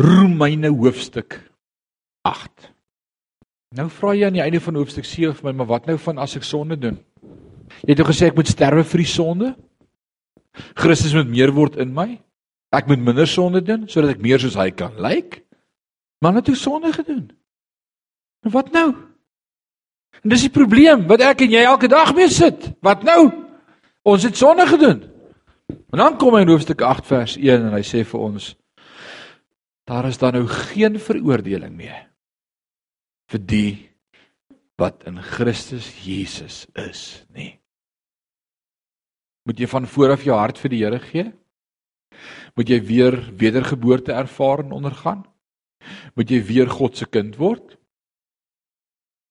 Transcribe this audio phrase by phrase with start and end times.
[0.00, 1.36] Romeine hoofstuk
[2.26, 2.72] 8.
[3.78, 6.18] Nou vra jy aan die einde van hoofstuk 7 vir my, maar wat nou van
[6.22, 6.98] as ek sonde doen?
[7.84, 9.52] Jy het toch gesê ek moet sterwe vir die sonde?
[10.78, 12.08] Christus moet meer word in my?
[12.74, 15.06] Ek moet minder sonde doen sodat ek meer soos hy kan lyk?
[15.06, 15.40] Like?
[16.22, 17.28] Maar net hoe sonde gedoen?
[18.42, 18.88] En wat nou?
[20.24, 22.70] En dis die probleem wat ek en jy elke dag mee sit.
[22.82, 23.28] Wat nou?
[24.02, 25.04] Ons het sonde gedoen.
[25.94, 28.50] En dan kom hy in hoofstuk 8 vers 1 en hy sê vir ons
[29.84, 32.06] daar is dan nou geen veroordeling meer
[33.32, 33.72] vir die
[34.80, 37.60] wat in Christus Jesus is nie.
[39.44, 41.26] Moet jy van voor af jou hart vir die Here gee?
[42.56, 45.24] Moet jy weer wedergeboorte ervaar en ondergaan?
[46.16, 47.76] Moet jy weer God se kind word?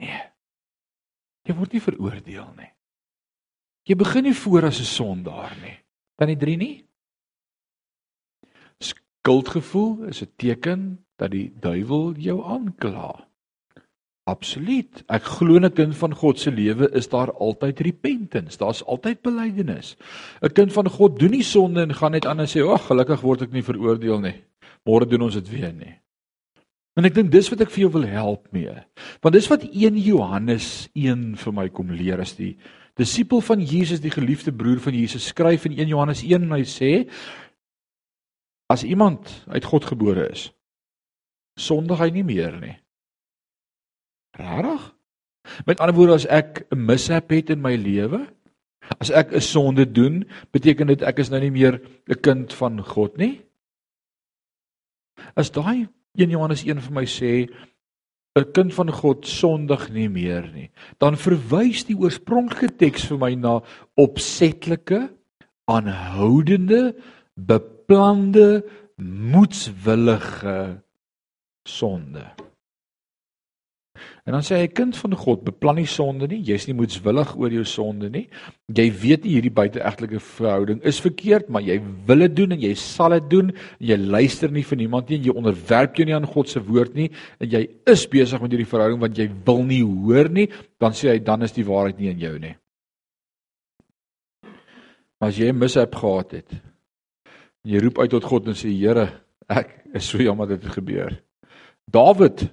[0.04, 0.22] Nee.
[1.48, 2.70] Jy word nie veroordeel nie.
[3.90, 5.78] Jy begin nie voor as 'n sondaar nie.
[6.16, 6.88] Dan die 3 nie.
[9.24, 13.28] Skuldgevoel is 'n teken dat die duiwel jou aankla.
[14.24, 15.04] Absoluut.
[15.08, 18.58] Ek glo 'n kind van God se lewe is daar altyd repentance.
[18.58, 19.96] Daar's altyd belydenis.
[20.42, 23.22] 'n Kind van God doen nie sonde en gaan net aan en sê, "Ag, gelukkig
[23.22, 24.44] word ek nie veroordeel nie.
[24.86, 25.96] Môre doen ons dit weer nie."
[26.96, 28.76] En ek dink dis wat ek vir jou wil help mee.
[29.22, 32.58] Want dis wat 1 Johannes 1 vir my kom leer as die
[32.96, 36.62] disipel van Jesus, die geliefde broer van Jesus skryf in 1 Johannes 1 en hy
[36.62, 37.10] sê
[38.74, 40.48] as iemand uit God gebore is,
[41.60, 42.76] sondig hy nie meer nie.
[44.40, 44.90] Rarig?
[45.68, 48.26] Met ander woorde as ek 'n mishap het in my lewe,
[49.00, 52.82] as ek 'n sonde doen, beteken dit ek is nou nie meer 'n kind van
[52.82, 53.42] God nie.
[55.36, 55.88] As daai
[56.18, 57.50] 1 Johannes 1 vir my sê
[58.36, 60.72] 'n kind van God sondig nie meer nie.
[60.98, 63.62] Dan verwys die oorspronklike teks vir my na
[63.96, 65.10] opsetlike,
[65.70, 66.96] aanhoudende,
[67.84, 68.64] beplande,
[69.34, 70.84] moedswillige
[71.64, 72.32] sonde.
[74.24, 76.40] En dan sê hy kind van God beplan nie sonde nie.
[76.48, 78.24] Jy's nie moedswillig oor jou sonde nie.
[78.72, 81.78] Jy weet nie hierdie buiteegtelike verhouding is verkeerd, maar jy
[82.08, 83.52] wil dit doen en jy sal dit doen.
[83.84, 85.20] Jy luister nie vir niemand nie.
[85.28, 87.10] Jy onderwerp jou nie aan God se woord nie
[87.44, 90.48] en jy is besig met hierdie verhouding want jy wil nie hoor nie.
[90.80, 92.56] Dan sê hy dan is die waarheid nie in jou nie.
[95.20, 96.56] Maar as jy mishap gehad het,
[97.64, 99.08] jy roep uit tot God en sê Here,
[99.52, 101.16] ek is so jammer dit gebeur.
[101.92, 102.48] Dawid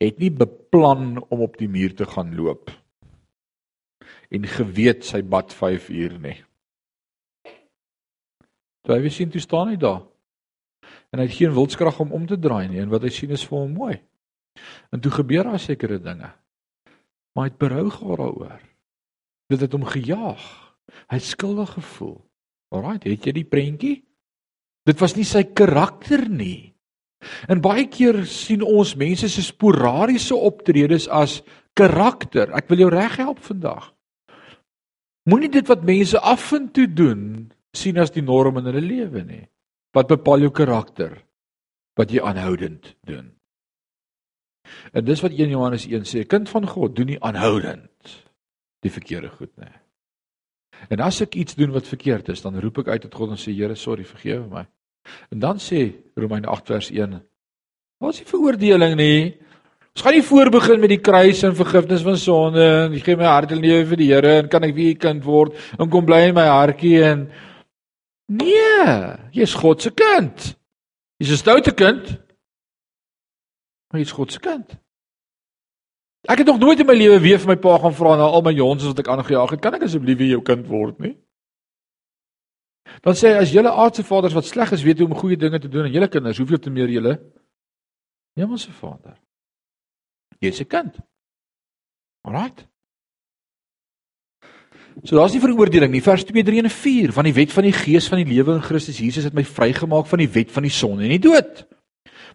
[0.00, 2.70] het nie beplan om op die muur te gaan loop
[4.34, 6.36] en geweet sy bad 5 uur nie.
[8.86, 10.02] Toe hy sien toe staan hy daar.
[11.10, 13.46] En hy het geen wilskrag om om te draai nie en wat hy sien is
[13.46, 13.96] vir hom mooi.
[14.94, 16.30] En toe gebeur daar sekere dinge.
[17.34, 18.62] Maar hy het berou gehad daaroor.
[19.52, 20.44] Dit het hom gejaag.
[21.10, 22.16] Hy het skuldig gevoel.
[22.74, 24.05] Alraai, het jy die prentjie?
[24.86, 26.76] Dit was nie sy karakter nie.
[27.50, 31.40] En baie keer sien ons mense se sporadiese optredes as
[31.76, 32.52] karakter.
[32.54, 33.90] Ek wil jou reghelp vandag.
[35.26, 37.22] Moenie dit wat mense afvind toe doen
[37.76, 39.42] sien as die norm in hulle lewe nie.
[39.96, 41.16] Wat bepaal jou karakter?
[41.98, 43.32] Wat jy aanhoudend doen.
[44.92, 48.14] En dis wat 1 Johannes 1 sê, kind van God doen nie aanhoudend
[48.84, 49.72] die verkeerde goed nie.
[50.92, 53.40] En as ek iets doen wat verkeerd is, dan roep ek uit tot God en
[53.40, 54.66] sê Here, sorry, vergewe my.
[55.30, 57.18] En dan sê Romeine 8 vers 1:
[57.98, 59.20] Wat is die veroordeling nie?
[59.96, 63.30] Ons gaan nie voorbegin met die kruis en vergifnis van sonde en jy gee my
[63.30, 66.04] hart en lewe vir die Here en kan ek wie u kind word en kom
[66.04, 67.22] bly in my hartjie en
[68.28, 68.96] nee,
[69.32, 70.50] jy's God se kind.
[71.16, 72.12] Jy's 'n stoute kind.
[73.88, 74.76] Maar jy's God se kind.
[76.28, 78.42] Ek het nog nooit in my lewe weer vir my pa gaan vra na al
[78.42, 81.16] my jonges wat ek aangejaag het, kan ek asseblief weer jou kind word nie?
[83.04, 85.58] Dan sê hy as julle aardse vaders wat sleg is weet hoe om goeie dinge
[85.60, 87.18] te doen aan julle kinders, hoeveel te meer julle
[88.36, 89.16] Hemelse Vader.
[90.40, 90.94] Jy's 'n kind.
[92.22, 92.66] Alraait.
[95.04, 96.02] So daar's nie veroordeling nie.
[96.02, 98.62] Vers 2, 3 en 4 van die wet van die gees van die lewe in
[98.62, 101.66] Christus Jesus het my vrygemaak van die wet van die sonde en die dood.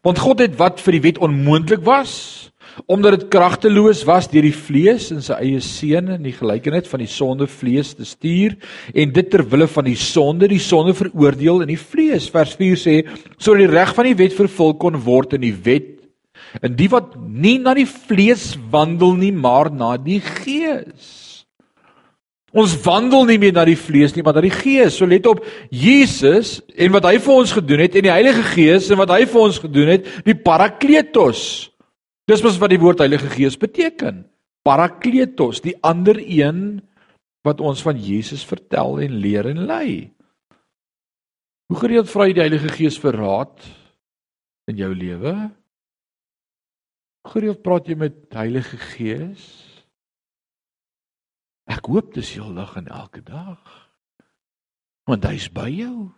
[0.02, 2.51] Want God het wat vir die wet onmoontlik was,
[2.86, 7.04] omdat dit kragteloos was deur die vlees in sy eie seun in die gelykenis van
[7.04, 8.58] die sonde vlees te stuur
[8.94, 12.84] en dit ter wille van die sonde die sonde veroordeel in die vlees vers 4
[12.84, 13.00] sê
[13.38, 15.98] sodat die reg van die wet vervul kon word in die wet
[16.62, 21.20] en die wat nie na die vlees wandel nie maar na die gees
[22.52, 24.98] Ons wandel nie meer na die vlees nie, maar na die Gees.
[25.00, 25.40] So let op
[25.72, 29.22] Jesus en wat hy vir ons gedoen het en die Heilige Gees en wat hy
[29.24, 31.71] vir ons gedoen het, die Parakletos.
[32.30, 34.26] Dis mos wat die woord Heilige Gees beteken.
[34.66, 36.82] Parakletos, die ander een
[37.46, 40.12] wat ons van Jesus vertel en leer en lei.
[41.72, 43.66] Hoe gereeld vra jy die Heilige Gees vir raad
[44.70, 45.34] in jou lewe?
[47.32, 49.46] Gereeld praat jy met Heilige Gees?
[51.72, 53.62] Ek hoop dis heeldag en elke dag.
[55.10, 56.12] Want hy's by jou.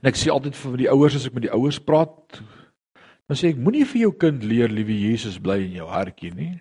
[0.00, 2.40] En ek sê altyd vir die ouers as ek met die ouers praat,
[3.32, 6.52] dan sê ek moenie vir jou kind leer liewe Jesus bly in jou hartjie nie.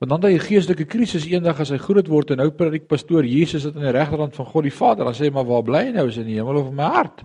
[0.00, 3.66] Want dan daai geestelike krisis eendag as hy groot word en nou predik pastoor Jesus
[3.66, 5.92] sit aan die regterkant van God die Vader, dan sê hy maar waar bly hy
[5.98, 7.20] nou is in die hemel of in my hart?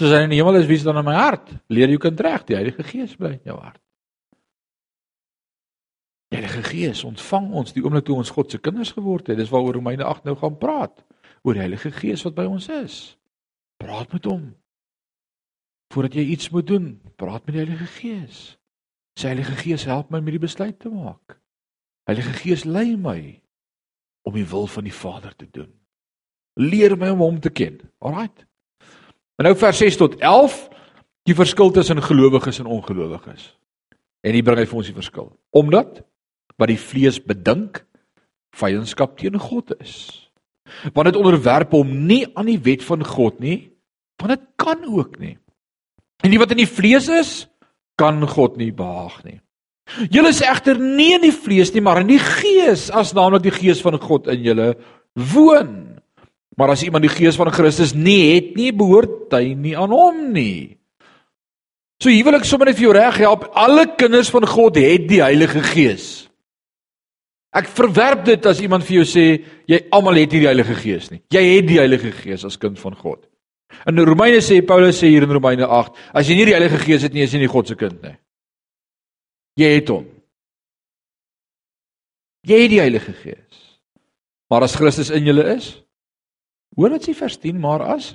[0.00, 1.52] Soos hy in die hemel is, wie is dan in my hart?
[1.68, 3.78] Leer jou kind reg, die Heilige Gees bly in jou hart.
[6.32, 9.36] Die Heilige Gees ontvang ons die oomblik toe ons God se kinders geword het.
[9.36, 11.04] Dis waaroor Romeine 8 nou gaan praat.
[11.44, 13.00] Oor die Heilige Gees wat by ons is.
[13.84, 14.54] Praat met hom.
[15.94, 18.38] Voordat jy iets moet doen, praat met die Heilige Gees.
[19.14, 21.36] Sy Heilige Gees help my met die besluit te maak.
[22.08, 23.20] Heilige Gees lei my
[24.26, 25.70] om die wil van die Vader te doen.
[26.58, 27.78] Leer my om hom te ken.
[28.02, 28.42] Alraight.
[29.38, 30.56] En nou vers 6 tot 11,
[31.30, 33.52] die verskil tussen gelowiges en ongelowiges.
[34.24, 35.30] En hier bring hy vir ons die verskil.
[35.54, 36.02] Omdat
[36.58, 37.84] wat die vlees bedink
[38.54, 39.94] vyandskap teen God is.
[40.90, 43.70] Want dit onderwerp hom nie aan die wet van God nie,
[44.18, 45.36] want dit kan ook nie.
[46.22, 47.32] En die wat in die vlees is,
[47.98, 49.40] kan God nie behaag nie.
[50.10, 53.54] Julle is egter nie in die vlees nie, maar in die gees, as naamlik die
[53.54, 54.70] gees van God in julle
[55.34, 55.74] woon.
[56.56, 60.30] Maar as iemand die gees van Christus nie het nie, behoort hy nie aan hom
[60.34, 60.78] nie.
[62.02, 63.48] So hier wil ek sommer net vir jou reg help.
[63.58, 66.26] Alle kinders van God het die Heilige Gees.
[67.54, 69.26] Ek verwerp dit as iemand vir jou sê
[69.70, 71.22] jy almal het nie die Heilige Gees nie.
[71.34, 73.22] Jy het die Heilige Gees as kind van God.
[73.86, 77.06] In Romeine sê Paulus sê hier in Romeine 8, as jy nie die Heilige Gees
[77.06, 78.16] het nie, is jy nie God se kind nie.
[79.60, 80.06] Jy het hom.
[82.44, 83.62] Jy het die Heilige Gees.
[84.52, 85.72] Maar as Christus in julle is,
[86.74, 88.14] Hoor wat sê vers 10, maar as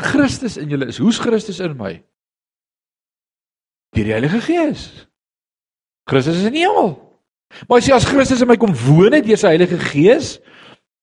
[0.00, 1.96] Christus in julle is, hoe's Christus in my?
[3.96, 4.86] Deur die Heilige Gees.
[6.08, 6.94] Christus is in die hemel.
[7.66, 10.36] Maar as jy as Christus in my kom woon het deur sy Heilige Gees,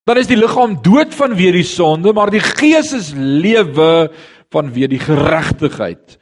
[0.08, 4.08] dan is die liggaam dood vanweë die sonde, maar die Gees is lewe
[4.56, 6.16] vanweë die geregtigheid.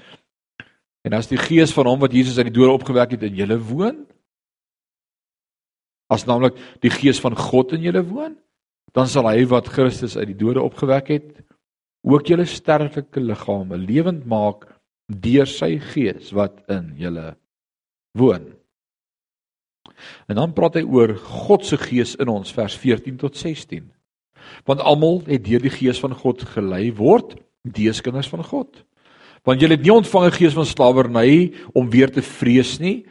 [1.05, 3.59] En as die Gees van hom wat Jesus uit die dode opgewek het in julle
[3.61, 4.01] woon,
[6.09, 8.33] as naamlik die Gees van God in julle woon,
[8.95, 11.29] dan sal hy wat Christus uit die dode opgewek het,
[12.05, 14.67] ook julle sterflike liggame lewend maak
[15.05, 17.33] deur sy gees wat in julle
[18.17, 18.53] woon.
[20.27, 23.91] En dan praat hy oor God se gees in ons vers 14 tot 16.
[24.65, 28.83] Want almal het deur die gees van God gelei word, dees kinders van God.
[29.45, 33.05] Want julle het nie ontvang 'n gees van slawerny om weer te vrees nie,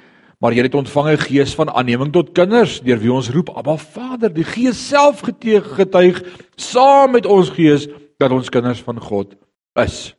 [0.45, 3.77] maar jy het ontvang 'n gees van aanneming tot kinders deur wie ons roep Abba
[3.77, 6.23] Vader die gees self getuig
[6.57, 7.89] saam met ons gees
[8.19, 9.35] dat ons kinders van God
[9.75, 10.15] is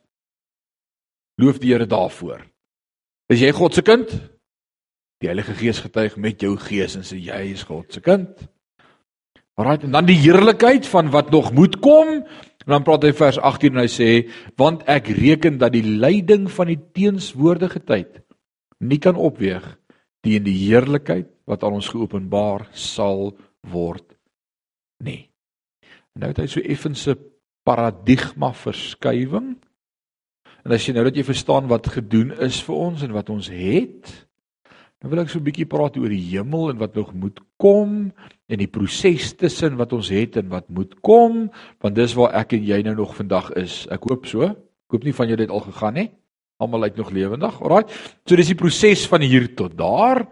[1.36, 2.42] loof die Here daarvoor
[3.28, 4.10] is jy God se kind
[5.22, 8.46] die Heilige Gees getuig met jou gees en sê jy is God se kind
[9.56, 13.38] Alraai en dan die heerlikheid van wat nog moet kom en dan praat hy vers
[13.38, 14.10] 18 en hy sê
[14.60, 18.20] want ek reken dat die lyding van die teenswoordige tyd
[18.84, 19.64] nie kan opweeg
[20.26, 23.30] teen die heerlikheid wat aan ons geopenbaar sal
[23.70, 24.04] word
[25.04, 25.28] nie.
[26.16, 27.14] Nou het hy so effense
[27.66, 29.54] paradigma verskywing.
[30.66, 33.50] En as jy nou dat jy verstaan wat gedoen is vir ons en wat ons
[33.52, 34.10] het,
[35.02, 38.12] dan wil ek so 'n bietjie praat oor die hemel en wat nog moet kom
[38.48, 41.50] en die proses tussen wat ons het en wat moet kom,
[41.80, 43.86] want dis waar ek en jy nou nog vandag is.
[43.90, 44.42] Ek hoop so.
[44.42, 46.10] Ek hoop nie van julle het al gegaan nie.
[46.58, 47.60] Almal lyk nog lewendig.
[47.60, 47.84] Alraai.
[48.24, 50.26] So dis die proses van hier tot daar.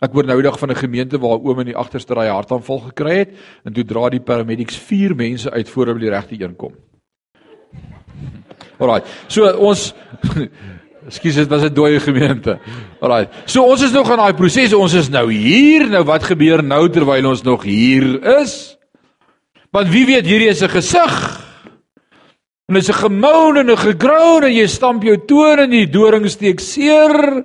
[0.00, 2.78] Ek hoor nou dag van 'n gemeente waar 'n oom in die agterste ry hartaanval
[2.78, 3.30] gekry het
[3.64, 6.74] en toe dra die paramedics 4 mense uit voor hulle by die regte een kom.
[8.78, 9.02] Alraai.
[9.28, 9.94] So ons
[11.06, 12.58] Ekskuus, dit was 'n dooie gemeente.
[13.00, 13.28] Alraai.
[13.46, 14.72] So ons is nog in daai proses.
[14.72, 15.88] Ons is nou hier.
[15.88, 18.76] Nou wat gebeur nou terwyl ons nog hier is?
[19.70, 21.40] Want wie weet hierdie is 'n gesig.
[22.68, 25.86] En dit is 'n gemoun en 'n gegroun en jy stamp jou toon in die
[25.86, 27.44] doring steek seer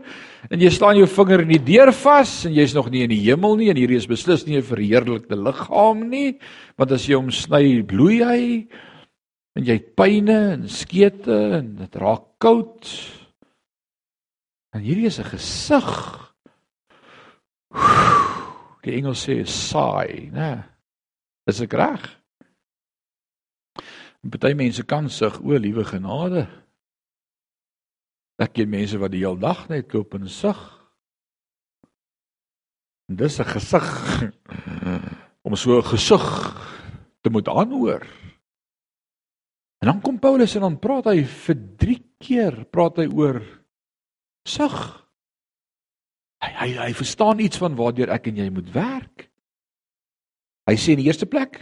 [0.50, 3.24] en jy staan jou vinger in die deur vas en jy's nog nie in die
[3.26, 6.38] hemel nie en hierdie is beslis nie 'n verheerlikte liggaam nie
[6.78, 8.68] want as jy hom sny bloei hy
[9.56, 12.86] en jy het pyne en skete en dit raak koud
[14.76, 15.90] en hierdie is 'n gesig
[18.84, 20.52] die engel sê saai nê
[21.48, 22.04] is ek reg
[24.26, 26.48] Party mense kan sug o, liewe genade.
[28.42, 30.58] Ek ken mense wat die hele dag net loop en sug.
[33.06, 33.88] Dis 'n gesig
[35.46, 36.26] om so 'n gesig
[37.22, 38.02] te moet aanhoor.
[39.82, 43.42] En dan kom Paulus en dan praat hy vir 3 keer praat hy oor
[44.48, 44.76] sug.
[46.44, 49.30] Hy hy hy verstaan iets van waardeur ek en jy moet werk.
[50.70, 51.62] Hy sê in die eerste plek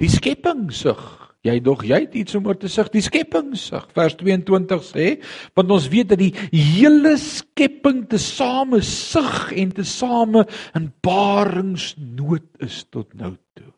[0.00, 1.00] die skepping sug.
[1.46, 3.84] Jy dog jy het iets om oor te sug, die skepping sug.
[3.94, 5.06] Vers 22 sê,
[5.54, 10.42] want ons weet dat die hele skepping tesame sug en tesame
[10.76, 13.70] in baringsnood is tot nou toe.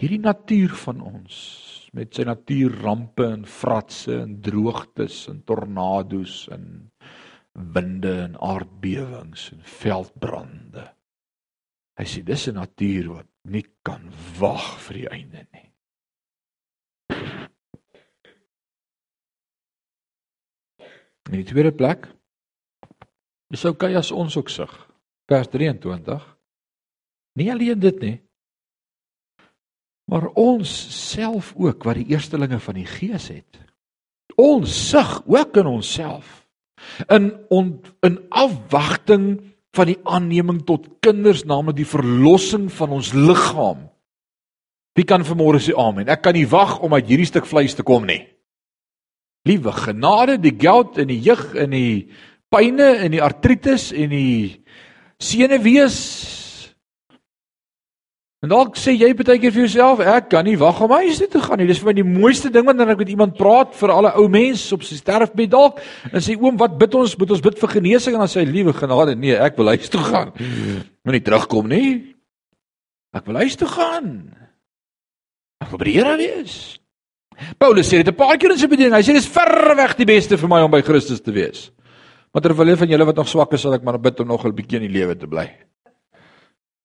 [0.00, 1.36] Hierdie natuur van ons
[1.96, 6.66] met sy natuurrampe en fratse en droogtes en tornado's en
[7.56, 10.84] winde en aardbewings en veldbrande.
[11.96, 15.72] Hy sê dis 'n natuur wat nie kan wag vir die einde nie.
[21.26, 22.06] In die tweede plek
[23.50, 24.72] is okay as ons ook sug.
[25.26, 26.36] Vers 23.
[27.32, 28.20] Nie alleen dit nie,
[30.10, 30.70] maar ons
[31.10, 33.58] self ook wat die eerstelinge van die Gees het.
[34.36, 36.46] Ons sug ook in onsself
[37.08, 39.40] in on, in afwagting
[39.76, 43.86] van die aanneming tot kinders naamlik die verlossing van ons liggaam.
[44.96, 46.08] Wie kan vanmôre sê amen?
[46.08, 48.22] Ek kan nie wag om uit hierdie stuk vleis te kom nie.
[49.46, 52.08] Liewe genade, die geld en die jeug en die
[52.50, 54.64] pyne en die artritis en die
[55.22, 55.98] senuwees
[58.46, 61.26] En dalk sê jy baie keer vir jouself, ek kan nie wag om huis toe
[61.32, 61.66] te gaan nie.
[61.66, 64.70] Dis vir my die mooiste ding wanneer ek met iemand praat vir alle ou mense
[64.76, 65.80] op sy sterfbed dalk
[66.12, 67.16] en sê oom, wat bid ons?
[67.18, 69.90] Moet ons bid vir genesing en dan sê hy, liewe genade, nee, ek wil huis
[69.90, 70.30] toe gaan.
[71.02, 71.90] Moenie terugkom nie.
[73.18, 74.14] Ek wil huis toe gaan.
[75.66, 76.56] Ek wil by die Here wees.
[77.58, 78.94] Paulus sê dit 'n paar keer in sy bediening.
[78.94, 81.72] Hy sê dis ver weg die beste vir my om by Christus te wees.
[82.30, 84.46] Maar terwyl jy van julle wat nog swak is, sal ek maar bid om nog
[84.46, 85.65] 'n bietjie in die lewe te bly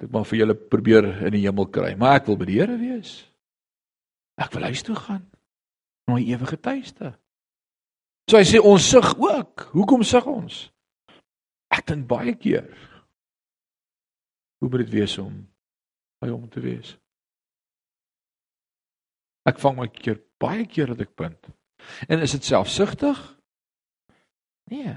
[0.01, 2.77] ek maar vir julle probeer in die hemel kry, maar ek wil by die Here
[2.79, 3.19] wees.
[4.41, 5.25] Ek wil huis toe gaan.
[6.07, 7.13] Na my ewige tuiste.
[8.29, 9.67] So hy sê ons sug ook.
[9.75, 10.63] Hoekom sug ons?
[11.71, 12.69] Ek dink baie keer
[14.61, 15.33] hoe moet dit wees om
[16.21, 16.91] by hom te wees?
[19.49, 21.49] Ek vang my keer baie keer dat ek punt.
[22.07, 23.17] En is dit selfsugtig?
[24.69, 24.93] Nee.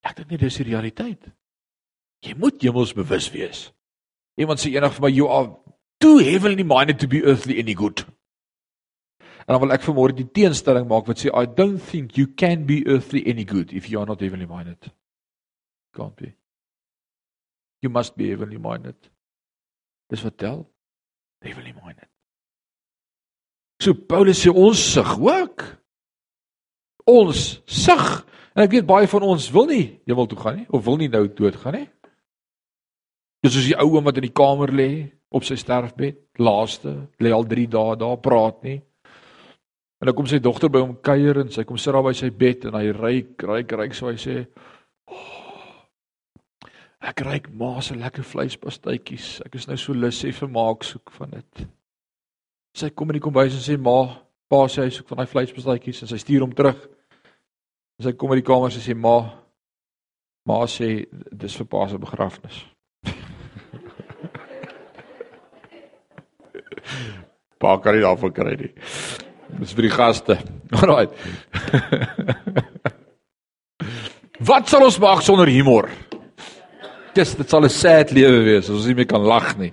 [0.00, 1.34] Ek dink nie dis die realiteit nie.
[2.24, 3.68] Jy moet hemelsbewus wees.
[4.40, 5.48] Iemand sê eendag vir my you are
[6.00, 8.04] too heavenly minded to be earthly any good.
[9.46, 12.66] En dan wil ek vanmôre die teenstelling maak wat sê I don't think you can
[12.68, 14.92] be earthly any good if you are not heavenly minded.
[15.96, 16.34] Can't be.
[17.80, 18.96] You must be heavenly minded.
[20.12, 20.64] Dis wat tel.
[21.40, 22.08] Heavenly minded.
[23.80, 25.64] So Paulus sê ons sug ook.
[27.08, 28.04] Ons sug.
[28.52, 31.08] En ek weet baie van ons wil nie hemel toe gaan nie of wil nie
[31.08, 31.88] nou dood gaan nie.
[33.40, 34.90] Dis soos die ou oom wat in die kamer lê
[35.32, 36.92] op sy sterfbed, laaste,
[37.22, 38.80] lê al 3 dae daar, praat nie.
[40.00, 42.30] En dan kom sy dogter by hom kuier en sy kom sit daar by sy
[42.32, 44.36] bed en hy ryk, ryk, ryk so hy sê,
[45.08, 45.84] oh,
[47.00, 49.42] "Ek ryk ma se lekker vleispastytjies.
[49.46, 51.68] Ek is nou so lus hê vir maak soek van dit."
[52.74, 56.02] Sy kom in die kombuis en sê, "Ma, pa sê hy soek van daai vleispastytjies"
[56.02, 56.88] en sy stuur hom terug.
[57.98, 59.30] En sy kom in die kamer en sy sê, "Ma,
[60.46, 62.69] ma sê dis vir pa se begrafnis."
[67.60, 68.72] Pa kan nie daarvan kry nie.
[69.60, 70.38] Dis vir die gaste.
[70.78, 71.08] Alraai.
[74.50, 75.90] Wat sal ons maak sonder humor?
[77.14, 79.72] Dis dit sal 'n sad lewe wees as ons nie meer kan lag nie.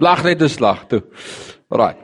[0.00, 1.02] Lag net 'n slag toe.
[1.70, 1.96] Alraai.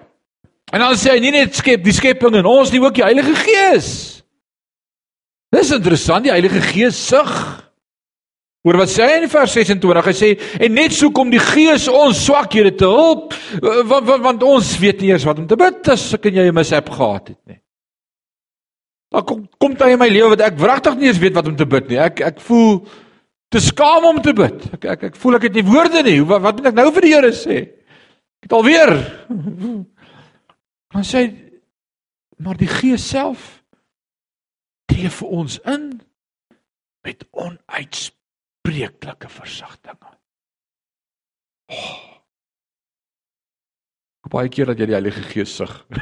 [0.73, 3.35] En dan sê hy nie net skep die skepping en ons nie ook die Heilige
[3.35, 4.23] Gees.
[5.55, 7.54] Dis interessant, die Heilige Gees sug
[8.65, 10.07] Hoor wat sê hy in vers 26?
[10.09, 10.29] Hy sê
[10.65, 15.03] en net so kom die Gees ons swakhede te help want, want, want ons weet
[15.03, 17.61] nie eers wat om te bid as ek en jy 'n mishap gehad het nie.
[19.13, 21.57] Dan kom kom dit in my lewe wat ek wragtig nie eens weet wat om
[21.57, 22.01] te bid nie.
[22.01, 22.89] Ek ek voel
[23.53, 24.65] te skaam om te bid.
[24.73, 26.19] Ek ek ek voel ek het nie woorde nie.
[26.25, 27.59] Wat wat moet ek nou vir die Here sê?
[28.41, 28.97] Ek het alweer.
[30.95, 31.29] Dan sê
[32.41, 33.61] maar die Gees self
[34.89, 36.01] tree vir ons in
[37.05, 38.14] met onuitspreeklike
[38.65, 40.17] aanspreeklike versigtiging.
[41.69, 42.01] Oh.
[44.31, 45.87] Baie keer dat jy die Heilige Gees sug.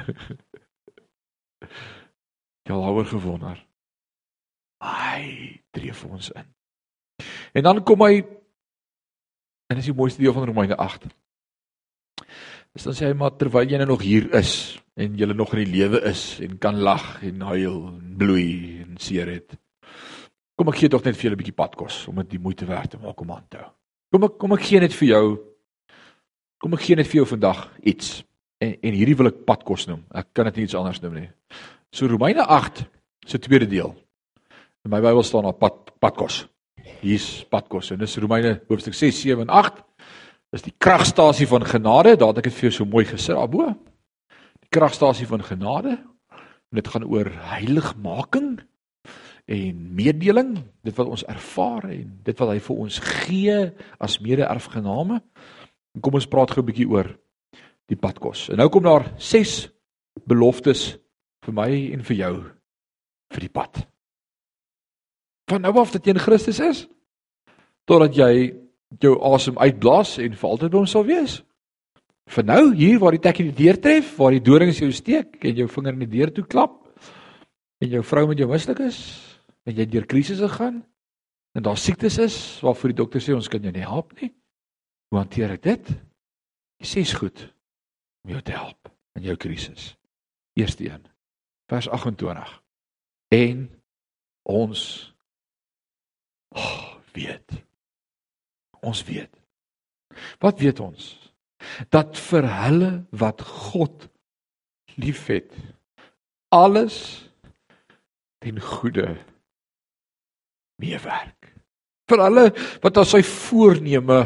[2.64, 3.58] jy al oor gewonder.
[4.82, 6.46] Hy tree vir ons in.
[7.52, 11.08] En dan kom hy en dis die mooiste deel van Romeine 8.
[12.72, 15.64] Dis dan sê hy maar terwyl jy nou nog hier is en jy nog in
[15.64, 19.58] die lewe is en kan lag en huil en bloei en seer het.
[20.62, 22.90] Kom ek gee tog net vir julle 'n bietjie padkos om dit die moeite werd
[22.90, 23.70] te maak om aan te hou.
[24.12, 25.38] Kom ek kom ek gee net vir jou
[26.62, 28.22] Kom ek gee net vir jou vandag iets.
[28.62, 30.04] En en hierdie wil ek padkos noem.
[30.14, 31.30] Ek kan dit nie iets anders noem nie.
[31.90, 32.84] So Romeine 8
[33.26, 33.96] se tweede deel.
[34.84, 36.46] In my Bybel staan daar pad padkos.
[37.02, 37.90] Hier's padkos.
[37.90, 39.82] En dis Romeine hoofstuk 6, 7 en 8.
[40.52, 42.16] Dis die kragstasie van genade.
[42.16, 43.74] Daar het ek dit vir jou so mooi gesit daarbo.
[44.60, 45.98] Die kragstasie van genade.
[46.70, 48.60] En dit gaan oor heiligmaking
[49.52, 50.54] en meedeling,
[50.84, 53.58] dit wat ons ervaar en dit wat hy vir ons gee
[54.00, 55.20] as mede-erfgename.
[56.00, 57.10] Kom ons praat gou 'n bietjie oor
[57.88, 58.48] die padkos.
[58.48, 59.68] En nou kom daar 6
[60.26, 60.96] beloftes
[61.44, 62.34] vir my en vir jou
[63.32, 63.86] vir die pad.
[65.50, 66.88] Van nou af dat jy in Christus is
[67.84, 68.54] totdat jy
[69.00, 71.42] jou asem uitblaas en vir altyd by hom sal wees.
[72.30, 75.56] Vir nou hier waar die tekkie die deur tref, waar die dorings jou steek en
[75.56, 76.78] jou vinger in die deur toe klap
[77.82, 79.31] en jou vrou met jou mislik is,
[79.68, 80.82] en jy deur krisisse gaan
[81.56, 84.32] en daar siektes is waarvoor die dokter sê ons kan jou nie help nie.
[85.12, 85.90] Hoe hanteer ek dit?
[86.82, 87.44] Jy sê is goed
[88.24, 89.92] om jou te help in jou krisis.
[90.58, 91.04] Eerste een.
[91.68, 92.54] Vers 28.
[93.32, 93.66] En
[94.48, 94.80] ons
[96.56, 97.58] oh, weet.
[98.82, 99.36] Ons weet.
[100.42, 101.12] Wat weet ons?
[101.92, 104.08] Dat vir hulle wat God
[105.00, 105.52] liefhet,
[106.52, 106.96] alles
[108.42, 109.14] ten goeie
[110.82, 111.52] meewerk.
[112.10, 112.46] Vir hulle
[112.82, 114.20] wat as sy voorneme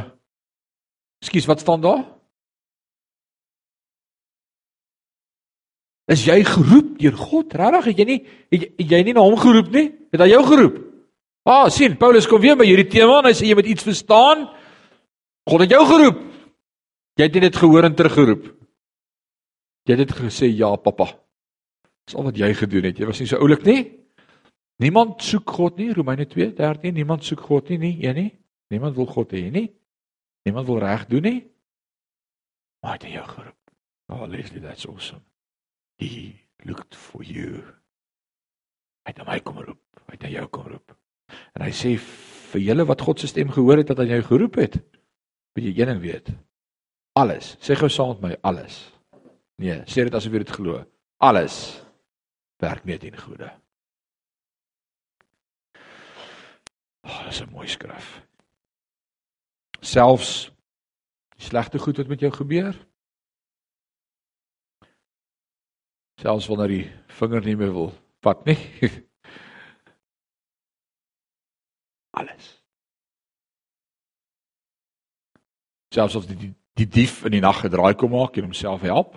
[1.25, 2.05] Ekskuus, wat staan daar?
[6.13, 7.55] Is jy geroep deur God?
[7.59, 8.19] Regtig, het jy nie
[8.53, 9.89] het, het jy nie na hom geroep nie?
[10.15, 10.77] Het hy jou geroep?
[11.47, 14.47] Ah, sien, Paulus kom weer by hierdie tema en hy sê jy moet iets verstaan.
[15.47, 16.23] God het jou geroep.
[17.17, 18.49] Jy het dit gehoor en teruggeroep.
[19.87, 21.09] Jy het dit gesê, ja, pappa.
[22.07, 22.99] Dis al wat jy gedoen het.
[23.01, 23.81] Jy was nie so oulik nie.
[24.77, 28.31] Niemand soek God nie, Romeine 2:13, niemand soek God nie, nie een nie.
[28.69, 29.71] Niemand wil God hê nie.
[30.45, 31.41] Niemand wil reg doen nie.
[32.83, 33.73] Maar hy het jou geroep.
[34.07, 35.23] Oh, Leslie, that's awesome.
[35.99, 37.63] He looked for you.
[39.07, 39.83] Hy het my kom roep.
[40.07, 40.95] Hy het jou kom roep.
[41.55, 41.97] En hy sê
[42.53, 44.79] vir julle wat God se stem gehoor het dat hy jou geroep het,
[45.57, 46.31] moet jy een ding weet.
[47.19, 47.55] Alles.
[47.65, 48.83] Sê gou saam met my, alles.
[49.63, 50.83] Nee, sê dit asof jy dit glo.
[51.25, 51.81] Alles
[52.61, 53.51] werk mee teen goeie.
[57.07, 58.27] Oh, dis 'n mooi skrif.
[59.81, 60.51] Selfs
[61.37, 62.75] die slegte goed wat met jou gebeur.
[66.21, 68.59] Selfs wanneer die vinger nie meer wil vat nie.
[72.19, 72.65] Alles.
[75.95, 79.15] Selfs of die, die die dief in die nag gedraai kom maak en homself help.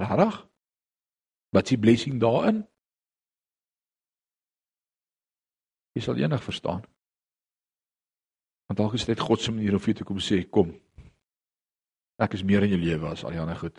[0.00, 0.38] Regtig?
[1.52, 2.64] Wat s'ie blessing daarin?
[5.94, 6.82] Jy sal enig verstaan.
[8.66, 10.72] Want dalk is dit God se manier om vir jou te kom sê, kom.
[12.22, 13.78] Ek is meer in jou lewe as al die ander goed.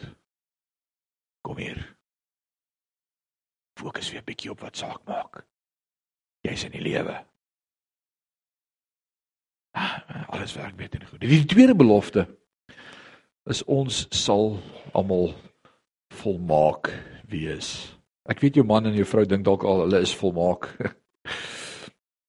[1.46, 1.82] Kom hier.
[3.80, 5.46] Fokus weer 'n bietjie op wat saak maak.
[6.44, 7.26] Jy's in die lewe.
[9.76, 11.20] Ah, alles werk beter en goed.
[11.20, 12.28] Die tweede belofte
[13.46, 14.60] is ons sal
[14.94, 15.34] almal
[16.14, 16.90] volmaak
[17.28, 17.98] wees.
[18.26, 20.70] Ek weet jou man en jou vrou dink dalk al hulle is volmaak.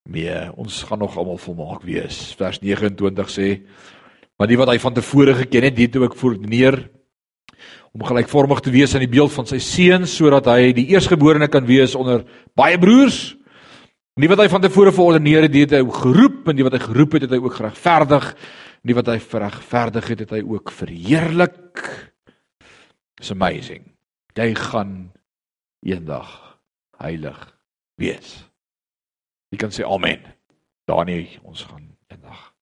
[0.06, 2.34] Nee, ons gaan nog almal volmaak wees.
[2.38, 3.66] Vers 29 sê:
[4.38, 6.90] "Maar die wat hy van tevore geken het, dit ook voorneer
[7.92, 11.66] om gelykvormig te wees aan die beeld van sy seun sodat hy die eersgeborene kan
[11.66, 13.36] wees onder baie broers."
[14.16, 16.78] En die wat hy van tevore verordeneer het, dit hy geroep en die wat hy
[16.78, 18.30] geroep het, het hy ook geregverdig.
[18.80, 21.82] En die wat hy verregverdig het, het hy ook verheerlik.
[23.20, 23.82] It's amazing.
[24.32, 25.12] Jy gaan
[25.84, 26.58] eendag
[26.96, 27.58] heilig
[28.00, 28.46] wees.
[29.50, 30.24] Jy kan sê amen.
[30.86, 32.52] Danie, ons gaan eendag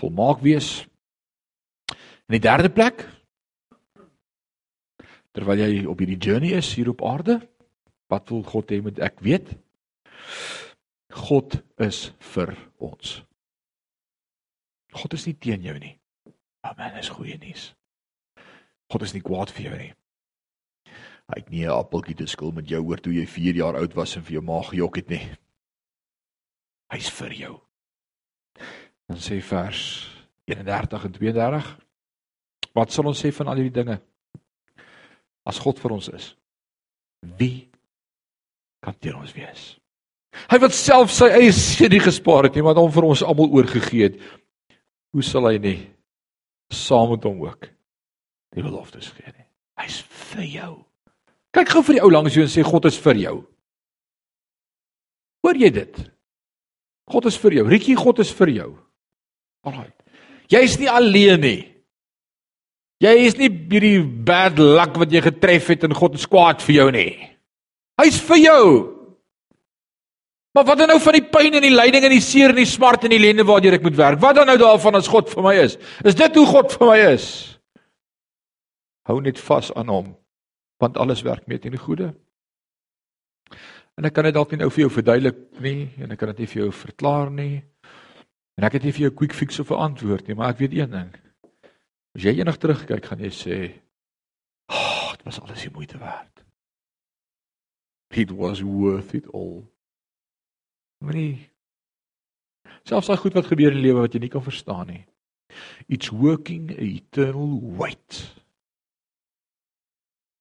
[0.00, 0.86] volmaak wees.
[2.28, 3.06] In die derde plek
[5.36, 7.38] terwyl jy op hierdie journey is hier op aarde,
[8.10, 9.52] wat wil God hê moet ek weet?
[11.14, 13.20] God is vir ons.
[14.98, 15.94] God is nie teen jou nie.
[16.66, 17.70] Amen, is goeie nuus.
[18.90, 19.92] God is nie kwaad vir jou nie.
[21.28, 23.94] Hy het nie 'n appeltjie te skil met jou oor toe jy 4 jaar oud
[23.94, 25.36] was en vir jou ma gejok het nie.
[26.92, 27.54] Hy's vir jou.
[29.08, 29.80] Dan sê vers
[30.48, 31.68] 31 en 32.
[32.76, 33.98] Wat sal ons sê van al hierdie dinge?
[35.48, 36.32] As God vir ons is,
[37.40, 37.68] wie
[38.84, 39.70] kan teen ons wees?
[40.48, 44.10] Hy wat self sy eie seun gespaar het, nie wat hom vir ons almal oorgegee
[44.10, 44.18] het.
[45.12, 45.78] Hoe sal hy nie
[46.72, 47.70] saam met hom ook
[48.54, 49.46] die beloftes gee nie?
[49.80, 50.72] Hy's vir jou.
[51.56, 53.34] Kyk gou vir die ou langs jou en sê God is vir jou.
[55.44, 56.00] Hoor jy dit?
[57.08, 57.64] God is vir jou.
[57.68, 58.68] Rietjie, God is vir jou.
[59.66, 59.90] Alraai.
[60.52, 61.58] Jy's nie alleen nie.
[63.04, 66.80] Jy is nie hierdie bad luck wat jy getref het en God is kwaad vir
[66.80, 67.12] jou nie.
[68.00, 68.64] Hy's vir jou.
[70.56, 72.66] Maar wat dan nou van die pyn en die lyding en die seer en die
[72.66, 74.22] smart en die ellende waardeur ek moet werk?
[74.22, 75.76] Wat dan nou daarvan as God vir my is?
[76.02, 77.28] Is dit hoe God vir my is?
[79.06, 80.08] Hou net vas aan hom,
[80.82, 82.10] want alles werk mee die goeie.
[83.98, 86.44] En ek kan dit dalk nie nou vir jou verduidelik nie en ek kan dit
[86.44, 87.64] nie vir jou verklaar nie.
[88.58, 90.58] En ek het nie vir jou 'n quick fix of 'n antwoord nie, maar ek
[90.58, 91.10] weet een ding.
[92.14, 93.56] As jy eendag terugkyk, gaan jy sê,
[94.70, 96.44] "Ag, oh, dit was alles die moeite werd."
[98.10, 99.66] It was worth it all.
[101.04, 101.50] Moenie
[102.84, 105.06] selfs daai goed wat gebeur in die lewe wat jy nie kan verstaan nie.
[105.88, 108.42] It's working a eternal weight.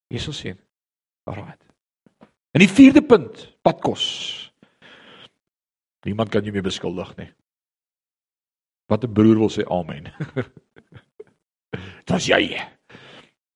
[0.09, 0.57] Jesus sê,
[1.25, 1.66] "Alright."
[2.55, 4.05] En die vierde punt, padkos.
[6.07, 7.29] Niemand kan jou meer beskuldig nie.
[8.87, 10.07] Wat 'n broer wil sê amen.
[12.07, 12.55] Dis jy.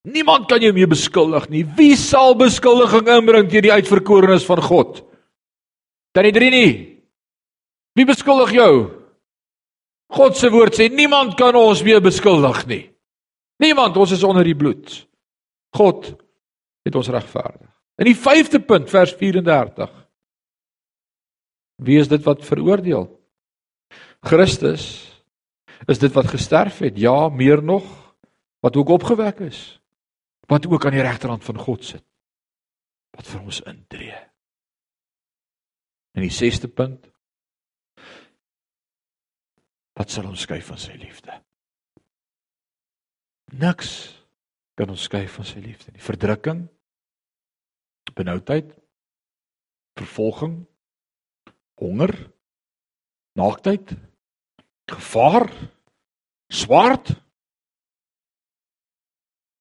[0.02, 1.64] Niemand kan jou meer beskuldig nie.
[1.64, 5.04] Wie sal beskuldiging inbring teen die uitverkorenes van God?
[6.12, 6.72] Dan die drie nie.
[7.96, 8.74] Wie beskuldig jou?
[10.12, 12.84] God se woord sê niemand kan ons meer beskuldig nie.
[13.62, 15.08] Niemand, ons is onder die bloed.
[15.78, 16.10] God
[16.84, 17.71] het ons regverdig.
[18.02, 19.92] In die 5de punt vers 34.
[21.86, 23.06] Wie is dit wat veroordeel?
[24.26, 24.86] Christus
[25.90, 26.98] is dit wat gesterf het.
[26.98, 27.86] Ja, meer nog
[28.66, 29.78] wat ook opgewek is.
[30.50, 32.06] Wat ook aan die regterhand van God sit.
[33.14, 34.18] Wat vir ons intree.
[36.18, 37.06] In die 6ste punt
[39.94, 41.36] wat sal ons skei van sy liefde?
[43.62, 43.90] Niks
[44.80, 46.02] kan ons skei van sy liefde nie.
[46.02, 46.64] Verdrukking,
[48.16, 48.74] benoudheid,
[50.00, 50.66] vervolging,
[51.82, 52.14] honger,
[53.40, 53.94] naaktheid,
[54.92, 55.50] gevaar,
[56.52, 57.14] swaard.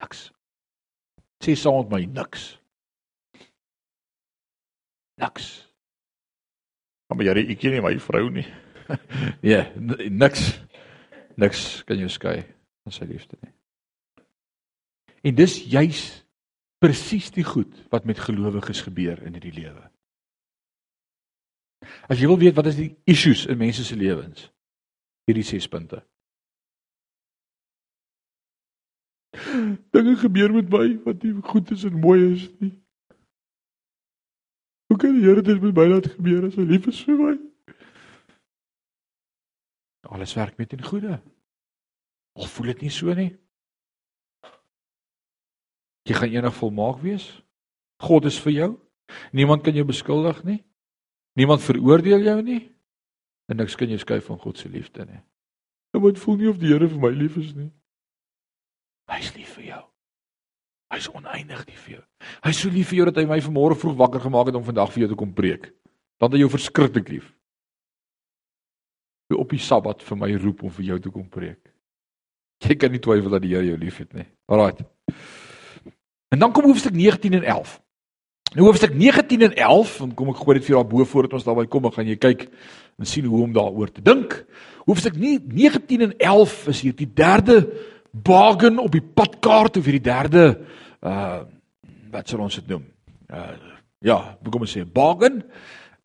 [0.00, 0.30] Niks.
[1.40, 2.46] Sê saam met my niks.
[5.20, 5.50] Niks.
[7.10, 8.46] Maar jy, ek ken nie my vrou nie.
[9.52, 10.52] ja, niks.
[11.40, 12.42] Niks kan jou skei
[12.84, 13.54] van sy liefde nie.
[15.30, 16.02] En dis juis
[16.80, 19.82] presies die goed wat met gelowiges gebeur in hierdie lewe.
[22.08, 24.48] As jy wil weet wat is die issues in mense se lewens?
[25.28, 26.00] Hierdie 6 punte.
[29.94, 32.72] Dinge gebeur met my wat nie goed is en mooi is nie.
[34.90, 37.36] Hoe kan die Here dit met my laat gebeur as hy lief is vir my?
[40.10, 41.20] Alles werk met in goeie.
[42.34, 43.30] Al voel dit nie so nie.
[46.10, 47.28] Jy gaan eendag volmaak wees.
[48.02, 48.70] God is vir jou.
[49.30, 50.58] Niemand kan jou beskuldig nie.
[51.38, 52.62] Niemand veroordeel jou nie.
[53.46, 55.20] En niks kan jou skei van God se liefde nie.
[55.94, 57.70] Ek moet voel nie of die Here vir my lief is nie.
[59.10, 59.82] Hy's lief vir jou.
[60.90, 62.04] Hy's oneindig lief vir jou.
[62.46, 64.90] Hy's so lief vir jou dat hy my vanmôre vroeg wakker gemaak het om vandag
[64.94, 65.68] vir jou te kom preek.
[66.18, 67.28] Dan het hy jou verskriklik lief.
[69.30, 71.70] Hy op die Sabbat vir my roep om vir jou te kom preek.
[72.66, 74.26] Jy kan nie twyfel dat die Here jou liefhet nie.
[74.50, 74.74] Alraai.
[76.30, 77.80] En dan kom hoofstuk 19 en 11.
[78.54, 81.46] Nou hoofstuk 19 en 11, dan kom ek gooi dit vir jou daarbo voordat ons
[81.46, 82.48] daarby kom, gaan jy kyk
[82.98, 84.34] en sien hoe om daaroor te dink.
[84.86, 87.60] Hoofstuk 19 en 11 is hier die derde
[88.10, 90.44] bargain op die padkaart of hierdie derde
[91.00, 91.40] uh
[92.10, 92.88] wat sal ons dit noem?
[93.30, 93.54] Uh
[94.02, 95.44] ja, kom ons sê bargain.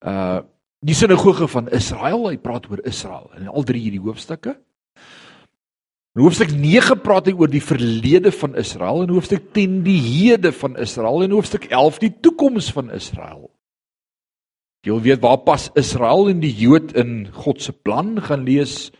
[0.05, 0.43] Uh
[0.85, 4.53] die sinagoge van Israel, hy praat oor Israel in al drie hierdie hoofstukke.
[6.15, 10.53] In hoofstuk 9 praat hy oor die verlede van Israel en hoofstuk 10 die hede
[10.55, 13.49] van Israel en hoofstuk 11 die toekoms van Israel.
[14.87, 18.93] Jy wil weet waar pas Israel en die Jood in God se plan gaan lees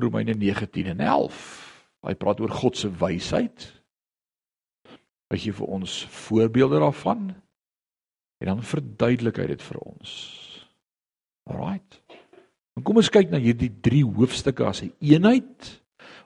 [0.00, 1.36] Romeine 9:10 en 11.
[2.08, 3.68] Hy praat oor God se wysheid.
[5.28, 7.34] Hy gee vir ons voorbeelde daarvan
[8.40, 10.10] en dan verduidelik hy dit vir ons.
[11.44, 12.00] Alraight.
[12.80, 15.83] Kom ons kyk na hierdie drie hoofstukke as 'n een eenheid.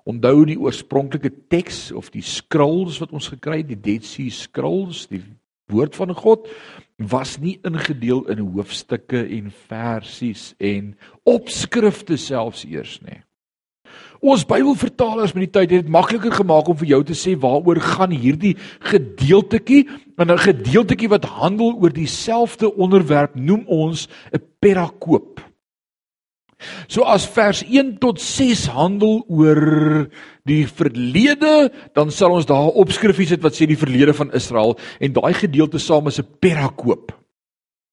[0.08, 5.04] Onthou die oorspronklike teks of die scrolls wat ons gekry het, die Dead Sea Scrolls,
[5.10, 5.20] die
[5.68, 6.48] woord van God
[6.96, 10.94] was nie ingedeel in hoofstukke en versies en
[11.28, 13.20] opskrifte selfs eers nie.
[14.18, 17.78] Ons Bybelvertalers met die tyd het dit makliker gemaak om vir jou te sê waaroor
[17.84, 18.56] gaan hierdie
[18.90, 19.84] gedeeltetjie
[20.18, 25.47] en 'n gedeeltetjie wat handel oor dieselfde onderwerp noem ons 'n perakoop.
[26.90, 30.08] So as vers 1 tot 6 handel oor
[30.48, 35.14] die verlede, dan sal ons daar opskrifies het wat sê die verlede van Israel en
[35.14, 37.12] daai gedeelte saam is 'n perakoop.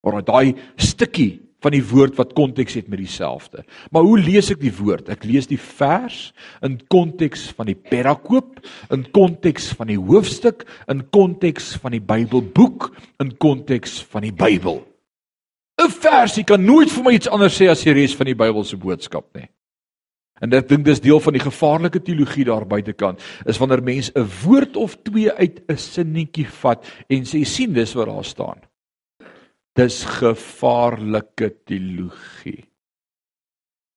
[0.04, 3.64] Maar daai stukkie van die woord wat konteks het met dieselfde.
[3.92, 5.10] Maar hoe lees ek die woord?
[5.10, 8.60] Ek lees die vers in konteks van die perakoop,
[8.94, 14.84] in konteks van die hoofstuk, in konteks van die Bybelboek, in konteks van die Bybel.
[15.86, 18.78] 'n Versie kan nooit vir my iets anders sê as die res van die Bybelse
[18.78, 19.50] boodskap nie.
[20.44, 24.28] En ek dink dis deel van die gevaarlike teologie daar buitekant, is wanneer mense 'n
[24.44, 28.60] woord of twee uit 'n sinnetjie vat en sê sien dis wat daar staan.
[29.76, 32.66] Dis gevaarlike teologie.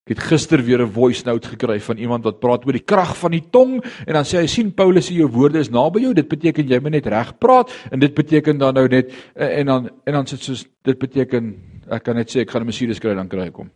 [0.07, 3.17] Ek het gister weer 'n voice note gekry van iemand wat praat oor die krag
[3.17, 6.15] van die tong en dan sê hy sien Paulus sê jou woorde is naby jou,
[6.15, 9.91] dit beteken jy moet net reg praat en dit beteken dan nou net en dan
[10.07, 13.15] en dan sit soos dit beteken ek kan net sê ek gaan 'n Mercedes kry
[13.15, 13.71] dan kry ek hom.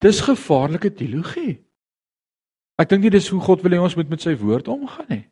[0.00, 1.64] Dis gevaarlike teologie.
[2.78, 5.24] Ek dink nie dis hoe God wil hê ons moet met sy woord omgaan nie.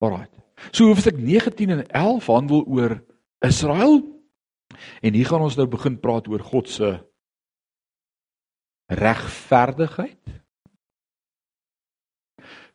[0.00, 0.28] Alraai.
[0.72, 3.02] So hoofstuk 19 en 11 handel oor
[3.44, 4.16] Israel
[5.00, 6.90] En hier gaan ons nou begin praat oor God se
[8.92, 10.20] regverdigheid.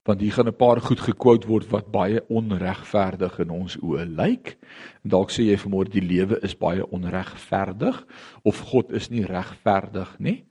[0.03, 4.57] Want hier gaan 'n paar goed gekwout word wat baie onregverdig in ons oë lyk.
[5.03, 8.05] En dalk sê jy vanmôre die lewe is baie onregverdig
[8.43, 10.45] of God is nie regverdig nie.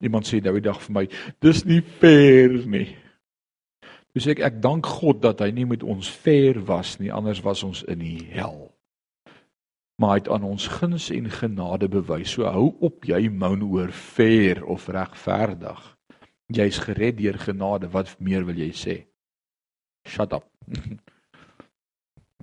[0.00, 1.08] Iemand sê nou die dag vir my,
[1.40, 2.96] dis nie fair nie.
[4.14, 7.62] Dis ek ek dank God dat hy nie met ons fair was nie, anders was
[7.62, 8.74] ons in die hel
[9.96, 12.34] maar hy het aan ons guns en genade bewys.
[12.34, 15.93] So hou op jy moun oor fair of regverdig.
[16.54, 17.90] Jy's gered deur genade.
[17.92, 18.96] Wat meer wil jy sê?
[20.06, 20.46] Shut up.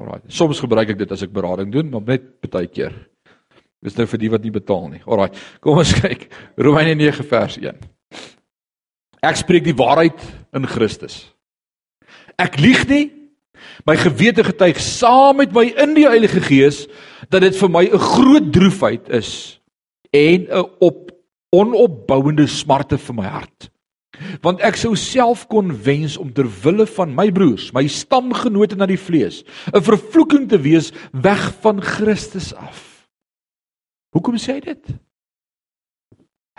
[0.02, 0.26] Alraai.
[0.34, 2.94] Soms gebruik ek dit as ek berading doen, maar net baie keer.
[3.82, 5.02] Dis nou vir die wat nie betaal nie.
[5.06, 5.32] Alraai.
[5.62, 6.28] Kom ons kyk.
[6.58, 7.82] Romeine 9 vers 1.
[9.22, 10.22] Ek spreek die waarheid
[10.58, 11.24] in Christus.
[12.42, 13.06] Ek lieg nie
[13.86, 16.86] My gewete getuig saam met my in die Heilige Gees
[17.32, 19.60] dat dit vir my 'n groot droefheid is
[20.14, 21.12] en 'n op
[21.52, 23.71] onopbouende smarte vir my hart.
[24.42, 28.86] Want ek sou self kon wens om ter wille van my broers, my stamgenote na
[28.86, 33.08] die vlees, 'n vervloeking te wees weg van Christus af.
[34.12, 34.86] Hoekom sê hy dit?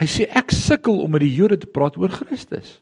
[0.01, 2.81] Hy sê ek sukkel om met die Jode te praat oor Christus.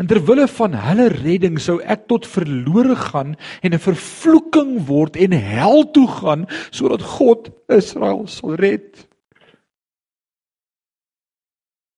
[0.00, 5.16] En ter wille van hulle redding sou ek tot verlore gaan en 'n vervloeking word
[5.16, 9.08] en hel toe gaan sodat God Israel sal red.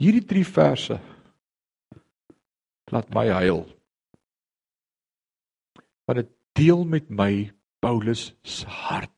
[0.00, 0.98] Hierdie drie verse
[2.90, 3.64] laat my huil.
[6.07, 7.50] Want dit deel met my
[7.81, 9.14] Paulus se hart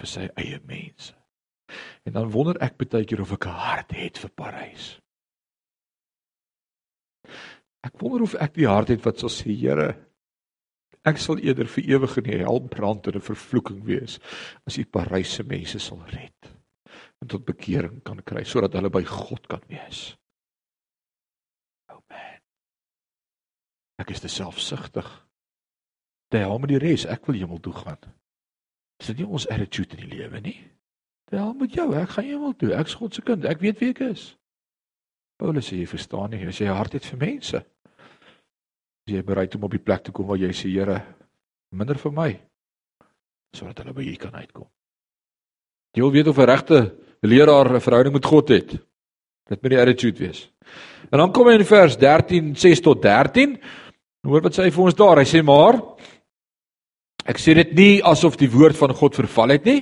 [0.00, 1.14] vir sy eie mense.
[2.08, 5.00] En dan wonder ek baie keer of ek 'n hart het vir Parys.
[7.84, 9.96] Ek wonder of ek die hart het wat sal sê, Here,
[11.04, 14.18] ek sal eerder vir ewig in die hel brand en 'n vervloeking wees
[14.66, 16.60] as U Parysse mense sal red
[17.20, 20.16] en tot bekering kan kry sodat hulle by God kan wees.
[24.00, 25.06] Ek is te selfsugtig.
[26.30, 28.00] Te hel met die res, ek wil hemel toe gaan.
[29.00, 30.58] Is dit nie ons attitude in die lewe nie?
[31.30, 32.72] Te hel met jou, ek gaan hemel toe.
[32.78, 33.46] Ek's God se kind.
[33.48, 34.30] Ek weet wie ek is.
[35.40, 37.62] Paulus sê jy verstaan nie, as jy hart het vir mense.
[39.06, 41.00] As jy bereid om op die plek te kom waar jy sê Here,
[41.72, 42.30] minder vir my
[43.56, 44.66] sodat hulle by U kan uitkom.
[45.96, 48.70] Jy wil weet of 'n regte leraar 'n verhouding met God het.
[49.48, 50.50] Dit moet die attitude wees.
[51.10, 53.58] En dan kom hy in vers 13 6 tot 13.
[54.26, 55.20] Hoor wat sê hy vir ons daar?
[55.22, 55.80] Hy sê maar
[57.30, 59.80] ek sê dit nie asof die woord van God verval het nie.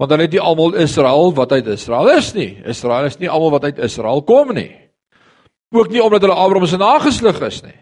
[0.00, 2.50] Want dan het nie almal Israel wat uit Israel is nie.
[2.66, 4.72] Israel is nie almal wat uit Israel kom nie.
[5.74, 7.76] Ook nie omdat hulle Abraham se nageslag is nie.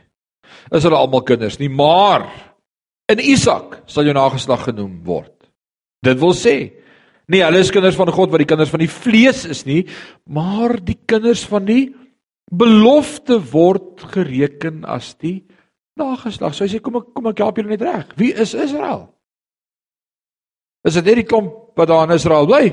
[0.73, 2.29] Is hulle almal kinders nie, maar
[3.13, 5.33] in Isak sal jou nageslag genoem word.
[6.05, 6.57] Dit wil sê,
[7.33, 9.83] nie hulle is kinders van God wat die kinders van die vlees is nie,
[10.27, 11.93] maar die kinders van die
[12.53, 15.41] belofte word gereken as die
[15.99, 16.55] nageslag.
[16.55, 18.15] So as jy kom ek kom ek help julle net reg.
[18.21, 19.09] Wie is Israel?
[20.87, 22.65] Is dit net die klomp wat daar in Israel bly?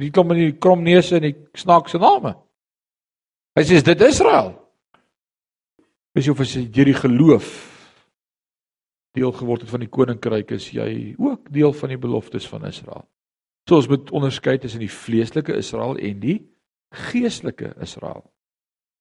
[0.00, 2.34] Die klomp met die kromneuse en die snaakse name?
[3.54, 4.52] Hy sê dit is Israel.
[6.14, 7.54] Is jy of as jy deur die geloof
[9.14, 13.04] deel geword het van die koninkryk is jy ook deel van die beloftes van Israel.
[13.68, 16.38] So ons moet onderskei tussen die vleeslike Israel en die
[16.94, 18.24] geestelike Israel.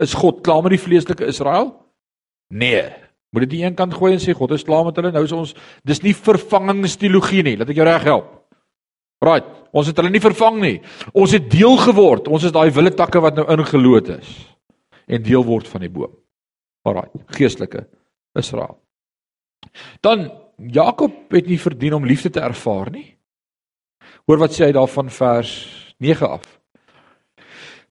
[0.01, 1.73] Is God klaar met die vleeslike Israel?
[2.53, 2.85] Nee.
[3.33, 5.33] Moet dit nie een kant gooi en sê God is klaar met hulle nou is
[5.33, 7.55] ons dis nie vervangingsteologie nie.
[7.57, 8.29] Laat ek jou reg help.
[9.23, 10.75] Right, ons het hulle nie vervang nie.
[11.15, 12.27] Ons het deel geword.
[12.27, 14.33] Ons is daai wille takke wat nou ingeloot is
[15.07, 16.13] en deel word van die boom.
[16.87, 17.83] Alraai, geestelike
[18.39, 18.77] Israel.
[20.03, 23.07] Dan Jakob het nie verdien om liefde te ervaar nie.
[24.27, 25.53] Hoor wat sê hy daarvan vers
[26.03, 26.45] 9 af.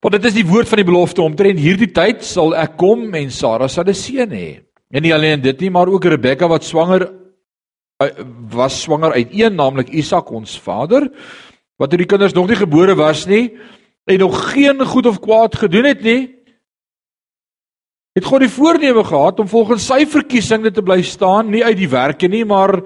[0.02, 3.30] Want dit is die woord van die belofte omtrent hierdie tyd sal ek kom en
[3.30, 4.62] Sara sal 'n seun hê.
[4.92, 7.06] En nie alleen dit nie, maar ook Rebekka wat swanger
[8.02, 8.10] eh,
[8.52, 11.08] was swanger uit een naamlik Isak ons vader
[11.80, 13.56] wat toe die kinders nog nie gebore was nie
[14.04, 16.20] en nog geen goed of kwaad gedoen het nie
[18.12, 21.88] het God die voorneme gehad om volgens sy verkiesing te bly staan nie uit die
[21.90, 22.82] werke nie maar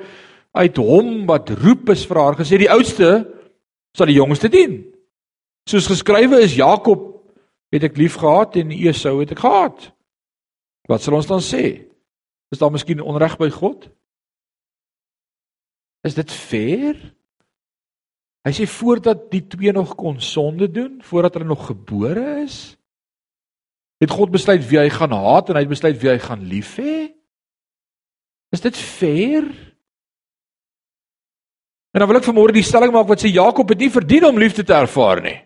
[0.57, 3.27] uit hom wat roep is vir haar gesê die oudste
[3.97, 4.79] sal die jongste dien.
[5.69, 7.03] Soos geskrywe is Jakob
[7.75, 9.91] het ek lief gehad en Esau het ek gehaat
[10.87, 11.65] wat sal ons dan sê
[12.55, 13.89] is daar miskien onreg by God
[16.07, 16.97] is dit fair
[18.47, 22.77] hy sê voordat die twee nog kon sonde doen voordat hulle nog gebore is
[24.03, 26.75] Het God besluit wie hy gaan haat en hy het besluit wie hy gaan lief
[26.81, 26.97] hê?
[28.53, 29.47] Is dit fair?
[31.97, 34.41] En dan wil ek vanmôre die stelling maak wat sê Jakob het nie verdien om
[34.41, 35.39] liefde te ervaar nie.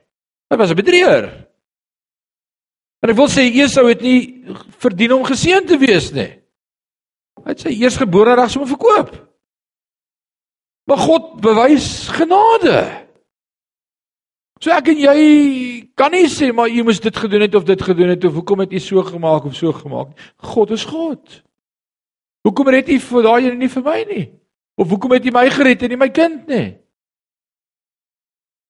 [0.51, 1.31] Hy was 'n bedrieger.
[3.03, 4.45] En ek wil sê Esau het nie
[4.83, 6.40] verdien om geseën te wees nie.
[7.45, 9.13] Hy het sy eersgebore reg sommer verkoop.
[10.91, 12.81] Maar God bewys genade.
[14.61, 15.21] So ek en jy
[15.97, 18.61] kan nie sê maar jy moes dit gedoen het of dit gedoen het of hoekom
[18.65, 20.13] het jy so gemaak of so gemaak?
[20.53, 21.41] God is God.
[22.45, 24.27] Hoekom red jy vir daai en nie vir my nie?
[24.81, 26.69] Of hoekom het jy my gered en nie my kind nie?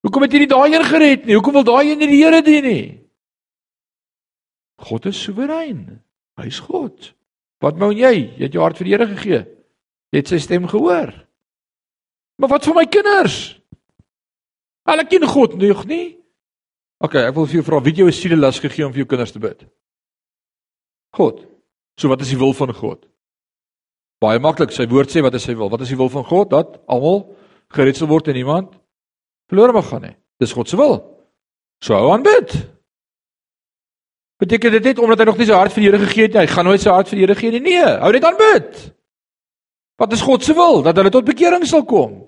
[0.06, 1.36] Hoekom het jy nie daai een gered nie?
[1.36, 2.84] Hoekom wil daai een nie die Here dien nie?
[4.80, 6.00] God is soewerein.
[6.40, 7.10] Hy's God.
[7.60, 8.14] Wat wou jy?
[8.38, 9.40] Jy het jou hart vir die Here gegee.
[10.10, 11.12] Jy het sy stem gehoor.
[12.40, 13.60] Maar wat van my kinders?
[14.88, 16.16] Hulle ken God nog nie.
[17.00, 19.08] OK, ek wil vir jou vra, wie het jou 'n sielelas gegee om vir jou
[19.08, 19.64] kinders te bid?
[21.16, 21.46] God.
[21.96, 23.06] So wat is die wil van God?
[24.20, 25.70] Baie maklik, sy woord sê wat is sy wil?
[25.70, 26.50] Wat is die wil van God?
[26.50, 27.36] Dat almal
[27.68, 28.74] gered sal word en niemand
[29.48, 30.16] verlore mag gaan nie.
[30.38, 31.00] Dis God se wil.
[31.82, 32.54] So hou aan bid.
[34.40, 36.40] Beteken dit net omdat hy nog nie sy hart vir die Here gegee het nie,
[36.40, 37.60] hy gaan nooit sy hart vir die Here gee nie.
[37.66, 38.80] Nee, hou net aan bid.
[40.00, 40.80] Wat is God se wil?
[40.86, 42.22] Dat hulle tot bekering sal kom.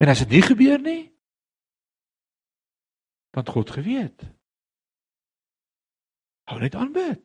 [0.00, 1.02] En as dit nie gebeur nie,
[3.36, 4.24] want God geweet.
[6.48, 7.22] Hou net aan bid.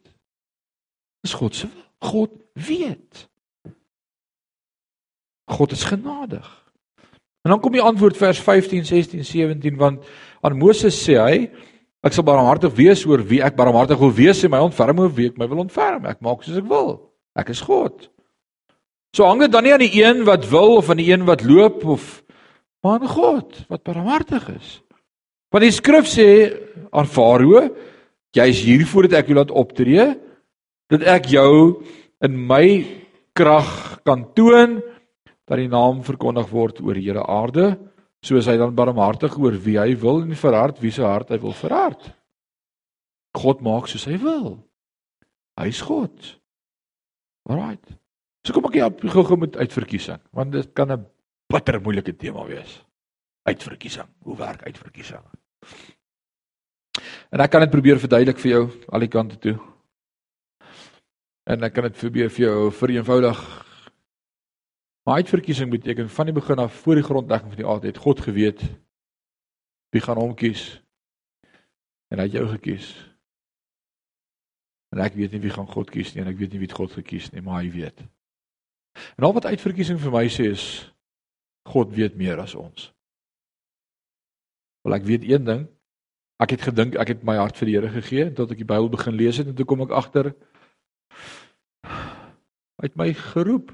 [1.23, 1.69] Dis God se
[2.01, 3.27] God weet.
[5.51, 6.47] God is genadig.
[7.41, 10.03] En dan kom die antwoord vers 15, 16, 17 want
[10.41, 11.37] aan Moses sê hy
[12.01, 15.29] ek sal barmhartig wees oor wie ek barmhartig wil wees en my ontferm oor wie
[15.29, 16.07] ek my wil ontferm.
[16.09, 16.95] Ek maak soos ek wil.
[17.37, 18.09] Ek is God.
[19.15, 21.43] So hang dit dan nie aan die een wat wil of aan die een wat
[21.43, 22.21] loop of
[22.81, 24.79] maar aan God wat barmhartig is.
[25.51, 26.27] Want die skrif sê
[26.95, 27.67] aan Farao,
[28.33, 30.05] jy is hier voordat ek jou laat optree,
[30.91, 31.83] dat ek jou
[32.23, 32.65] in my
[33.35, 34.79] krag kan toon
[35.49, 37.73] dat die naam verkondig word oor die hele aarde,
[38.25, 41.55] soos hy dan barmhartig oor wie hy wil en verhard wie se hart hy wil
[41.57, 42.11] verhard.
[43.37, 44.59] God maak soos hy wil.
[45.59, 46.37] Hy's God.
[47.49, 47.97] Alraait.
[48.45, 51.05] So kom ek gou-gou met uitverkiesing, want dit kan 'n
[51.49, 52.81] bitter moeilike tema wees.
[53.45, 54.07] Uitverkiesing.
[54.23, 55.23] Hoe werk uitverkiesing?
[57.31, 59.57] En ek kan dit probeer verduidelik vir jou al die kante toe.
[61.45, 63.60] En ek kan dit probeer vir jou vereenvoudig.
[65.03, 68.19] Maar uitverkiesing beteken van die begin af voor die grondlegging van die aarde het God
[68.19, 68.61] geweet
[69.89, 70.83] wie gaan hom kies.
[72.07, 72.93] En hy het jou gekies.
[74.91, 76.77] En ek weet nie wie gaan God kies nie en ek weet nie wie het
[76.77, 78.03] God gekies nie, maar hy weet.
[79.17, 80.65] En al wat uitverkiesing vir my sê is
[81.71, 82.91] God weet meer as ons.
[84.85, 85.67] Wel ek weet een ding.
[86.41, 88.89] Ek het gedink ek het my hart vir die Here gegee tot ek die Bybel
[88.91, 90.33] begin lees het en toe kom ek agter
[92.81, 93.71] uit my geroep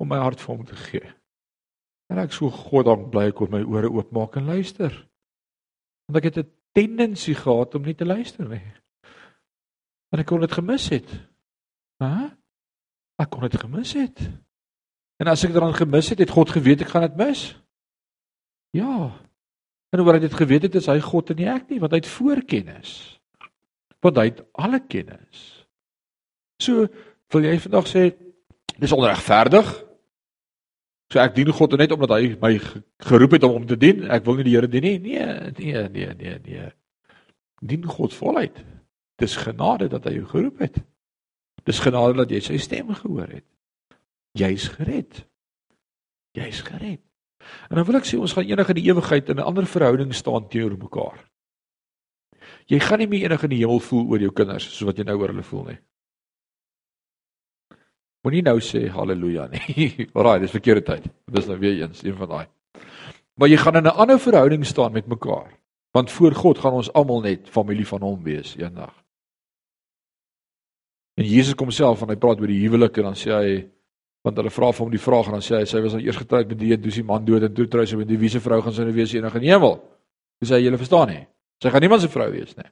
[0.00, 1.12] om my hart vir hom te gee.
[2.10, 4.94] En ek so God dank bly ek kon my ore oopmaak en luister.
[6.08, 8.64] Want ek het 'n tendensie gehad om nie te luister nie.
[10.10, 11.10] Want ek kon dit gemis het.
[12.02, 12.34] Hæ?
[13.18, 14.18] Ek kon dit gemis het.
[15.20, 17.56] En as ek daaraan gemis het, het God geweet ek gaan dit mis.
[18.72, 19.12] Ja,
[19.90, 21.98] En hoewel hy dit geweet het, is hy God en nie ek nie, want hy
[21.98, 22.92] het voorkennis.
[24.00, 25.40] Want hy het alle kennis.
[26.62, 26.86] So
[27.34, 28.04] wil jy vandag sê
[28.78, 29.72] dis onregverdig?
[31.10, 32.52] So ek dien God net omdat hy my
[33.02, 34.04] geroep het om hom te dien.
[34.14, 34.98] Ek wil nie die Here dien nie.
[35.02, 36.68] Nee, nee, nee, nee, nee.
[37.60, 38.60] Dien God voluit.
[39.20, 40.78] Dis genade dat hy jou geroep het.
[41.66, 43.46] Dis genade dat jy sy stem gehoor het.
[44.38, 45.24] Jy's gered.
[46.38, 47.02] Jy's gered.
[47.68, 50.14] En dan wil ek sê ons gaan eendag in die ewigheid in 'n ander verhouding
[50.14, 51.18] staan teenoor mekaar.
[52.70, 55.04] Jy gaan nie meer eendag in die hemel voel oor jou kinders soos wat jy
[55.04, 55.78] nou oor hulle voel nie.
[58.24, 59.88] Moenie nou sê haleluja nie.
[60.16, 61.06] Alraai, dis verkeerde tyd.
[61.32, 62.46] Dis nou weer eens een van daai.
[63.40, 65.56] Maar jy gaan in 'n ander verhouding staan met mekaar.
[65.92, 68.92] Want voor God gaan ons almal net familie van hom wees eendag.
[71.16, 73.68] En Jesus kom self en hy praat oor die huwelik en dan sê hy
[74.22, 76.16] want hulle vra vir hom die vraag en dan sê hy sy was al eers
[76.16, 78.72] getroud met die Jedusie man dood en toe trou sy met die wiese vrou gaan
[78.72, 79.80] sy nou wees enig in die hemel.
[80.40, 81.26] Dis hy julle verstaan nie.
[81.62, 82.68] Sy gaan niemand se vrou wees nie.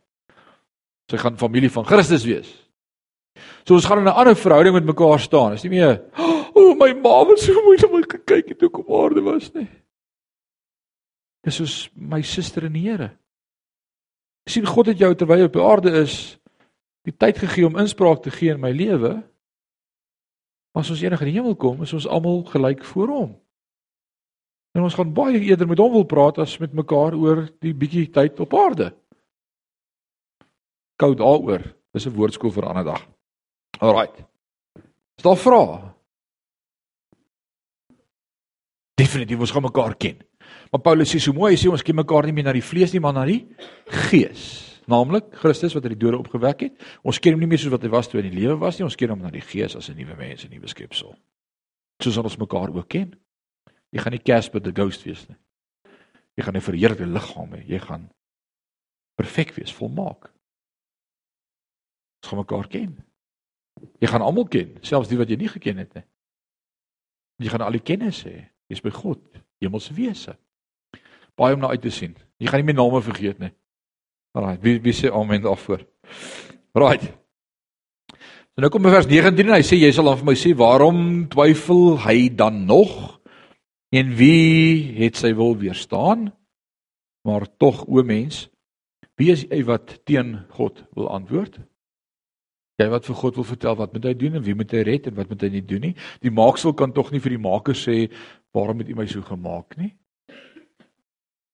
[1.10, 2.67] Sy gaan familie van Christus wees.
[3.68, 5.52] So ons gaan in 'n ander verhouding met mekaar staan.
[5.52, 6.00] Is nie meer
[6.58, 9.52] o oh, my ma was so mooi om te kyk toe ek op aarde was
[9.52, 9.68] nie.
[11.44, 13.10] Dis soos my suster in die Here.
[14.48, 16.38] Sien God het jou terwyl jy op aarde is
[17.04, 19.22] die tyd gegee om inspraak te gee in my lewe.
[20.74, 23.36] As ons eendag in die hemel kom, is ons almal gelyk voor hom.
[24.76, 28.08] En ons gaan baie eerder met hom wil praat as met mekaar oor die bietjie
[28.12, 28.94] tyd op aarde.
[30.96, 31.74] Kou daaroor.
[31.92, 33.17] Dis 'n woordskool vir 'n ander dag.
[33.78, 34.24] Alraight.
[35.18, 35.78] Is daar vrae?
[38.98, 40.18] Definitief ons gaan mekaar ken.
[40.72, 42.92] Maar Paulus sê so mooi, hy sê ons ken mekaar nie meer na die vlees
[42.92, 43.40] nie, maar na die
[44.08, 44.46] gees.
[44.88, 46.86] Naamlik Christus wat uit die dode opgewek het.
[47.06, 48.86] Ons ken hom nie meer soos wat hy was toe in die lewe was nie,
[48.88, 51.14] ons ken hom na die gees as 'n nuwe mens, 'n nuwe skepsel.
[52.02, 53.14] Soos ons mekaar ook ken.
[53.92, 55.36] Jy gaan nie Casper the Ghost wees nie.
[56.36, 57.66] Jy gaan 'n verheerlikte liggaam hê.
[57.68, 58.10] Jy gaan
[59.16, 60.30] perfek wees, volmaak.
[62.22, 63.04] Ons gaan mekaar ken.
[64.00, 66.04] Jy gaan almal ken, selfs die wat jy nie geken het nie.
[67.44, 68.48] Jy gaan al die kennis hê.
[68.68, 69.22] Jy's by God,
[69.62, 70.34] hemelse wese.
[71.38, 72.16] Baie om na uit te sien.
[72.38, 73.52] Jy gaan nie meer name vergeet nie.
[74.36, 75.84] Alraai, wie wie sê amen daarvoor?
[76.78, 77.06] Right.
[78.54, 80.52] So nou kom by vers 19 en hy sê jy sal dan vir my sê
[80.58, 81.00] waarom
[81.30, 82.92] twyfel hy dan nog?
[83.94, 86.28] En wie het sy wil weerstaan?
[87.24, 88.46] Maar tog o mens,
[89.16, 91.56] wie is hy wat teen God wil antwoord?
[92.78, 95.08] Jy wat vir God wil vertel wat moet hy doen en wie moet hy red
[95.10, 95.94] en wat moet hy nie doen nie?
[96.22, 98.04] Die maaksel kan tog nie vir die maker sê
[98.54, 99.96] waarom het u my so gemaak nie?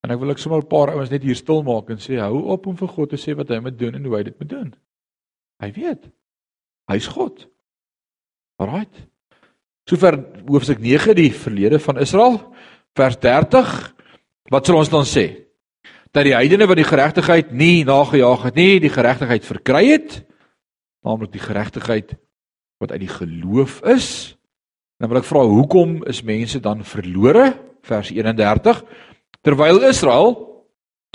[0.04, 2.52] En ek wil ek sommer 'n paar ouens net hier stil maak en sê hou
[2.52, 4.48] op om vir God te sê wat hy moet doen en hoe hy dit moet
[4.48, 4.74] doen.
[5.62, 6.10] Hy weet.
[6.92, 7.48] Hy's God.
[8.60, 9.08] Alraait.
[9.88, 12.54] Sover hoofstuk 9 die verlede van Israel
[12.94, 13.94] vers 30.
[14.50, 15.46] Wat sal ons dan sê?
[16.12, 20.24] Dat die heidene wat die geregtigheid nie nagejaag het nie, die geregtigheid verkry het
[21.04, 22.16] naamlik die geregtigheid
[22.82, 24.08] wat uit die geloof is.
[24.98, 27.52] Nou wil ek vra hoekom is mense dan verlore?
[27.84, 28.80] Vers 31.
[29.44, 30.32] Terwyl Israel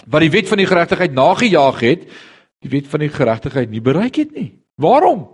[0.08, 2.06] wat die wet van die geregtigheid nagejaag het,
[2.64, 4.62] die wet van die geregtigheid nie bereik het nie.
[4.80, 5.26] Waarom?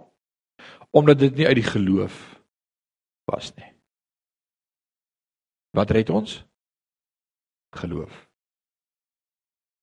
[0.96, 2.16] Omdat dit nie uit die geloof
[3.30, 3.70] was nie.
[5.76, 6.40] Wat red ons?
[7.76, 8.14] Geloof.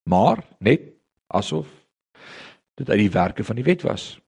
[0.08, 0.88] Maar net
[1.30, 1.68] asof
[2.80, 4.21] dit uit die werke van die wet was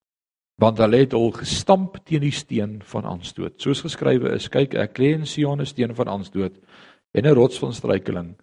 [0.63, 3.57] want hulle het al gestamp teen die steen van aanstoot.
[3.63, 6.55] Soos geskrywe is, kyk ek lê in Sion 'n steen van aanstoot
[7.15, 8.35] en 'n rots van struikeling.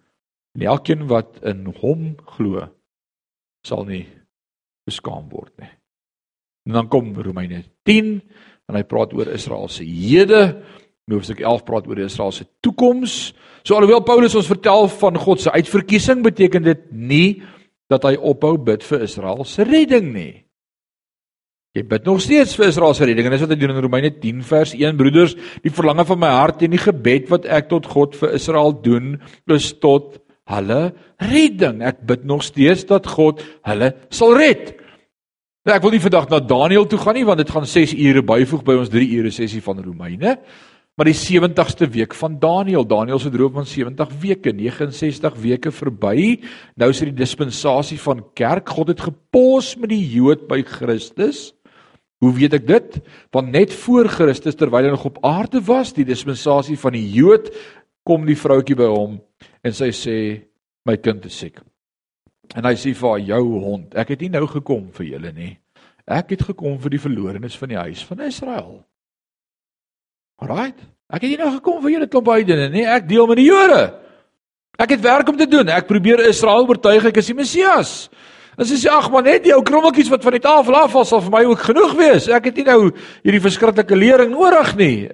[0.54, 2.68] En elkeen wat in hom glo,
[3.66, 4.06] sal nie
[4.84, 5.70] beskaam word nie.
[6.66, 8.20] En dan kom Romeine 10
[8.68, 10.62] en hy praat oor Israel se hede.
[11.08, 13.34] In Hoofstuk 11 praat oor Israel se toekoms.
[13.62, 17.42] So alhoewel Paulus ons vertel van God se uitverkiesing, beteken dit nie
[17.90, 20.41] dat hy ophou bid vir Israel se redding nie.
[21.72, 24.10] Jy bid nog steeds vir Israel se redding en dis wat hy doen in Romeine
[24.20, 25.32] 10 vers 1 broeders,
[25.64, 29.14] die verlange van my hart en die gebed wat ek tot God vir Israel doen,
[29.48, 30.18] is tot
[30.52, 30.82] hulle
[31.32, 31.80] redding.
[31.80, 34.74] Ek bid nog steeds dat God hulle sal red.
[35.64, 38.24] Nou ek wil nie vandag na Daniël toe gaan nie want dit gaan 6 ure
[38.34, 40.36] byvoeg by ons 3 ure sessie van Romeine.
[41.00, 46.36] Maar die 70ste week van Daniël, Daniël se droom van 70 weke, 69 weke verby.
[46.76, 48.68] Nou is dit die dispensasie van kerk.
[48.68, 51.54] God het gepos met die Jood by Christus.
[52.22, 52.98] Hoe weet ek dit?
[53.34, 57.50] Want net voor Christus terwyl hy nog op aarde was, die dispensasie van die Jood,
[58.06, 59.18] kom die vroutjie by hom
[59.62, 60.16] en sy sê
[60.86, 61.58] my kind is siek.
[62.54, 65.52] En hy sê vir haar jou hond, ek het nie nou gekom vir julle nie.
[66.06, 68.72] Ek het gekom vir die verlorenes van die huis van Israel.
[70.42, 70.78] Alraait.
[71.12, 72.86] Ek het nie nou gekom vir julle klomp heidene nie.
[72.88, 73.82] Ek deel met die Jode.
[74.80, 75.68] Ek het werk om te doen.
[75.70, 77.92] Ek probeer Israel oortuig ek is die Messias.
[78.62, 81.22] En sy sê ag maar net die ou krommeltjies wat van die tafel afval sal
[81.24, 82.28] vir my ook genoeg wees.
[82.30, 82.92] Ek het nie nou
[83.24, 85.10] hierdie verskriklike lering nodig nie.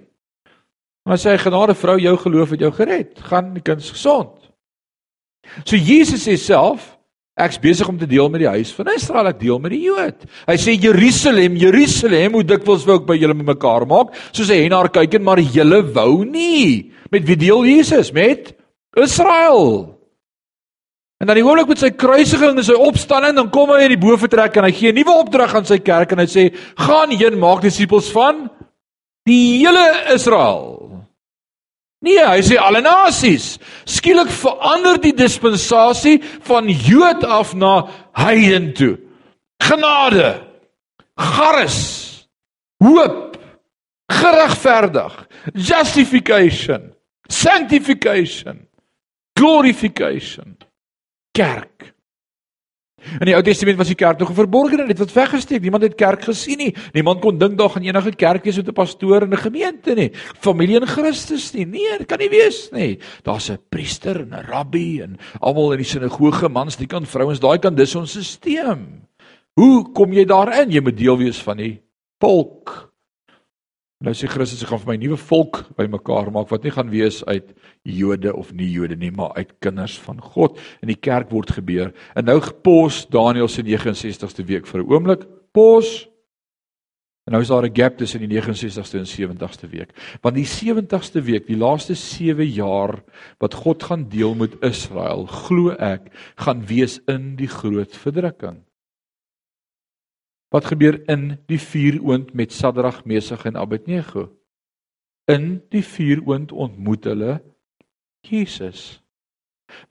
[1.09, 3.15] Maar sy genade vrou, jou geloof het jou gered.
[3.31, 4.35] Gaan die kind gesond.
[5.65, 6.85] So Jesus sê self,
[7.41, 10.29] ek's besig om te deel met die huis van Israel, ek deel met die Jood.
[10.45, 14.77] Hy sê Jerusalem, Jerusalem, hoe dikwels wou ek by julle mekaar maak, soos 'n hen
[14.77, 16.93] haar kyk en maar julle wou nie.
[17.11, 18.13] Met wie deel Jesus?
[18.13, 18.53] Met
[18.93, 19.98] Israel.
[21.19, 24.01] En dan die oomblik met sy kruisiging en sy opstanding, dan kom hy in die
[24.01, 27.39] boefretrek en hy gee 'n nuwe opdrag aan sy kerk en hy sê: "Gaan heen,
[27.39, 28.49] maak disippels van
[29.27, 30.79] die hele Israel."
[32.01, 33.59] Nee, hy sê alle nasies.
[33.85, 38.99] Skielik verander die dispensasie van Jood af na heiden toe.
[39.59, 40.47] Genade,
[41.17, 42.29] charis,
[42.85, 43.35] hoop,
[44.13, 46.95] geregverdig, justification,
[47.29, 48.69] sanctification,
[49.35, 50.57] glorification,
[51.39, 51.95] kerk.
[53.21, 55.63] In die Ou Testament was die kerk nog 'n verborgene, dit wat weggesteek.
[55.63, 56.75] Niemand het kerk gesien nie.
[56.93, 60.11] Niemand kon dink daar gaan enige kerk wees met 'n pastoor en 'n gemeente nie.
[60.41, 61.65] Familie in Christus nie.
[61.65, 62.99] Nee, dit kan nie wees nie.
[63.23, 67.41] Daar's 'n priester en 'n rabbi en almal in die sinagoge, mans, die kant vrouens,
[67.41, 69.07] daai kan dis ons stelsel.
[69.55, 70.71] Hoe kom jy daarin?
[70.71, 71.81] Jy moet deel wees van die
[72.21, 72.88] volk.
[73.99, 77.17] Nou sê Christus ek gaan vir my nuwe volk bymekaar maak wat nie gaan wees
[77.27, 77.49] uit
[77.83, 80.61] Jode of nie Jode nie, maar uit kinders van God.
[80.85, 81.91] In die kerk word gebeur.
[82.15, 85.27] En nou pos Daniël se 69ste week vir 'n oomblik.
[85.51, 86.07] Pos.
[87.27, 89.91] En nou is daar 'n gap tussen die 69ste en 70ste week.
[90.23, 93.03] Want die 70ste week, die laaste 7 jaar
[93.39, 98.68] wat God gaan deel met Israel, glo ek, gaan wees in die groot verdrukking.
[100.55, 104.31] Wat gebeur in die vuuroond met Sadrag, Mesach en Abednego?
[105.29, 107.35] In die vuuroond ontmoet hulle
[108.25, 109.03] Jesus.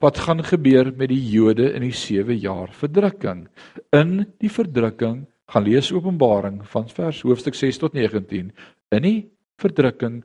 [0.02, 3.46] Wat gaan gebeur met die Jode in die 7 jaar verdrukking?
[3.94, 8.50] In die verdrukking gaan lees Openbaring van vers hoofstuk 6 tot 19.
[8.90, 9.30] In die
[9.62, 10.24] verdrukking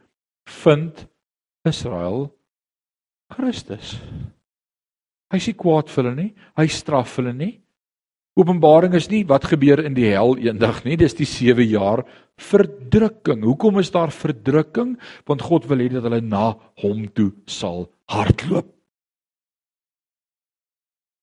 [0.50, 1.06] vind
[1.70, 2.28] Israel
[3.34, 3.96] Christus.
[5.34, 7.54] Hy sê kwaad vir hulle nie, hy straf hulle nie.
[8.34, 12.02] Openbaring is nie wat gebeur in die hel eendag nie, dis die 7 jaar
[12.42, 13.44] verdrukking.
[13.46, 14.96] Hoekom is daar verdrukking?
[15.30, 18.72] Want God wil hê dat hulle na hom toe sal hardloop.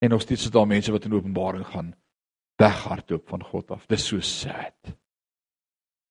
[0.00, 1.90] En nog steeds is daar mense wat in Openbaring gaan
[2.60, 3.86] weghardloop van God af.
[3.90, 4.94] Dis so sad.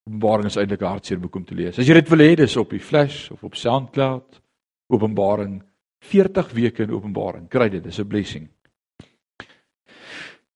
[0.06, 1.80] Openbaring is eintlik 'n hartseer boek om te lees.
[1.80, 4.42] As jy dit wil hê, dis op die Flash of op SoundCloud.
[4.90, 5.64] Openbaring
[6.00, 7.48] 40 weke in Openbaring.
[7.48, 8.50] Kry dit, dis 'n blessing.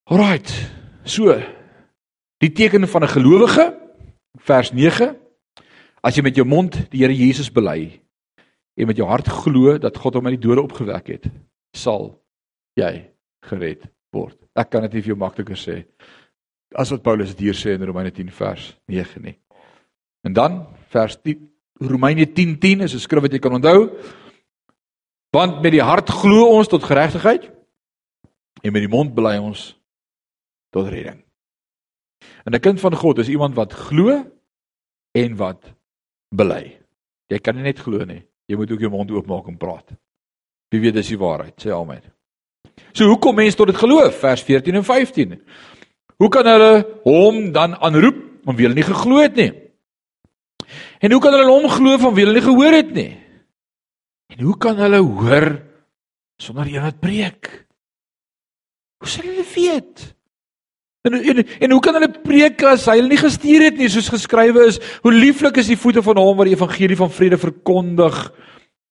[0.04, 0.52] Alraight.
[1.08, 1.32] So,
[2.44, 3.80] die teken van 'n gelowige
[4.36, 5.16] vers 9
[6.02, 8.02] as jy met jou mond die Here Jesus bely
[8.76, 11.26] en met jou hart glo dat God hom uit die dode opgewek het,
[11.72, 12.20] sal
[12.76, 13.10] jy
[13.46, 14.36] gered word.
[14.56, 15.86] Ek kan dit nie vir jou makliker sê
[16.76, 19.40] as wat Paulus dit hier sê in Romeine 10 vers 9 nie.
[20.24, 21.50] En dan vers 10
[21.80, 23.90] Romeine 10:10 10 is 'n skrif wat jy kan onthou.
[25.32, 27.52] Want met die hart glo ons tot geregtigheid
[28.64, 29.83] en met die mond bely ons
[30.74, 31.22] tot redding.
[32.46, 34.24] En 'n kind van God is iemand wat glo
[35.12, 35.74] en wat
[36.30, 36.80] bely.
[37.28, 39.94] Jy kan nie net glo nie, jy moet ook jou mond oopmaak en praat.
[40.70, 42.02] Wie weet dis die waarheid, sê Amen.
[42.94, 44.16] So hoe kom mense tot dit geloof?
[44.20, 45.42] Vers 14 en 15.
[46.18, 49.52] Hoe kan hulle hom dan aanroep om wie hulle nie geglo het nie?
[51.00, 53.12] En hoe kan hulle hom glo van wie hulle nie gehoor het nie?
[54.34, 55.48] En hoe kan hulle hoor
[56.42, 57.52] sonder iemand wat preek?
[58.98, 60.16] Hoe sal hulle weet?
[61.04, 64.08] En, en en hoe kan hulle preek as hy hulle nie gestuur het nie soos
[64.14, 68.20] geskrywe is hoe lieflik is die voete van hom wat die evangelie van vrede verkondig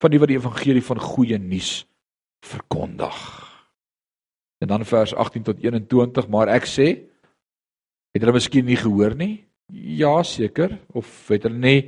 [0.02, 1.86] van die wat die evangelie van goeie nuus
[2.44, 3.16] verkondig.
[4.60, 6.88] En dan vers 18 tot 21 maar ek sê
[8.12, 9.46] het hulle miskien nie gehoor nie?
[9.72, 11.80] Ja seker of het hulle nie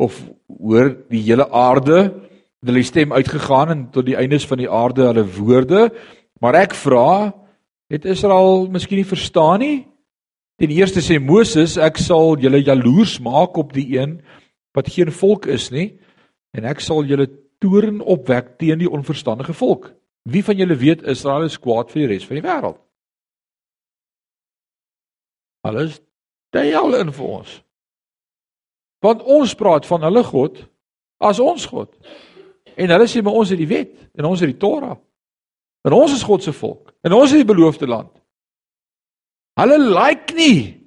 [0.00, 0.16] of
[0.48, 5.10] hoor die hele aarde het hulle stem uitgegaan en tot die eindes van die aarde
[5.10, 5.84] hulle woorde
[6.40, 7.34] maar ek vra
[7.92, 9.78] Het Israel miskien nie verstaan nie?
[10.56, 14.20] Ten eerste sê Moses, ek sal julle jaloers maak op die een
[14.72, 15.90] wat geen volk is nie
[16.56, 17.28] en ek sal julle
[17.60, 19.90] toorn opwek teen die onverstandige volk.
[20.24, 22.80] Wie van julle weet Israel is kwaad vir die res van die wêreld?
[25.68, 26.00] Alles
[26.54, 27.54] daai al in vir ons.
[29.04, 30.64] Want ons praat van hulle God
[31.22, 31.92] as ons God.
[32.72, 34.96] En hulle sê maar ons het die wet en ons het die Torah.
[35.82, 36.92] En ons is God se volk.
[37.02, 38.12] En ons is die beloofde land.
[39.58, 40.78] Hulle like nie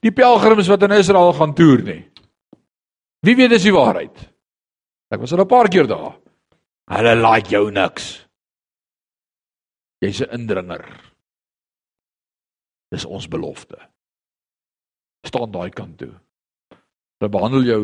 [0.00, 2.00] die pelgrims wat in Israel gaan toer nie.
[3.26, 4.16] Wie weet dis die waarheid?
[5.12, 6.16] Ek was al 'n paar keer daar.
[6.90, 8.26] Hulle like jou niks.
[10.00, 10.84] Jy's 'n indringer.
[12.90, 13.78] Dis ons belofte.
[15.26, 16.14] Staan daai kant toe.
[17.18, 17.82] Hulle behandel jou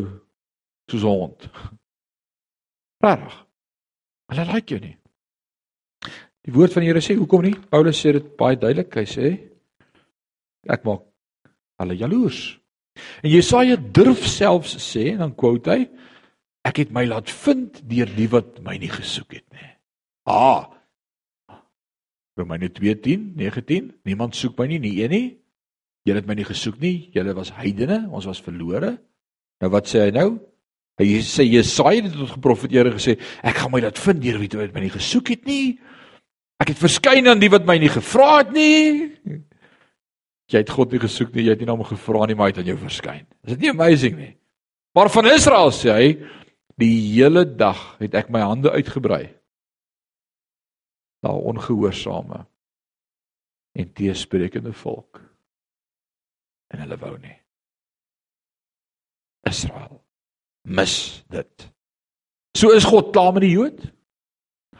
[0.90, 1.48] soos 'n hond.
[3.04, 3.44] Reg.
[4.28, 4.96] Hulle like jou nie.
[6.46, 7.56] Die woord van die Here sê hoekom nie?
[7.72, 8.94] Paulus sê dit baie duidelik.
[8.94, 9.32] Hy sê
[10.70, 11.02] ek maak
[11.82, 12.40] hulle jaloers.
[13.22, 15.88] En Jesaja durf selfs sê en dan quote hy
[16.66, 19.68] ek het my laat vind deur die wat my nie gesoek het nie.
[20.26, 20.66] Ah.
[22.38, 23.92] Romeine 2:10, 19.
[24.04, 25.28] Niemand soek my nie, nie een nie.
[26.06, 27.10] Julle het my nie gesoek nie.
[27.14, 28.96] Julle was heidene, ons was verlore.
[29.62, 30.38] Nou wat sê hy nou?
[31.00, 34.74] Hy sê Jesaja het tot geprofeteer gesê, ek gaan my laat vind deur wie dit
[34.74, 35.76] my nie gesoek het nie.
[36.62, 39.12] Ek het verskyn aan die wat my nie gevra het nie.
[40.46, 42.54] Jy het God nie gesoek nie, jy het nie na hom gevra nie, maar hy
[42.54, 43.24] het aan jou verskyn.
[43.44, 44.32] Is dit nie amazing nie?
[44.96, 46.06] Maar van Israel sê hy,
[46.80, 49.26] die hele dag het ek my hande uitgebrei
[51.24, 52.44] na ongehoorsame
[53.76, 55.20] en teesprekende volk.
[56.72, 57.36] En hulle wou nie.
[59.46, 60.00] Israel
[60.66, 61.68] mis dit.
[62.56, 63.84] So is God klaar met die Jood?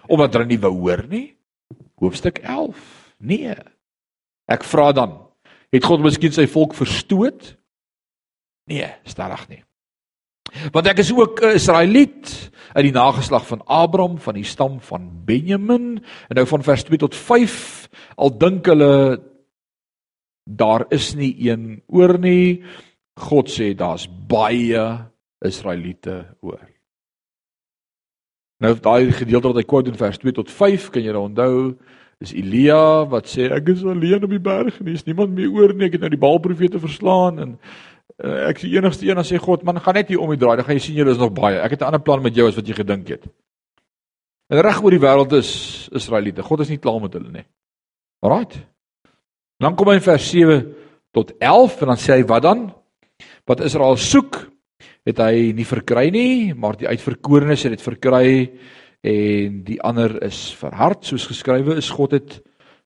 [0.09, 1.36] Omdat hulle nie wou hoor nie?
[2.01, 3.15] Hoofstuk 11.
[3.19, 3.55] Nee.
[4.47, 5.17] Ek vra dan,
[5.75, 7.55] het God miskien sy volk verstoot?
[8.71, 9.63] Nee, stadig nie.
[10.73, 15.25] Want ek is ook 'n Israeliet uit die nageslag van Abraham van die stam van
[15.25, 19.21] Benjamin en nou van vers 2 tot 5 al dink hulle
[20.45, 22.63] daar is nie een oor nie
[23.17, 25.09] God sê daar's baie
[25.41, 26.76] Israeliete oor
[28.65, 31.77] Nou daai gedeelte wat hy quote in vers 2 tot 5 kan jy dan onthou
[32.25, 35.75] is Elia wat sê ek is alleen op die berg en daar's niemand meer oor
[35.77, 37.51] nie ek het nou die Baalprofete verslaan en
[38.25, 40.41] uh, ek is die enigste een wat sê God, man, gaan net hier om die
[40.41, 41.59] draai, dan gaan jy sien julle is nog baie.
[41.61, 43.29] Ek het 'n ander plan met jou as wat jy gedink het.
[44.49, 46.43] En reg oor die wêreld is Israeliete.
[46.43, 47.45] God is nie klaar met hulle nie.
[48.23, 48.57] Alraait.
[49.59, 50.75] Dan kom hy in vers 7
[51.13, 52.73] tot 11 en dan sê hy wat dan?
[53.45, 54.47] Wat Israel soek,
[55.07, 58.29] het hy nie verkry nie, maar die uitverkorenes het dit verkry
[59.07, 62.41] en die ander is verhard soos geskrywe is God het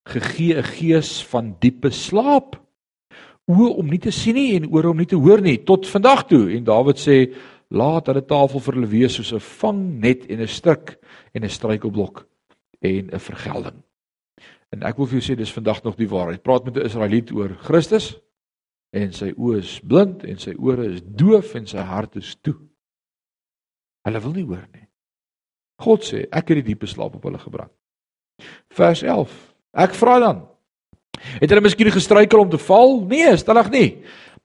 [0.04, 2.56] gegee 'n gees van diepe slaap
[3.50, 6.26] oë om nie te sien nie en ore om nie te hoor nie tot vandag
[6.28, 7.34] toe en Dawid sê
[7.70, 10.98] laat hulle tafel vir hulle wees soos 'n vangnet en 'n stryk
[11.34, 12.26] en 'n struikelblok
[12.80, 13.82] en 'n vergelding.
[14.72, 16.42] En ek wil vir jou sê dis vandag nog die waarheid.
[16.42, 18.18] Praat met 'n Israeliet oor Christus
[18.92, 22.56] en sy oë is blind en sy ore is doof en sy hart is toe.
[24.06, 24.86] Hulle wil nie hoor nie.
[25.80, 27.70] God sê ek het die diepe slaap op hulle gebring.
[28.76, 29.30] Vers 11.
[29.76, 30.46] Ek vra dan
[31.20, 33.00] Het hulle miskien gestruikel om te val?
[33.08, 33.88] Nee, stellig nie.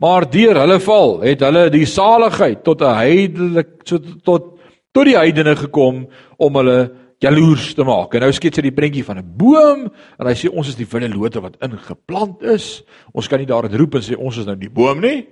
[0.02, 4.52] Maar deur hulle val het hulle die saligheid tot 'n heidelik so tot
[4.92, 6.92] tot die heidene gekom om hulle
[7.24, 8.14] jaloers te maak.
[8.16, 9.88] En nou skets hy die prentjie van 'n boom
[10.20, 12.84] en hy sê ons is die wille lote wat ingeplant is.
[13.14, 15.28] Ons kan nie daar roep en sê ons is nou die boom nie.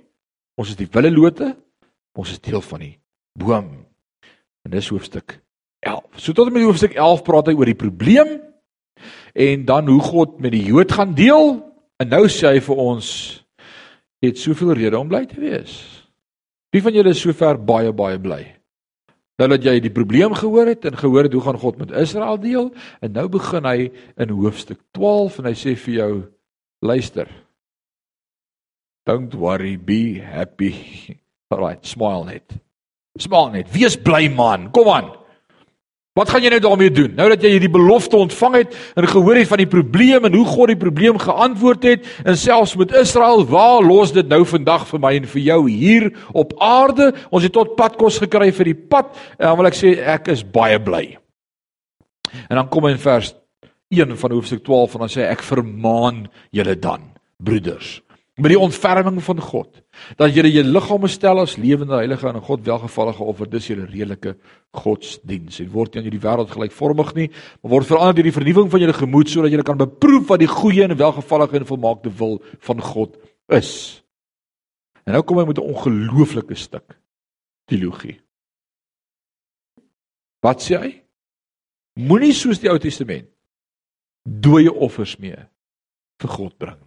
[0.56, 1.56] Ons is die wille lote.
[2.14, 2.98] Ons is deel van die
[3.38, 3.86] boom.
[4.64, 5.40] En dis hoofstuk
[5.80, 6.02] 11.
[6.16, 8.40] So tot met hoofstuk 11 praat hy oor die probleem
[9.34, 11.60] en dan hoe God met die Jood gaan deel
[11.98, 13.08] en nou sê hy vir ons
[14.24, 15.74] het soveel rede om bly te wees.
[16.72, 18.42] Wie van julle is sover baie baie bly?
[19.40, 22.38] Nou dat jy die probleem gehoor het en gehoor het hoe gaan God met Israel
[22.38, 22.70] deel
[23.02, 23.88] en nou begin hy
[24.20, 26.12] in hoofstuk 12 en hy sê vir jou
[26.84, 27.26] luister.
[29.04, 30.72] Don't worry, be happy.
[31.52, 32.54] Alright, smile net.
[33.18, 33.72] Smile net.
[33.74, 34.70] Wees bly man.
[34.74, 35.10] Kom aan.
[36.14, 37.16] Wat gaan jy nou daarmee doen?
[37.18, 40.44] Nou dat jy hierdie belofte ontvang het en gehoor het van die probleem en hoe
[40.46, 45.02] God die probleem geantwoord het en selfs met Israel, waar los dit nou vandag vir
[45.02, 47.10] my en vir jou hier op aarde?
[47.34, 49.10] Ons het tot padkos gekry vir die pad.
[49.40, 51.02] En dan wil ek sê ek is baie bly.
[52.46, 53.34] En dan kom in vers
[53.90, 57.10] 1 van hoofstuk 12 en dan sê ek vermaan julle dan,
[57.42, 58.03] broeders,
[58.34, 59.82] met die ontferming van God.
[60.18, 63.50] Dat julle julle liggame stel as lewende heilige en aan God welgevallige offer.
[63.50, 64.34] Dis julle redelike
[64.74, 67.28] godsdiens en word nie aan hierdie wêreld gelykvormig nie
[67.62, 70.50] maar word verander deur die vernuwing van julle gemoed sodat julle kan beproef wat die
[70.50, 73.14] goeie en welgevallige en volmaakte wil van God
[73.54, 73.70] is.
[75.06, 76.98] En nou kom hy met 'n ongelooflike stuk
[77.70, 78.18] teologie
[80.44, 80.92] wat sê hy?
[82.04, 83.30] Moenie soos die Ou Testament
[84.24, 85.38] dooie offers mee
[86.20, 86.80] vir God bring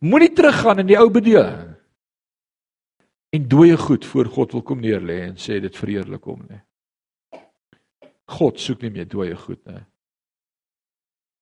[0.00, 1.74] Moenie teruggaan in die ou bedeling
[3.36, 6.60] en dooie goed voor God wil kom neerlê en sê dit verheerlik hom nie.
[8.32, 9.82] God soek nie meer dooie goed nie.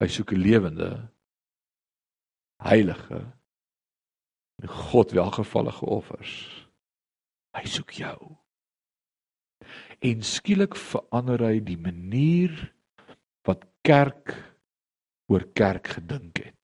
[0.03, 0.91] Hy soek 'n lewende
[2.67, 3.23] heilige
[4.63, 6.35] en God welgevallige offers.
[7.55, 8.37] Hy soek jou.
[10.03, 12.75] En skielik verander hy die manier
[13.47, 14.35] wat kerk
[15.31, 16.58] oor kerk gedink het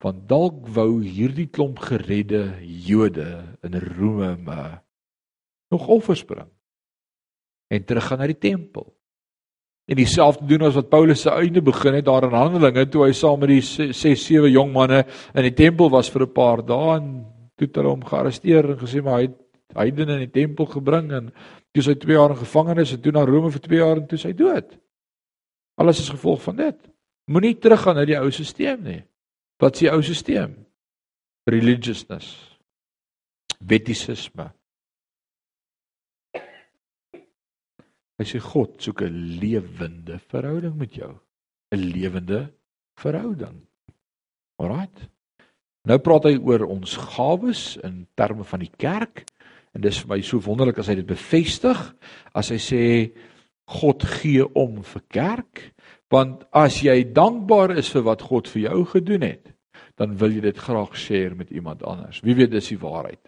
[0.00, 4.80] want dalk wou hierdie klomp geredde Jode in Rome
[5.70, 6.48] nog offers bring
[7.70, 8.88] en teruggaan na die tempel.
[9.90, 13.12] En dieselfde doen as wat Paulus se einde begin het daar in Handelinge toe hy
[13.14, 16.96] saam met die 6 7 jong manne in die tempel was vir 'n paar dae
[16.96, 17.06] en
[17.56, 19.38] toe het hulle hom gearresteer en gesê maar hy het
[19.74, 21.32] heidene in die tempel gebring en
[21.72, 24.18] toe sy 2 jaar in gevangenis en toe na Rome vir 2 jaar en toe
[24.18, 24.78] sy dood.
[25.76, 26.78] Alles is gevolg van dit.
[27.30, 29.02] Moenie teruggaan na die ou stelsel nie.
[29.60, 30.54] Wat is die ou stelsel?
[31.50, 32.28] Religiousness.
[33.60, 34.46] Wettisisme.
[38.20, 41.12] Hy sê God soek 'n lewende verhouding met jou.
[41.72, 42.52] 'n Lewende
[42.96, 43.66] verhouding.
[44.56, 45.08] Alraight.
[45.84, 49.24] Nou praat hy oor ons gawes in terme van die kerk
[49.72, 51.78] en dis vir my so wonderlik as hy dit bevestig
[52.34, 52.82] as hy sê
[53.64, 55.72] God gee om vir kerk
[56.10, 59.52] want as jy dankbaar is vir wat God vir jou gedoen het
[60.00, 62.22] dan wil jy dit graag share met iemand anders.
[62.24, 63.20] Wie weet dis die waarheid.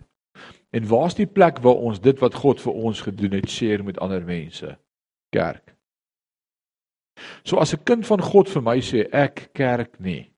[0.73, 4.01] En waar's die plek waar ons dit wat God vir ons gedoen het share met
[4.01, 4.79] ander mense?
[5.37, 5.75] Kerk.
[7.45, 10.33] So as 'n kind van God vir my sê ek kerk nie,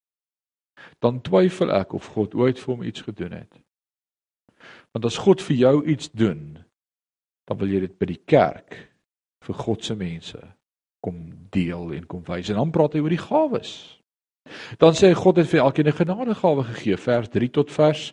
[0.99, 3.61] dan twyfel ek of God ooit vir hom iets gedoen het.
[4.93, 6.65] Want as God vir jou iets doen,
[7.47, 8.91] dan wil jy dit by die kerk
[9.41, 10.55] vir God se mense
[11.05, 11.21] kom
[11.53, 12.49] deel en kom wys.
[12.49, 13.73] En dan praat hy oor die gawes.
[14.81, 18.13] Dan sê hy God het vir elkeen 'n genadegawe gegee, vers 3 tot vers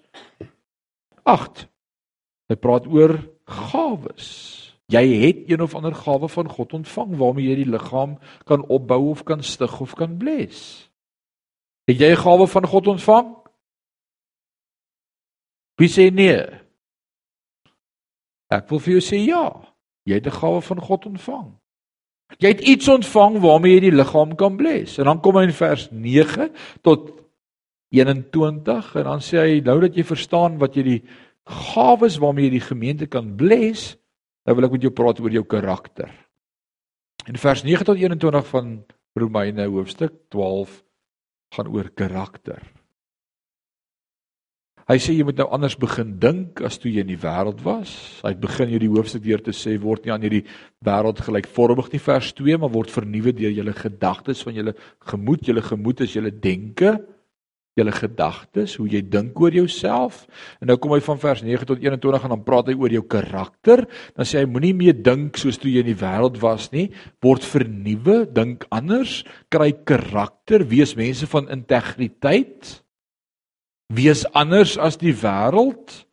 [1.23, 1.67] 8.
[2.49, 4.27] Hy praat oor gawes.
[4.91, 9.09] Jy het een of ander gawe van God ontvang waarmee jy die liggaam kan opbou
[9.11, 10.89] of kan stig of kan bless.
[11.87, 13.35] Het jy 'n gawe van God ontvang?
[15.79, 16.43] Wie sê nee?
[18.49, 19.63] Ek wil vir jou sê ja.
[20.03, 21.60] Jy het 'n gawe van God ontvang.
[22.39, 24.99] Jy het iets ontvang waarmee jy die liggaam kan bless.
[25.01, 26.47] En dan kom hy in vers 9
[26.85, 27.09] tot
[27.91, 31.01] 21 en dan sê hy nou dat jy verstaan wat jy die
[31.49, 33.95] gawes waarmee jy die gemeente kan bless,
[34.45, 36.11] dan wil ek met jou praat oor jou karakter.
[37.27, 38.77] In vers 9 tot 21 van
[39.19, 40.79] Romeine hoofstuk 12
[41.55, 42.63] gaan oor karakter.
[44.91, 47.93] Hy sê jy moet nou anders begin dink as toe jy in die wêreld was.
[48.25, 50.41] Hy begin hierdie hoofstuk deur te sê word nie aan hierdie
[50.83, 54.73] wêreld gelykvormig nie vers 2, maar word vernuwe deur julle gedagtes van julle
[55.07, 56.97] gemoed, julle gemoed is julle denke
[57.79, 60.25] julle gedagtes, hoe jy dink oor jouself.
[60.59, 63.05] En nou kom hy van vers 9 tot 21 en dan praat hy oor jou
[63.15, 63.85] karakter.
[64.17, 66.89] Dan sê hy moenie meer dink soos toe jy in die wêreld was nie,
[67.23, 72.81] word vernuwe, dink anders, kry karakter, wees mense van integriteit.
[73.91, 76.05] Wees anders as die wêreld.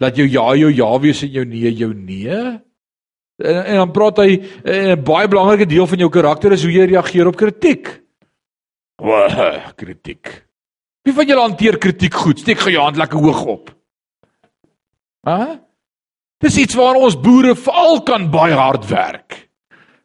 [0.00, 2.36] Laat jou ja jou ja wees en jou nee jou nee.
[3.40, 4.30] En, en dan praat hy
[4.64, 8.00] 'n baie belangrike deel van jou karakter is hoe jy reageer op kritiek.
[9.02, 10.46] Wah, kritiek.
[11.02, 12.38] Wie van julle hanteer kritiek goed?
[12.38, 13.70] Steek gou jou hand lekker hoog op.
[15.26, 15.58] Hæ?
[16.40, 19.50] Dis iets waar ons boere veral kan baie hard werk.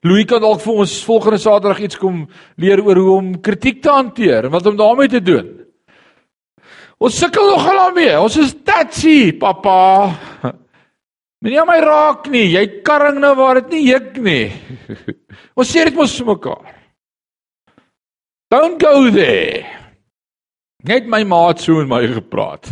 [0.05, 2.25] Louis kan dalk vir ons volgende Saterdag iets kom
[2.61, 5.47] leer oor hoe om kritiek te hanteer en wat om daarmee te doen.
[6.99, 8.13] Ons sukkel nogal daarmee.
[8.19, 9.79] Ons is tatsy, pappa.
[11.43, 12.47] Moenie my raak nie.
[12.55, 14.45] Jy karring nou waar dit nie juk nie.
[15.59, 16.71] ons sê dit mos vir mekaar.
[18.53, 19.65] Don't go there.
[20.85, 22.71] Net my maat so en my gepraat.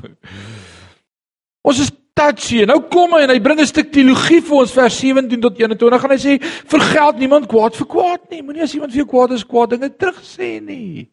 [1.68, 2.62] Ons is touchy.
[2.70, 6.00] Nou kom hy en hy bring 'n stuk teologie vir ons vers 17 tot 21
[6.00, 6.34] gaan hy sê
[6.70, 8.42] vergeld niemand kwaad vir kwaad nie.
[8.42, 11.10] Moenie as iemand vir jou kwaad is kwaad dinge terug sê nie.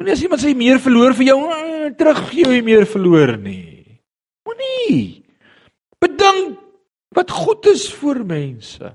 [0.00, 4.00] Moenie as iemand sê meer verloor vir jou eh, terug gee jy meer verloor nie.
[4.48, 5.20] Moenie.
[6.00, 6.56] Bedink
[7.12, 8.94] wat goed is vir mense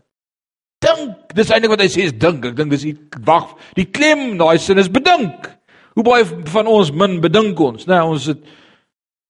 [0.81, 1.35] dink.
[1.37, 2.45] Dis eintlik wat hy sê is dink.
[2.49, 2.95] Ek dink dis die
[3.27, 5.45] wag, die klem daai sin is bedink.
[5.93, 7.99] Hoe baie van ons min bedink ons, né?
[7.99, 8.41] Nee, ons het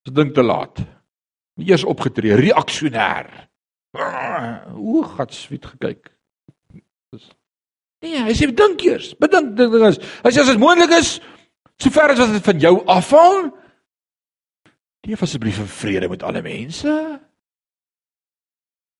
[0.07, 0.79] ons dink te laat.
[1.59, 3.27] Eers opgetree, reaksionêr.
[3.95, 6.07] O, God, sweet gekyk.
[7.11, 7.31] Dis
[8.05, 9.13] Nee, hy sê bedink eers.
[9.17, 9.97] Bedink ding ding is.
[10.21, 11.15] Hy sê as dit moontlik is,
[11.81, 13.53] sover as wat dit van jou afhang,
[15.05, 16.95] leef asseblief in vrede met alle mense.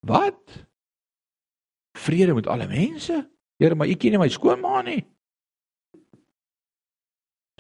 [0.06, 0.66] Wat?
[1.96, 3.30] vrede met alle mense.
[3.58, 5.02] Here, maar u ken nie my skoonma nie.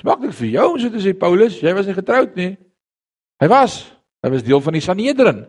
[0.01, 2.51] Smaak dit vir jou so te sê Paulus, jy was nie getroud nie.
[3.41, 3.79] Hy was.
[4.23, 5.45] Hy was deel van die Sanhedrin.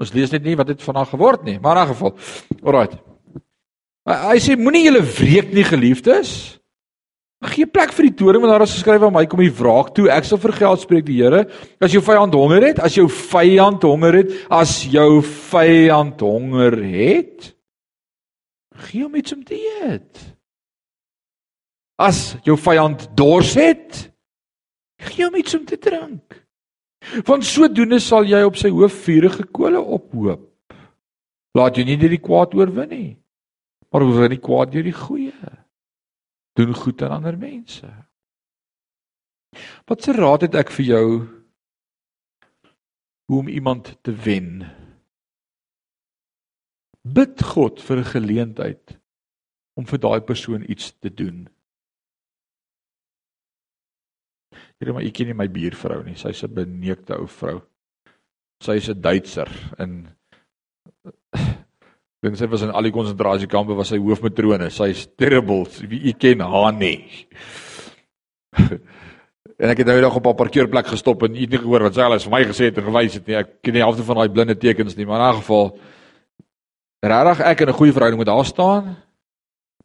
[0.00, 2.16] Ons lees net nie wat dit van haar geword nie, maar in 'n geval.
[2.62, 2.94] Alraait.
[4.04, 6.59] Hy sê moenie julle wreek nie geliefdes.
[7.40, 10.10] Gee plek vir die toring want daar is geskryf aan my kom die wraak toe.
[10.12, 11.46] Ek sal vergeld spreek die Here.
[11.80, 17.54] As jou vyand honger het, as jou vyand honger het, as jou vyand honger het,
[18.80, 20.20] Gee hom iets om te eet.
[22.00, 24.06] As jou vyand dors het,
[25.10, 26.38] gee hom iets om te drink.
[27.28, 30.46] Want sodoende sal jy op sy hoof vuurige kole ophoop.
[31.56, 33.10] Laat jy nie deur die kwaad oorwin nie,
[33.90, 35.50] maar oorwin die kwaad deur die goeie.
[36.60, 37.88] Doen goed aan ander mense.
[39.88, 41.06] Wat se raad het ek vir jou
[43.30, 44.66] hoe om iemand te wen?
[47.00, 48.98] Bid God vir 'n geleentheid
[49.80, 51.48] om vir daai persoon iets te doen.
[54.76, 56.16] Here, maar ek ken nie my buurvrou nie.
[56.16, 57.60] Sy's 'n beneekte ou vrou.
[58.60, 59.48] Sy's 'n Duitser
[59.78, 60.16] en
[62.20, 64.68] Dink sy was in al die konsentrasiekampe was sy hoofmatrone.
[64.68, 65.64] Sy's terrible.
[65.88, 67.08] Wie u ken haar nie.
[69.60, 72.04] en ek het nou eendag op 'n parkeerplek gestop en het nie gehoor wat sy
[72.04, 73.38] alles vir my gesê het en gewys het nie.
[73.40, 75.78] Ek ken nie halfte van daai blinde tekens nie, maar in 'n geval
[77.00, 78.96] regtig ek in 'n goeie verhouding met haar staan.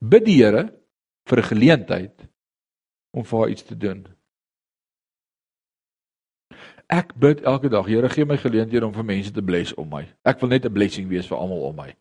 [0.04, 0.74] Bid die Here
[1.30, 2.28] vir 'n geleentheid
[3.16, 4.08] om vir haar iets te doen.
[6.88, 10.06] Ek bid elke dag, Here, gee my geleenthede om vir mense te bless om my.
[10.24, 11.96] Ek wil net 'n blessing wees vir almal om my.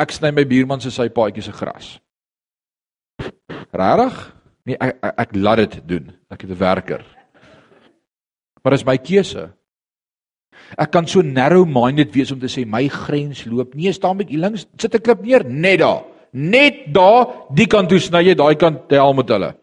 [0.00, 1.98] Ek sny my buurman se sy paadjie se gras.
[3.76, 4.20] Regtig?
[4.68, 6.12] Nee, ek, ek ek laat dit doen.
[6.30, 7.02] Ek het 'n werker.
[8.62, 9.50] Maar dis my keuse.
[10.78, 13.74] Ek kan so narrow-minded wees om te sê my grens loop.
[13.74, 16.04] Nee, staan met hier links, sit 'n klip neer, net daar.
[16.32, 19.54] Net daar, die kant toe sny jy, daai kant tel met hulle.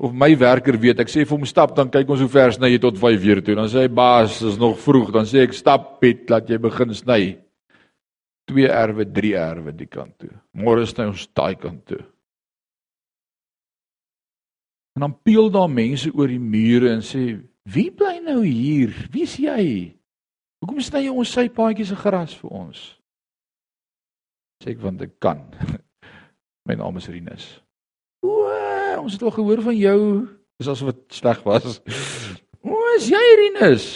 [0.00, 2.72] Of my werker weet, ek sê vir hom stap, dan kyk ons hoe ver sny
[2.72, 3.56] jy tot 5 uur toe.
[3.58, 5.10] Dan sê hy baas, is nog vroeg.
[5.12, 7.20] Dan sê ek stap Piet, laat jy begin sny.
[8.48, 10.32] 2 erwe, 3 erwe die kant toe.
[10.56, 12.00] Môre sny ons daai kant toe.
[14.96, 18.90] En dan peel daar mense oor die mure en sê, "Wie bly nou hier?
[19.12, 19.94] Wie's jy?
[20.60, 22.96] Hoekom sny jy ons sy paadjies se gras vir ons?"
[24.64, 25.44] Sê ek want ek kan.
[26.66, 27.60] My naam is Rinus.
[28.22, 28.44] O,
[29.00, 30.00] ons het al gehoor van jou.
[30.60, 31.80] Dis asof dit sleg was.
[32.60, 33.88] O, is jy Rinus?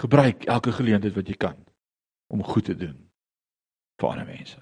[0.00, 1.58] Gebruik elke geleentheid wat jy kan
[2.30, 2.96] om goed te doen
[3.98, 4.60] vir ander mense.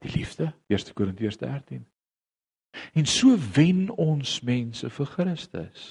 [0.00, 1.84] Die liefde, 1 Korintiërs 13.
[2.92, 5.88] En so wen ons mense vir Christus.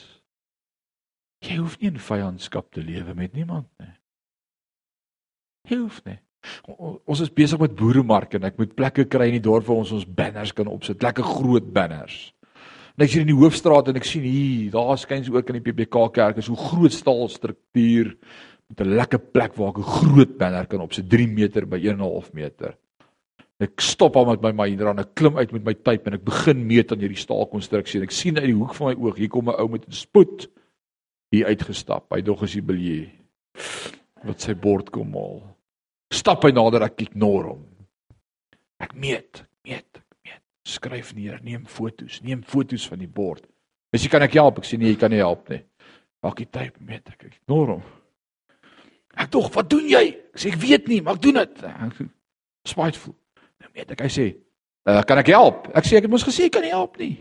[1.45, 3.93] Jy hoef nie in vyandskap te lewe met niemand nie.
[5.69, 6.19] Jy hoef nie.
[6.69, 9.93] Ons is besig met boeremark en ek moet plekke kry in die dorp waar ons
[9.95, 12.29] ons banners kan opsit, lekker groot banners.
[12.95, 15.65] En ek sien in die hoofstraat en ek sien hier, daar skuins ook in die
[15.69, 18.13] PPK kerk is hoe groot staalstruktuur
[18.69, 22.33] met 'n lekker plek waar ek 'n groot banner kan opsit, 3 meter by 1.5
[22.33, 22.75] meter.
[23.59, 26.23] Ek stop al met my Mahindra en ek klim uit met my pyp en ek
[26.23, 29.29] begin meet aan hierdie staalkonstruksie en ek sien uit die hoek van my oog hier
[29.29, 30.47] kom 'n ou met 'n spoed
[31.31, 32.05] hier uitgestap.
[32.11, 33.09] Hy dog as hy biljet
[34.23, 35.58] wat sy bord kom haal
[36.13, 37.63] stap hy nader ek ignore hom.
[38.79, 40.41] Ek meet, meet, meet.
[40.67, 43.45] Skryf neer, neem fotos, neem fotos van die bord.
[43.93, 45.63] As jy kan ek help, ek sê nee, jy kan nie help nie.
[46.23, 47.87] Maak die tyd meet ek, ek ignore hom.
[49.19, 50.03] Ek tog, wat doen jy?
[50.35, 51.63] Ek sê ek weet nie, maar ek doen dit.
[52.69, 53.15] Spiteful.
[53.59, 54.27] Nou meet ek, hy sê,
[54.87, 55.67] uh, kan ek help?
[55.75, 57.15] Ek sê ek het mos gesê ek kan nie help nie.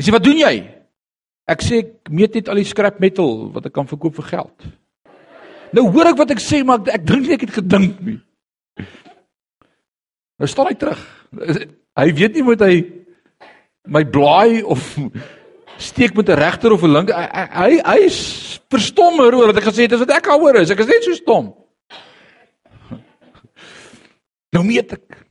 [0.00, 0.54] Hy sê wat doen jy?
[1.50, 4.68] Ek sê ek meet net al die scrap metal wat ek kan verkoop vir geld.
[5.76, 8.18] Nou hoor ek wat ek sê, maar ek, ek dink nie ek het gedink nie.
[10.40, 11.00] Nou staan hy terug.
[12.00, 12.74] Hy weet nie moet hy
[13.90, 14.82] my blaai of
[15.80, 17.14] steek met 'n regter of 'n linker.
[17.14, 20.70] Hy hy, hy is verstommer oor wat ek gesê het, is wat ek hoor is.
[20.70, 21.54] Ek is net so stom.
[24.52, 25.26] Nou meet ek.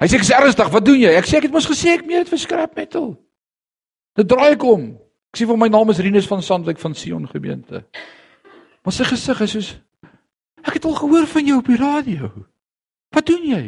[0.00, 1.12] Hy sê ek is ernstig, wat doen jy?
[1.16, 3.16] Ek sê ek het mos gesê ek meet dit vir scrap metal.
[4.16, 4.96] Dit draai ek om.
[5.32, 7.84] Ek sê vir my naam is Rinus van Sandwyk van Sion gemeente.
[8.86, 9.72] Maar sy gesig is soos
[10.66, 12.28] ek het al gehoor van jou op die radio.
[13.14, 13.62] Wat doen jy?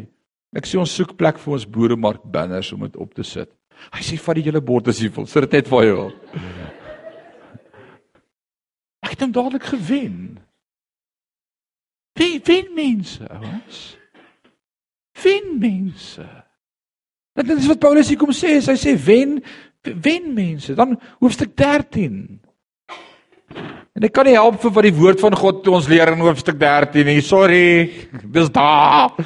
[0.54, 3.50] Ek sê ons soek plek vir ons boeremark banners om dit op te sit.
[3.94, 5.26] Hy sê vat die hele bord as jy wil.
[5.30, 6.06] Sit dit net vir jou.
[9.04, 10.18] Ek het hom dadelik gewen.
[12.18, 13.82] Wie wen mense, ouens?
[15.22, 16.26] Wen mense.
[17.38, 19.38] Dit is wat Paulus hier kom sê, hy sê wen
[19.82, 20.74] wen mense.
[20.78, 22.38] Dan hoofstuk 13.
[23.98, 26.58] En ek kan nie help vir wat die woord van God ons leer in hoofstuk
[26.60, 27.20] 13 nie.
[27.24, 27.90] Sorry.
[28.22, 29.16] Dis daar.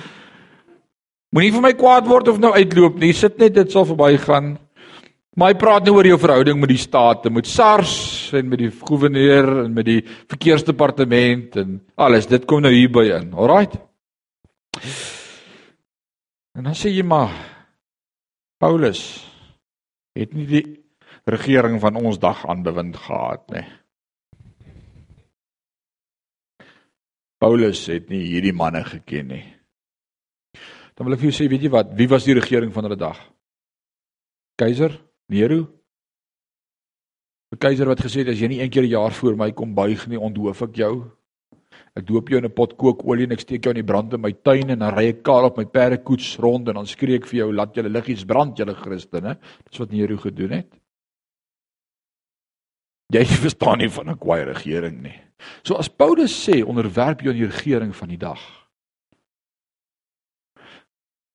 [1.33, 3.13] Moenie vir my kwaad word of nou uitloop nie.
[3.17, 4.55] Sit net dit sal verbygaan.
[5.37, 7.95] Maar hy praat nou oor jou verhouding met die staat, met SARS
[8.37, 12.29] en met die goewerneur en met die verkeersdepartement en alles.
[12.29, 13.31] Dit kom nou hierby in.
[13.33, 13.79] Alraight.
[16.53, 17.33] En dan sê jy maar
[18.61, 19.01] Paulus
[20.13, 20.67] het nie die
[21.25, 23.65] regering van ons dag aan bewind gehad nie.
[27.43, 29.45] Paulus het nie hierdie manne geken nie.
[30.95, 31.95] Dan wil ek vir jou sê, weet jy wat?
[31.99, 33.19] Wie was die regering van hulle dag?
[34.61, 34.95] Keiser
[35.33, 35.65] Nero.
[37.53, 39.75] 'n Keiser wat gesê het as jy nie een keer 'n jaar voor my kom
[39.75, 41.11] buig nie, onthoof ek jou.
[41.97, 44.21] Ek doop jou in 'n pot kookolie en ek steek jou in die brand in
[44.21, 47.27] my tuin en dan ry ek kaal op my perdekoets rond en dan skree ek
[47.27, 49.39] vir jou laat julle liggies brand julle Christene.
[49.69, 50.73] Dis wat Nero gedoen het.
[53.13, 55.32] Jy verstaan nie van 'n kwaai regering nie.
[55.63, 58.63] So as Paulus sê onderwerp jou aan die regering van die dag.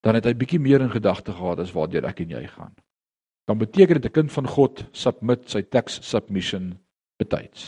[0.08, 2.72] dan het hy bietjie meer in gedagte gehad as waartoe ek en jy gaan.
[3.48, 6.80] Dan beteken dit 'n kind van God submit sy tax submission
[7.20, 7.64] betyds.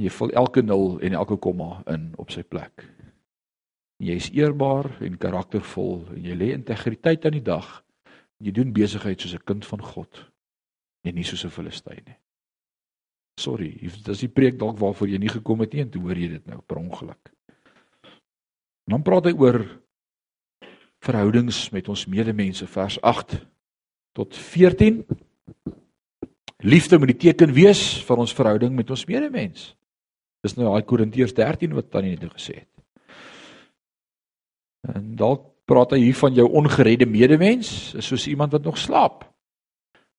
[0.00, 2.88] Jy vul elke nul en elke komma in op sy plek.
[3.96, 7.84] Jy is eerbaar en karaktervol en jy lê integriteit aan die dag.
[8.38, 10.30] Jy doen besigheid soos 'n kind van God
[11.04, 12.23] en nie soos 'n Filistyn nie.
[13.40, 16.28] Sorry, dis die preek dalk waarvoor jy nie gekom het nie en toe hoor jy
[16.36, 17.32] dit nou per ongeluk.
[18.90, 19.62] Dan praat hy oor
[21.04, 23.36] verhoudings met ons medemense vers 8
[24.16, 25.02] tot 14.
[26.64, 29.72] Liefde moet die teken wees van ons verhouding met ons medemens.
[30.44, 32.70] Dis nou daai Korintiërs 13 wat Tannie net nou gesê het.
[34.94, 39.24] En dalk praat hy hier van jou ongeredde medemens, soos iemand wat nog slaap.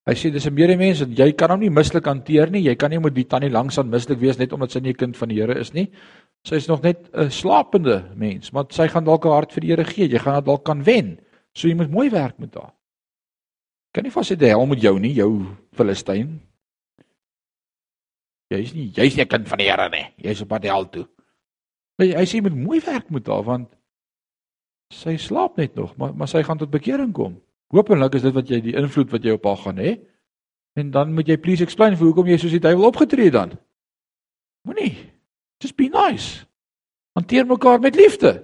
[0.05, 2.61] Hy sê dis 'n medemens en jy kan hom nie mislik hanteer nie.
[2.61, 5.01] Jy kan nie met die tannie langs aan mislik wees net omdat sy nie 'n
[5.01, 5.89] kind van die Here is nie.
[6.45, 9.69] Sy is nog net 'n slapende mens, maar sy gaan dalk haar hart vir die
[9.69, 10.07] Here gee.
[10.07, 11.19] Jy gaan haar dalk kan wen.
[11.55, 12.73] So jy moet mooi werk met haar.
[13.93, 16.41] Kan nie vas sê die hel met jou nie, jou Filistyn.
[18.51, 20.05] Jy's nie jy's 'n kind van die Here nie.
[20.17, 21.07] Jy's op pad hel toe.
[21.97, 23.75] Maar hy sê jy moet mooi werk met haar want
[24.93, 27.41] sy slaap net nog, maar maar sy gaan tot bekering kom.
[27.73, 29.95] Hoopelik is dit wat jy die invloed wat jy op haar gaan hê.
[30.75, 33.55] En dan moet jy please explain vir hoekom jy soos die duiwel opgetree dan.
[34.67, 34.93] Moenie.
[35.63, 36.43] Just be nice.
[37.15, 38.35] Hanteer mekaar met liefde.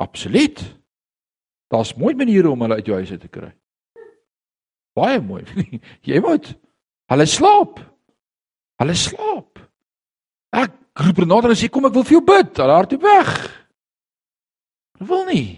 [0.00, 0.80] Absoluut.
[1.68, 3.52] Daar's mooi maniere om hulle uit jou huis uit te kry.
[4.96, 5.44] Baie mooi.
[6.08, 6.54] jy moet
[7.12, 7.82] hulle slaap.
[8.80, 9.60] Hulle slaap.
[10.56, 10.72] Ek
[11.04, 12.54] roep Renata en sê kom ek wil vir jou bid.
[12.56, 13.34] Hulle hardloop weg.
[15.00, 15.48] Wil nie.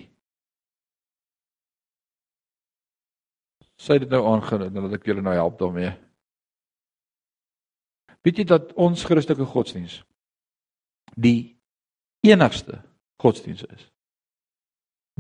[3.83, 5.91] Sê dit nou aangaan en dat ek julle nou help daarmee.
[8.23, 10.03] Weet jy dat ons Christelike godsdiens
[11.19, 11.59] die
[12.23, 12.79] enigste
[13.21, 13.93] godsdiens is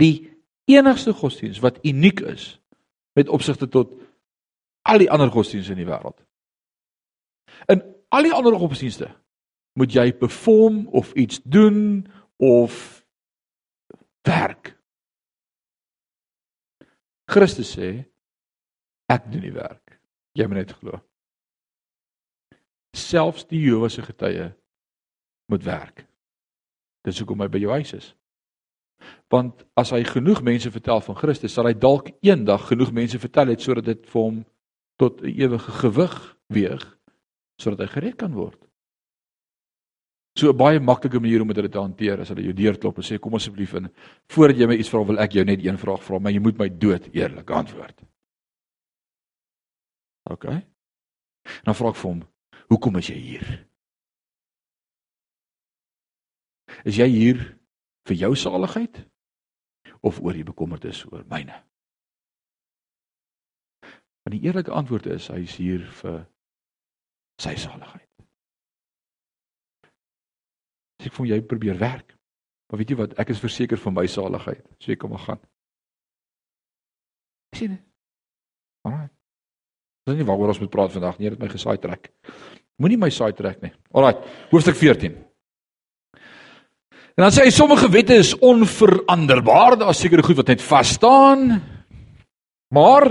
[0.00, 0.30] die
[0.64, 2.60] enigste godsdiens wat uniek is
[3.12, 3.92] met opsigte tot
[4.82, 6.16] al die ander godsdienste in die wêreld.
[7.68, 9.10] In al die ander godsdienste
[9.78, 12.06] moet jy perform of iets doen
[12.36, 13.01] of
[14.26, 14.72] werk.
[17.30, 17.90] Christus sê
[19.12, 19.98] ek doen die werk.
[20.36, 21.00] Jy moet net glo.
[22.96, 24.50] Selfs die Jehova se getuie
[25.52, 26.04] moet werk.
[27.04, 28.10] Dis hoekom hy by jou huis is.
[29.32, 33.50] Want as hy genoeg mense vertel van Christus, sal hy dalk eendag genoeg mense vertel
[33.52, 34.42] het sodat dit vir hom
[35.00, 36.84] tot 'n ewige gewig weeg
[37.60, 38.58] sodat hy gered kan word.
[40.34, 43.18] So 'n baie maklike manier om dit te hanteer is hulle jou deurklop en sê
[43.20, 43.90] kom asseblief in
[44.28, 46.58] voordat jy my iets vra wil ek jou net een vraag vra, maar jy moet
[46.58, 48.02] my dood eerlik antwoord.
[50.30, 50.44] OK.
[51.64, 52.22] Dan vra ek vir hom,
[52.68, 53.66] "Hoekom is jy hier?"
[56.84, 57.58] Is jy hier
[58.06, 59.04] vir jou saligheid
[60.00, 61.62] of oor die bekommernis oor myne?
[64.22, 66.26] Want die eerlike antwoord is hy is hier vir
[67.38, 68.11] sy saligheid.
[71.02, 72.12] As ek vir jou probeer werk,
[72.70, 74.62] maar weet jy wat, ek is verseker van my saligheid.
[74.86, 75.40] Ek kom maar gaan.
[77.58, 77.74] Sien?
[78.86, 79.08] Alraai.
[80.06, 82.06] Dis nie waaroor ons moet praat vandag nie, dit my gesaai trek.
[82.78, 83.72] Moenie my saai trek nie.
[83.90, 84.14] Alraai,
[84.52, 85.18] hoofstuk 14.
[87.18, 90.94] En dan sê hy sommige wette is onveranderbaar, daar is sekere goed wat net vas
[91.00, 91.58] staan.
[92.70, 93.08] Maar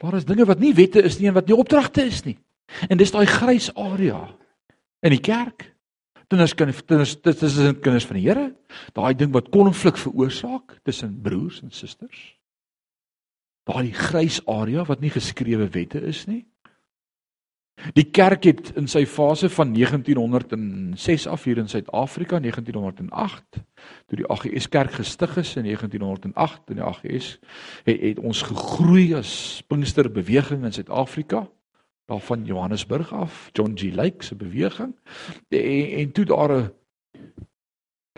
[0.00, 2.38] daar is dinge wat nie wette is nie en wat nie opdragte is nie.
[2.88, 4.24] En dis daai grys area
[5.04, 5.68] in die kerk.
[6.30, 8.52] Kinders kan is in kinders van die Here.
[8.94, 12.20] Daai ding wat konflik veroorsaak tussen broers en susters.
[13.66, 16.44] Daai grys area wat nie geskrewe wette is nie.
[17.96, 23.62] Die kerk het in sy fase van 1906 af hier in Suid-Afrika 1908
[24.06, 27.30] toe die AGS kerk gestig is in 1908 in die AGS
[27.88, 29.32] het, het ons gegroei as
[29.66, 31.46] Pinksterbeweging in Suid-Afrika
[32.10, 34.94] daarvan Johannesburg af John G Lake se beweging
[35.48, 36.70] en, en toe daar 'n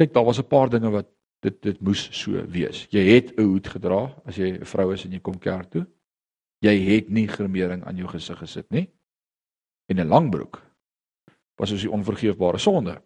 [0.00, 1.08] kyk daar was 'n paar dinge wat
[1.40, 5.04] dit dit moes so wees jy het 'n hoed gedra as jy 'n vrou is
[5.04, 5.86] en jy kom kerk toe
[6.60, 8.88] jy het nie gremering aan jou gesig gesit nie
[9.88, 10.72] en 'n lang broek
[11.62, 12.96] was soos die onvergeefbare sonde.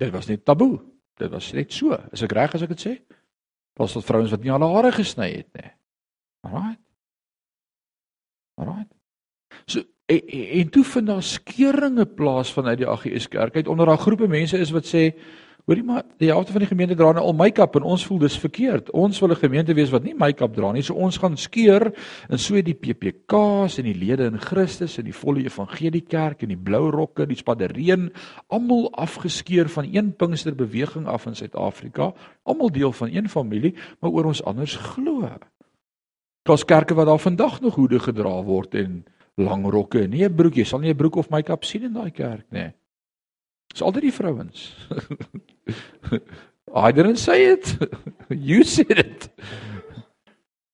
[0.00, 0.80] Dit was net taboe.
[1.20, 1.96] Dit was net so.
[2.12, 2.94] Is ek reg as ek dit sê?
[3.76, 5.70] Was dit vrouens wat nie al hare gesny het nie.
[6.48, 6.76] Alraai.
[8.60, 8.86] Alraai.
[9.66, 10.20] So en,
[10.60, 14.58] en toe vind daar skeuringe plaas vanuit die AGS kerk uit onder daai groepe mense
[14.58, 15.12] is wat sê
[15.62, 18.34] Hoorie maar, die helfte van die gemeente dra nou al make-up en ons voel dis
[18.42, 18.88] verkeerd.
[18.98, 20.82] Ons wil 'n gemeente wees wat nie make-up dra nie.
[20.82, 21.94] So ons gaan skeur
[22.28, 26.48] en so die PPK's en die lede in Christus en die volle evangelie kerk en
[26.48, 28.10] die blou rokke, die spadereen,
[28.48, 34.10] almal afgeskeur van een Pinkster beweging af in Suid-Afrika, almal deel van een familie, maar
[34.10, 35.30] oor ons anders glo.
[36.42, 39.04] Daar's kerke wat daar vandag nog hoede gedra word en
[39.40, 40.06] lang rokke.
[40.08, 42.72] Nee, broek, jy sal nie 'n broek of make-up sien in daai kerk nie.
[43.72, 44.74] Dis altyd die vrouens.
[46.74, 47.76] I didn't say it.
[48.28, 49.28] You said it.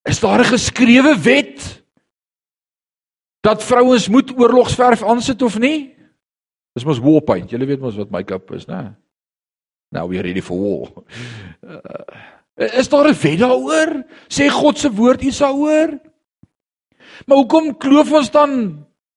[0.06, 1.82] Is daar 'n geskrewe wet
[3.42, 5.94] dat vrouens moet oorlogsverf aansit of nie?
[6.74, 7.50] Dis mos war paint.
[7.50, 8.94] Julle weet mos wat make-up is, né?
[9.90, 10.88] Now we are ready for war.
[12.58, 14.02] Uh, is daar 'n wet daaroor?
[14.28, 15.98] Sê God se woord iets daaroor?
[17.26, 18.52] Maar hoekom kloof ons dan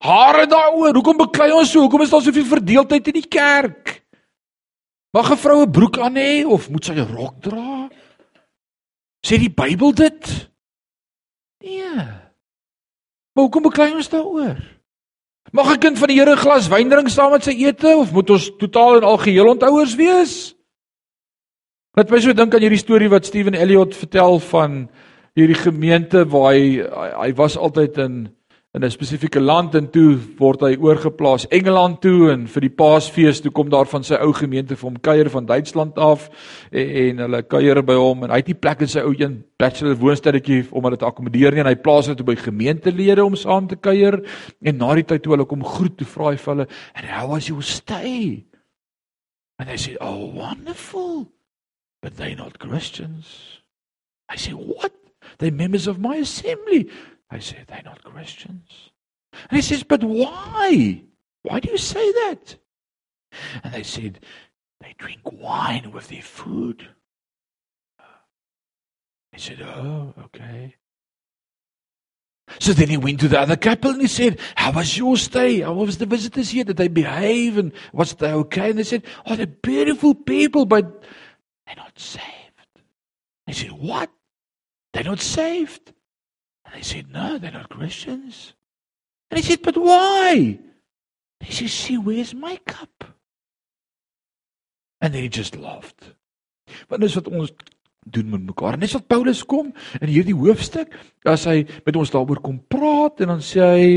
[0.02, 0.94] hare daaroor?
[0.94, 1.84] Hoekom beklei ons so?
[1.86, 4.02] Hoekom is daar soveel verdeeldheid in die kerk?
[5.12, 7.90] Mag 'n vroue broek aan hê of moet sy 'n rok dra?
[9.22, 10.50] Sê die Bybel dit?
[11.62, 11.96] Nee.
[13.34, 14.58] Maar hoekom beklei ons daaroor?
[15.52, 18.12] Mag 'n kind van die Here 'n glas wyn drink saam met sy ete of
[18.12, 20.56] moet ons totaal en algeheel onthouers wees?
[21.92, 24.90] Wat my so dink aan hierdie storie wat Steven Elliot vertel van
[25.38, 26.84] hierdie gemeente waar hy
[27.24, 28.16] hy was altyd in
[28.74, 33.42] in 'n spesifieke land en toe word hy oorgeplaas Engeland toe en vir die Paasfees
[33.42, 36.30] toe kom daar van sy ou gemeente vir hom kuier van Duitsland af
[36.72, 39.44] en, en hulle kuier by hom en hy het nie plek in sy ou een
[39.60, 43.36] bachelor woonstelletjie om hulle te akkommodeer nie en hy plaas hulle toe by gemeentelede om
[43.36, 44.22] saam te kuier
[44.64, 47.28] en na die tyd toe hulle kom groet toe vra hy vir hulle and how
[47.28, 48.46] was your stay?
[49.60, 51.28] And they said oh wonderful
[52.02, 53.60] but they not Christians.
[54.30, 55.01] I say what
[55.38, 56.90] They're members of my assembly.
[57.30, 58.92] I said, They're not Christians.
[59.50, 61.04] And he says, But why?
[61.44, 62.56] Why do you say that?
[63.64, 64.20] And they said,
[64.80, 66.90] They drink wine with their food.
[69.32, 70.76] He said, Oh, okay.
[72.60, 75.62] So then he went to the other couple and he said, How was your stay?
[75.62, 76.66] How was the visitors here?
[76.66, 77.58] Did they behave?
[77.58, 78.72] And was they okay?
[78.72, 81.04] And they said, Oh, they're beautiful people, but
[81.66, 82.26] they're not saved.
[83.48, 84.10] He said, What?
[84.94, 85.94] They're not saved.
[86.66, 88.54] And they said, No, they're not Christians.
[89.30, 90.60] And he said, But why?
[91.40, 93.04] He said, She wears makeup.
[95.02, 96.16] And then he just laughed.
[96.88, 97.52] Want dis wat ons
[98.06, 98.78] doen met mekaar.
[98.80, 100.94] Dis wat Paulus kom in hierdie hoofstuk
[101.28, 103.90] as hy met ons daaroor kom praat en dan sê hy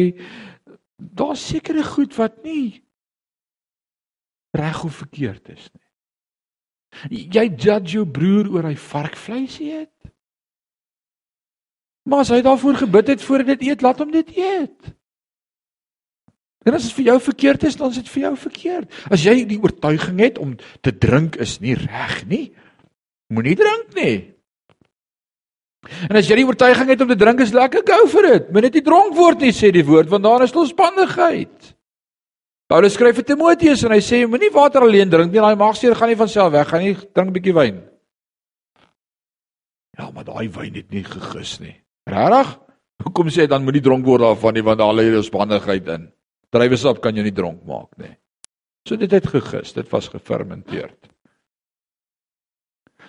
[0.97, 2.83] daar's sekere goed wat nie
[4.55, 5.81] reg of verkeerd is nie.
[7.35, 9.94] Jy judge jou broer oor hy varkvleis eet.
[12.05, 14.93] Maar as hy daarvoor gebid het voor dit eet, laat hom dit eet.
[16.65, 19.01] En as dit vir jou verkeerd is, dan is dit vir jou verkeerd.
[19.13, 22.47] As jy die oortuiging het om te drink is nie reg nie,
[23.33, 24.17] moenie drink nie.
[26.09, 28.49] En as jy die oortuiging het om te drink is lekker, go for it.
[28.53, 31.73] Moenie net dronk word nie, sê die woord, want daar is losbandigheid.
[32.73, 36.09] Paulus skryf vir Timoteus en hy sê moenie water alleen drink nie, daai magseer gaan
[36.09, 37.83] nie van self weg, gaan nie drink 'n bietjie wyn.
[39.99, 41.84] Ja, maar daai wyn het nie gegis nie.
[42.05, 42.53] Regtig?
[43.05, 46.07] Hoekom sê jy dan moenie dronk word daarvan nie want daar lê losbandigheid in.
[46.55, 48.15] Drywesap kan jou nie dronk maak nie.
[48.89, 50.93] So dit het gegis, dit was gefermenteer.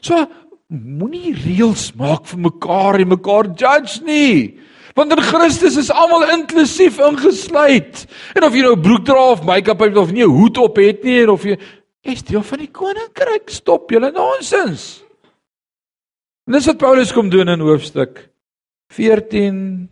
[0.01, 0.25] So
[0.71, 4.57] moenie reëls maak vir mekaar en mekaar judge nie.
[4.95, 8.05] Want in Christus is almal inklusief ingesluit.
[8.35, 10.77] En of jy nou 'n broek dra of make-up het of nie 'n hoed op
[10.77, 11.59] het nie en of jy
[12.03, 15.03] is deel van die koninkryk, stop julle nonsens.
[16.47, 18.34] En dis wat Paulus kom doen in hoofstuk
[18.95, 19.89] 14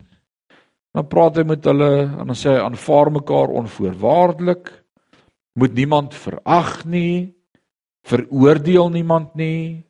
[0.94, 4.70] dan praat hy met hulle en dan sê hy aanvaar mekaar onvoorwaardelik.
[5.58, 7.34] Moet niemand verag nie.
[8.06, 9.82] Veroordeel niemand nie.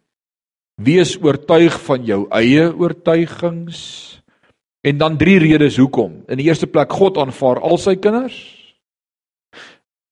[0.80, 3.80] Wees oortuig van jou eie oortuigings.
[4.84, 6.22] En dan drie redes hoekom.
[6.28, 8.38] In die eerste plek God aanvaar al sy kinders.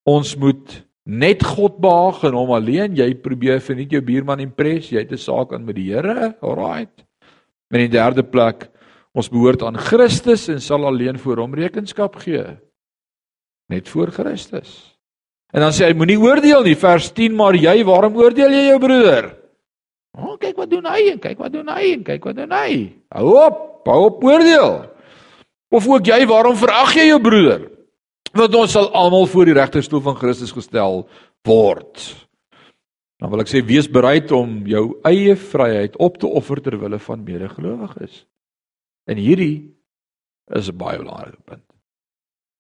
[0.08, 2.98] Ons moet net God behaag en hom alleen.
[3.00, 6.36] Jy probeer vir net jou buurman impres jy het 'n saak aan met die Here.
[6.42, 8.71] En in die derde plek
[9.12, 12.44] Ons behoort aan Christus en sal alleen voor hom rekenskap gee.
[13.72, 14.92] Net voor Christus.
[15.52, 18.78] En dan sê hy moenie oordeel nie vers 10 maar jy waarom oordeel jy jou
[18.80, 19.28] broeder?
[20.16, 22.56] O, oh, kyk wat doen hy en kyk wat doen hy en kyk wat doen
[22.56, 22.72] hy.
[23.12, 24.80] Hou op, hou op oordeel.
[25.72, 27.68] Of ook jy waarom verag jy jou broeder?
[28.32, 31.02] Want ons sal almal voor die regterstoel van Christus gestel
[31.44, 32.00] word.
[33.20, 37.00] Dan wil ek sê wees bereid om jou eie vryheid op te offer ter wille
[37.00, 38.24] van medegelowiges.
[39.04, 39.74] En hierdie
[40.46, 41.64] is 'n baie belangrike punt.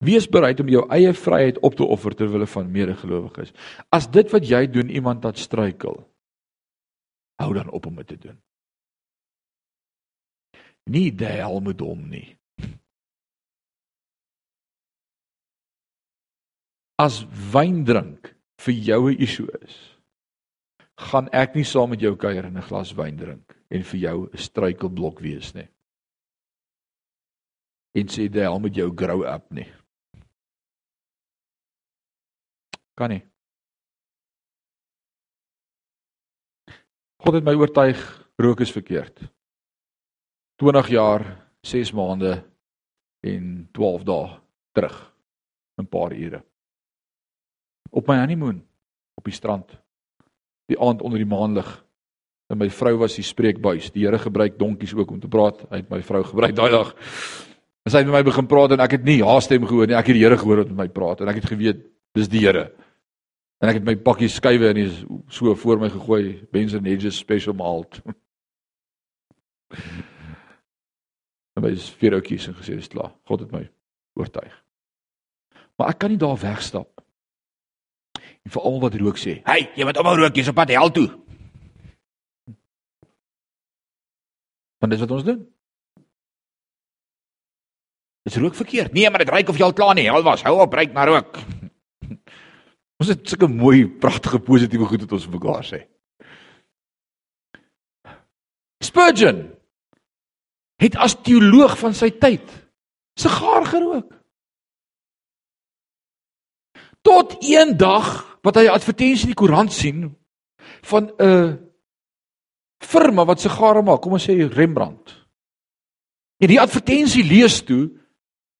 [0.02, 3.52] Wees bereid om jou eie vryheid op te offer ter wille van medegelowiges.
[3.88, 6.00] As dit wat jy doen iemand laat struikel,
[7.38, 8.38] hou dan op om dit te doen.
[10.90, 12.38] Nie deel met hom nie.
[16.98, 19.98] As wyn drink vir jou 'n issue is,
[20.98, 24.28] gaan ek nie saam met jou kuier en 'n glas wyn drink en vir jou
[24.32, 25.68] 'n struikelblok wees nie.
[27.92, 29.68] En sê deel met jou grow up nie.
[32.96, 33.22] Kan nie.
[37.22, 38.00] God het my oortuig
[38.40, 39.20] rook is verkeerd.
[40.62, 41.22] 20 jaar,
[41.62, 42.40] 6 maande
[43.22, 44.40] en 12 dae
[44.72, 44.98] terug.
[45.78, 46.42] 'n paar ure.
[47.90, 48.62] Op my honeymoon
[49.14, 49.78] op die strand.
[50.66, 51.84] Die aand onder die maanlig.
[52.46, 53.90] En my vrou was die spreekbuis.
[53.92, 55.60] Die Here gebruik donkies ook om te praat.
[55.70, 56.94] Hy het my vrou gebruik daai dag.
[57.88, 59.96] Sy het met my begin praat en ek het nie haar stem gehoor nie.
[59.98, 61.80] Ek het die Here gehoor wat met my praat en ek het geweet
[62.14, 62.68] dis die Here.
[63.62, 64.90] En ek het my pakkie skuwe in
[65.30, 67.98] so voor my gegooi, Benson Hedges special malt.
[71.58, 73.12] en my vier oudjies en gesê dis klaar.
[73.26, 73.64] God het my
[74.18, 74.54] oortuig.
[75.78, 77.02] Maar ek kan nie daar wegstap.
[78.42, 80.90] En vir almal wat rook sê, "Hey, jy moet ophou rook, jy's op pad hel
[80.90, 81.08] toe."
[84.78, 85.46] Want dis wat ons doen.
[88.22, 88.92] Dis rook verkeerd.
[88.92, 90.06] Nee, maar dit ryk of jy al klaar nie.
[90.06, 91.38] Hel was, hou op, ryk maar rook.
[93.02, 95.80] Ons het sulke mooi, pragtige, positiewe goed wat ons mekaar sê.
[98.82, 99.40] Spurgeon
[100.82, 102.46] het as teoloog van sy tyd
[103.18, 104.12] sigaar gerook.
[107.02, 110.14] Tot een dag wat hy 'n advertensie in die koerant sien
[110.86, 111.58] van 'n
[112.82, 115.26] firma wat sigare maak, kom ons sê Rembrandt.
[116.38, 117.90] En die advertensie lees toe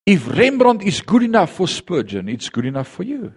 [0.06, 3.32] if Rembrandt is good enough for Spurgeon, it's good enough for you.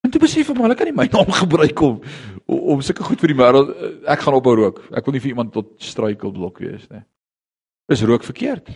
[0.00, 2.00] En toe besef ek maar, ek kan nie my naam gebruik om
[2.50, 3.68] om sulke goed vir die wêreld
[4.10, 4.80] ek gaan ophou rook.
[4.96, 7.02] Ek wil nie vir iemand tot struikelblok wees nie.
[7.92, 8.70] Is rook verkeerd?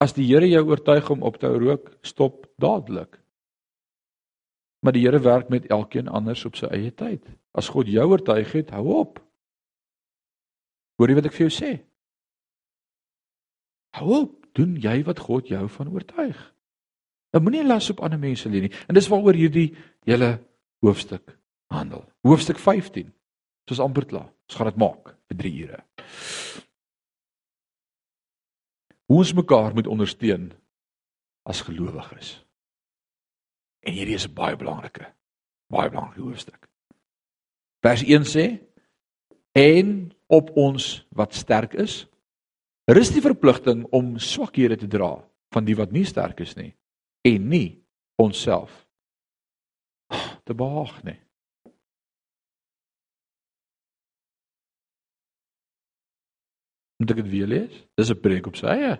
[0.00, 3.16] As die Here jou oortuig om op te hou rook, stop dadelik.
[4.84, 7.24] Maar die Here werk met elkeen anders op sy eie tyd.
[7.56, 9.20] As God jou oortuig het, hou op.
[10.96, 11.70] Hoor jy wat ek vir jou sê?
[13.96, 16.38] Hou op doen jy wat God jou van oortuig.
[17.32, 18.72] Dan moenie las op ander mense lê nie.
[18.88, 19.68] En dis waaroor hierdie
[20.08, 20.38] hele
[20.84, 21.34] hoofstuk
[21.72, 22.06] handel.
[22.24, 23.10] Hoofstuk 15.
[23.68, 24.30] Soos amper klaar.
[24.48, 25.82] Ons gaan dit maak vir 3 ure.
[29.06, 30.48] Hoe ons mekaar moet ondersteun
[31.46, 32.38] as gelowiges.
[33.86, 35.12] En hierdie is 'n baie belangrike
[35.72, 36.68] baie belangrike hoofstuk.
[37.84, 38.46] Vers 1 sê
[39.52, 42.04] en op ons wat sterk is
[42.86, 45.16] Rus die verpligting om swakhede te dra
[45.54, 46.70] van die wat nie sterk is nie
[47.26, 47.80] en nie
[48.22, 48.84] onsself
[50.46, 51.16] te behaag nie.
[57.02, 57.74] Moet ek dit weer lees?
[57.98, 58.94] Dis 'n preek op sy eie.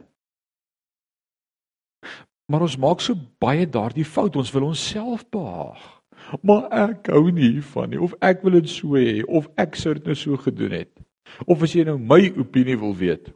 [2.51, 6.03] Maar ons maak so baie daardie fout, ons wil onsself behaag.
[6.43, 9.95] Maar ek hou nie van nie of ek wil dit so hê of ek sou
[9.95, 11.06] dit nou so gedoen het.
[11.47, 13.33] Of as jy nou my opinie wil weet,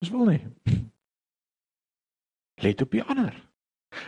[0.00, 0.40] Ons wil nie.
[2.64, 3.34] Let op die ander.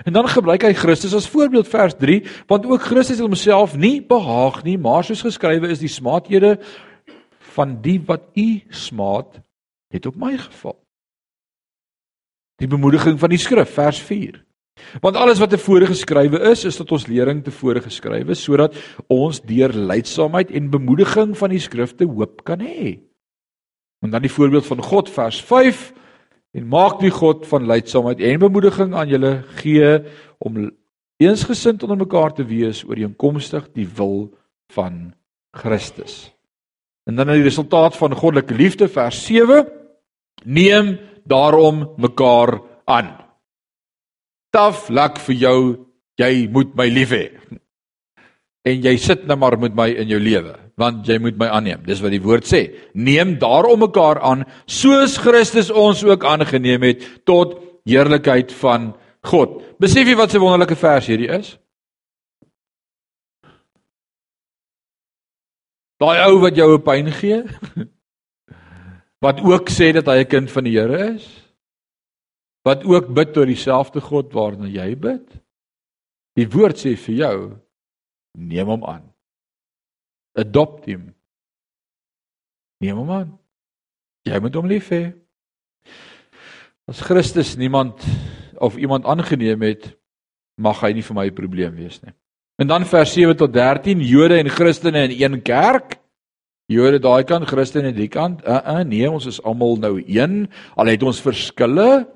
[0.06, 3.98] En dan gebruik hy Christus as voorbeeld vers 3, want ook Christus het homself nie
[4.06, 6.54] behaag nie, maar soos geskrywe is die smaathede
[7.52, 9.42] van die wat u smaad
[9.92, 10.78] het op my geval.
[12.62, 14.38] Die bemoediging van die skrif vers 4.
[15.00, 18.76] Want alles wat tevore geskrywe is, is tot ons lering tevore geskrywe sodat
[19.12, 22.98] ons deur leidsaamheid en bemoediging van die skrifte hoop kan hê.
[24.02, 25.90] En dan die voorbeeld van God vers 5
[26.58, 29.32] en maak die God van leidsaamheid en bemoediging aan julle
[29.62, 29.98] gee
[30.42, 30.64] om
[31.22, 34.32] eensgesind onder mekaar te wees oor eenkomstig die wil
[34.72, 35.12] van
[35.56, 36.32] Christus.
[37.08, 39.66] En dan die resultaat van goddelike liefde vers 7
[40.44, 43.14] neem daarom mekaar aan.
[44.52, 45.58] Taf lak vir jou
[46.20, 47.26] jy moet my lief hê.
[48.68, 51.82] En jy sit nou maar met my in jou lewe want jy moet my aanneem.
[51.84, 52.62] Dis wat die woord sê.
[52.94, 57.58] Neem daarom mekaar aan soos Christus ons ook aangeneem het tot
[57.88, 58.92] heerlikheid van
[59.28, 59.60] God.
[59.82, 61.58] Besef jy wat 'n wonderlike vers hierdie is?
[66.00, 67.44] Daai ou wat jou 'n pyn gee,
[69.24, 71.41] wat ook sê dat hy 'n kind van die Here is,
[72.62, 75.24] wat ook bid tot dieselfde God waarna jy bid.
[76.38, 77.36] Die woord sê vir jou,
[78.38, 79.04] neem hom aan.
[80.38, 81.10] Adopt hom.
[82.82, 83.32] Neem hom aan.
[84.26, 85.10] Jy moet hom lief hê.
[86.88, 88.02] As Christus niemand
[88.62, 89.90] of iemand aangeneem het,
[90.58, 92.14] mag hy nie vir my 'n probleem wees nie.
[92.60, 95.98] En dan vers 7 tot 13, Jode en Christene in een kerk.
[96.66, 98.42] Jode daai kant, Christene die kant.
[98.46, 100.48] Uh uh nee, ons is almal nou een.
[100.76, 102.06] Al het ons verskille,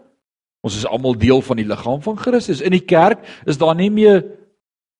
[0.66, 2.62] ons is almal deel van die liggaam van Christus.
[2.64, 4.24] In die kerk is daar nie meer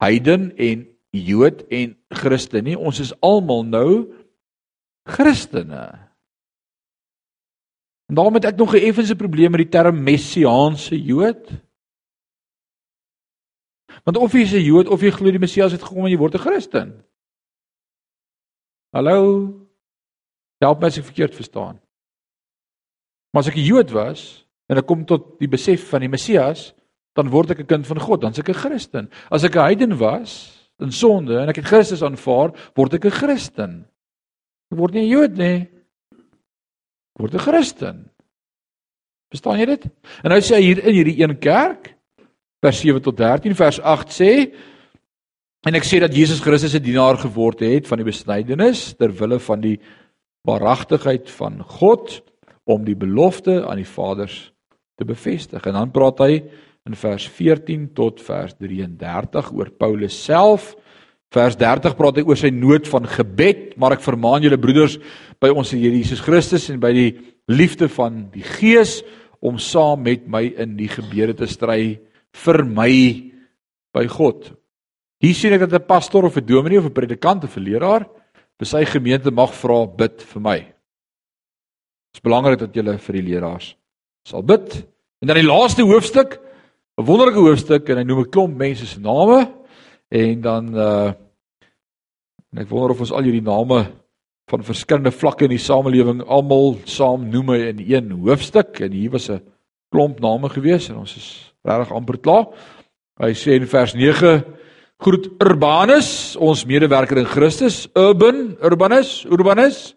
[0.03, 0.87] heiden en
[1.17, 2.77] Jood en Christen nie.
[2.77, 3.91] Ons is almal nou
[5.09, 5.89] Christene.
[8.07, 11.51] En daarom het ek nog 'n effense probleem met die term messiaanse Jood.
[14.05, 16.19] Want of jy is 'n Jood of jy glo die Messias het gekom en jy
[16.19, 17.05] word 'n Christen.
[18.93, 19.67] Hallo.
[20.59, 21.81] Help my as ek verkeerd verstaan.
[23.33, 26.73] Maar as ek 'n Jood was en ek kom tot die besef van die Messias,
[27.17, 29.11] dan word ek 'n kind van God, dan's ek 'n Christen.
[29.31, 33.11] As ek 'n heiden was in sonde en ek het Christus aanvaar, word ek 'n
[33.11, 33.87] Christen.
[34.73, 35.69] Ek word nie 'n Jood nie.
[37.15, 38.11] Ek word 'n Christen.
[39.31, 39.85] Verstaan jy dit?
[40.25, 41.95] En nou sê hy hier in hierdie een kerk
[42.63, 44.33] vers 7 tot 13 vers 8 sê
[45.67, 49.39] en ek sê dat Jesus Christus 'n dienaar geword het van die besnydenis ter wille
[49.39, 49.81] van die
[50.47, 52.23] waaragtigheid van God
[52.65, 54.53] om die belofte aan die vaders
[54.97, 55.65] te bevestig.
[55.69, 56.33] En dan praat hy
[56.87, 60.75] in vers 14 tot vers 33 oor Paulus self.
[61.35, 64.99] Vers 30 praat hy oor sy nood van gebed, maar ek vermaan julle broeders
[65.43, 67.11] by ons Here Jesus Christus en by die
[67.51, 69.01] liefde van die Gees
[69.45, 71.99] om saam met my in die gebede te stry
[72.45, 72.93] vir my
[73.95, 74.49] by God.
[75.23, 78.07] Hier sien ek dat 'n pastoor of 'n dominee of 'n predikant of 'n leraar
[78.59, 80.59] vir sy gemeente mag vra bid vir my.
[80.59, 83.77] Dit is belangrik dat jy vir die leraars
[84.27, 84.75] sal bid.
[85.23, 86.41] En dan die laaste hoofstuk,
[86.99, 89.53] 'n wonderlike hoofstuk en hy noem 'n klomp mense se name
[90.11, 91.13] en dan uh
[92.53, 93.87] en ek wonder of ons al hierdie name
[94.49, 99.29] van verskillende vlakke in die samelewing almal saam noem in een hoofstuk en hier was
[99.29, 99.43] 'n
[99.93, 102.47] klomp name gewees en ons is regtig amper klaar.
[103.21, 104.45] Hy sê in vers 9
[104.99, 109.95] groet Urbanus, ons medewerker in Christus, Urban, Urbanus, Urbanus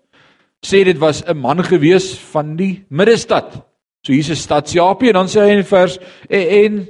[0.65, 3.68] sê dit was 'n man gewees van die middestad.
[4.05, 5.97] So hier's 'n stadsjapie en dan sê hy in vers
[6.29, 6.87] en, en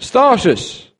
[0.00, 0.94] Stasius.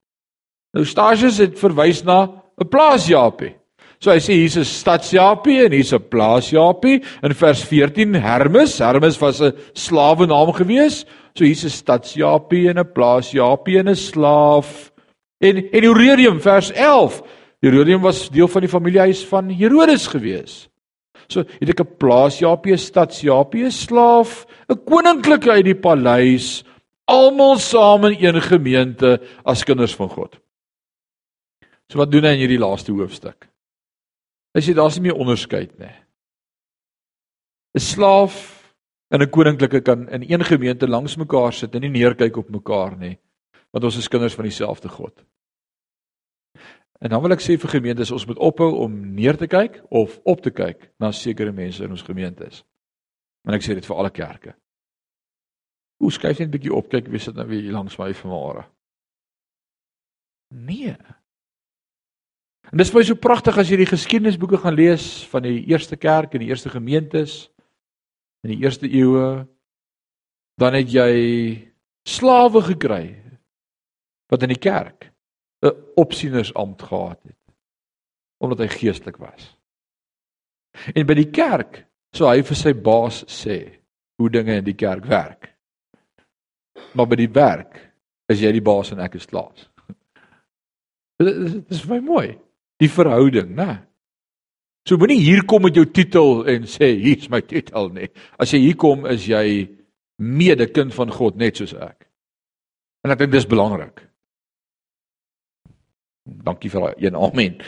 [0.74, 3.54] Nou Stasius het verwys na 'n plaasjapie.
[4.00, 7.02] So hy sê hier's 'n stadsjapie en hier's 'n plaasjapie.
[7.22, 11.04] In vers 14 Hermes, Hermes was 'n slawe naam gewees.
[11.34, 14.90] So hier's 'n stadsjapie en 'n plaasjapie en 'n slaaf.
[15.38, 17.22] En en Herodium vers 11.
[17.60, 20.69] Herodium was deel van die familiehuis van Herodes gewees.
[21.30, 26.64] So het ek 'n plaasjapie, 'n stadsjapie, 'n slaaf, 'n koninklike uit die paleis,
[27.06, 30.38] almal saam in een gemeente as kinders van God.
[31.88, 33.48] So wat doen hy in hierdie laaste hoofstuk?
[34.54, 35.94] Hy sê daar's nie meer onderskeid nie.
[37.74, 38.74] 'n Slaaf
[39.10, 42.96] in 'n koninklike kan in een gemeente langs mekaar sit en nie neerkyk op mekaar
[42.96, 43.18] nie,
[43.72, 45.14] want ons is kinders van dieselfde God.
[47.00, 50.18] En dan wil ek sê vir gemeentes ons moet ophou om neer te kyk of
[50.28, 52.60] op te kyk na sekere mense in ons gemeentes.
[53.48, 54.52] En ek sê dit vir alle kerke.
[56.00, 58.64] Hoe skuif net 'n bietjie op kyk wie sit nou weer langs my vanmôre?
[60.50, 60.96] Nee.
[62.70, 66.34] En dis baie so pragtig as jy die geskiedenisboeke gaan lees van die eerste kerk
[66.34, 67.50] en die eerste gemeentes
[68.44, 69.46] in die eerste eeue
[70.60, 71.70] dan het jy
[72.04, 73.16] slawe gekry
[74.30, 75.10] wat in die kerk
[75.62, 77.36] 'n opsienersampt gehad het
[78.40, 79.56] omdat hy geestelik was.
[80.94, 81.84] En by die kerk
[82.16, 83.58] sou hy vir sy baas sê
[84.16, 85.50] hoe dinge in die kerk werk.
[86.96, 87.76] Maar by die werk
[88.32, 89.68] is jy die baas en ek is slaaf.
[91.20, 92.38] Dit is baie mooi.
[92.80, 93.82] Die verhouding, né?
[94.88, 98.08] So moenie hier kom met jou titel en sê hier's my titel nie.
[98.40, 99.68] As jy hier kom is jy
[100.20, 102.08] mede-kind van God net soos ek.
[103.04, 104.00] En ek dink dis belangrik.
[106.24, 107.58] Dankie vir daai een amen.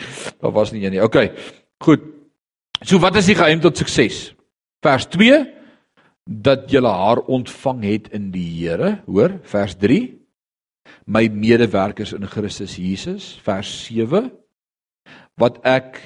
[0.41, 1.03] Daar was nie een nie.
[1.03, 1.19] OK.
[1.83, 2.05] Goed.
[2.83, 4.33] So wat is die geheim tot sukses?
[4.83, 5.43] Vers 2
[6.25, 10.23] dat jy haar ontvang het in die Here, hoor, vers 3
[11.07, 14.31] my medewerkers in Christus Jesus, vers 7
[15.41, 15.99] wat ek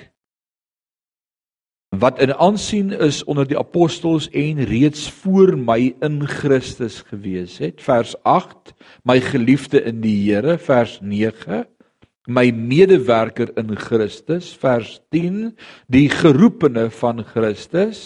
[1.97, 7.81] wat in aansien is onder die apostels en reeds voor my in Christus gewees het.
[7.81, 8.75] Vers 8:
[9.05, 11.65] My geliefde in die Here, vers 9:
[12.27, 15.55] My medewerker in Christus, vers 10:
[15.87, 18.01] Die geroepene van Christus.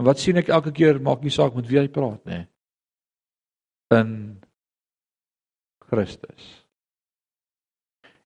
[0.00, 2.42] En wat sien ek elke keer maak nie saak met wie hy praat nie.
[3.92, 4.12] In
[5.92, 6.48] Christus.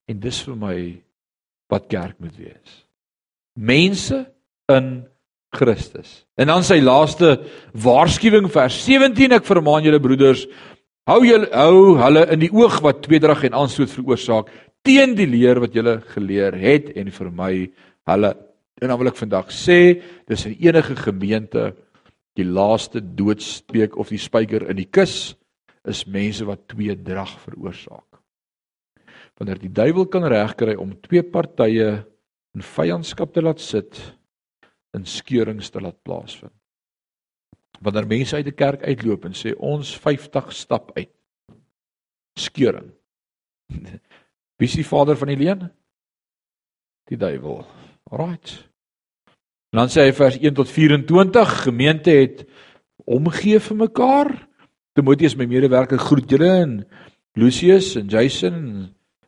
[0.06, 0.77] En dis vir my
[1.66, 2.86] wat kerk moet wees
[3.56, 4.27] mense
[4.68, 5.06] in
[5.56, 6.27] Christus.
[6.36, 7.39] En dan sy laaste
[7.81, 10.44] waarskuwing vers 17 ek vermaan julle broeders
[11.07, 14.51] hou julle hou hulle in die oog wat tweedrag en aanstoot veroorsaak
[14.87, 17.53] teen die leer wat julle geleer het en vir my
[18.11, 18.33] hulle
[18.83, 19.81] en dan wil ek vandag sê
[20.28, 21.70] dis in enige gemeente
[22.37, 25.35] die laaste doodspeek of die spyker in die kus
[25.89, 28.20] is mense wat tweedrag veroorsaak.
[29.39, 31.89] Wanneer die duiwel kan regkry om twee partye
[32.57, 34.01] in vyandskap te laat sit
[34.97, 36.55] in skeurings te laat plaasvind.
[37.81, 41.12] Wanneer mense uit die kerk uitloop en sê ons 50 stap uit.
[42.36, 42.90] Skeuring.
[44.59, 45.69] Wie is die vader van die leuen?
[47.11, 47.65] Die duiwel.
[48.11, 48.57] Alraight.
[49.74, 52.44] En dan sê hy vers 1 tot 24, gemeente het
[53.05, 54.31] omgee vir mekaar.
[54.97, 56.77] Timoteus my medewerker groet julle en
[57.36, 58.61] Lucius en Jason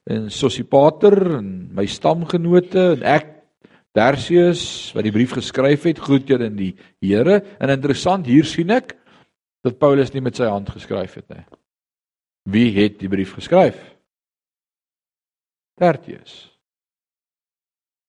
[0.08, 3.34] en Sosipater en my stamgenote en ek
[3.96, 4.62] Tertius
[4.94, 7.40] wat die brief geskryf het, groet julle in die Here.
[7.58, 8.94] En interessant, hier sien ek
[9.66, 11.44] dat Paulus nie met sy hand geskryf het nie.
[12.48, 13.78] Wie het die brief geskryf?
[15.78, 16.46] Tertius.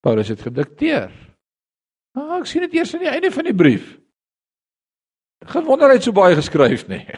[0.03, 1.09] Paulus het gedikteer.
[2.15, 3.97] Ah, ek sien dit eers aan die einde van die brief.
[5.49, 7.03] Geen wonder hy het so baie geskryf nie.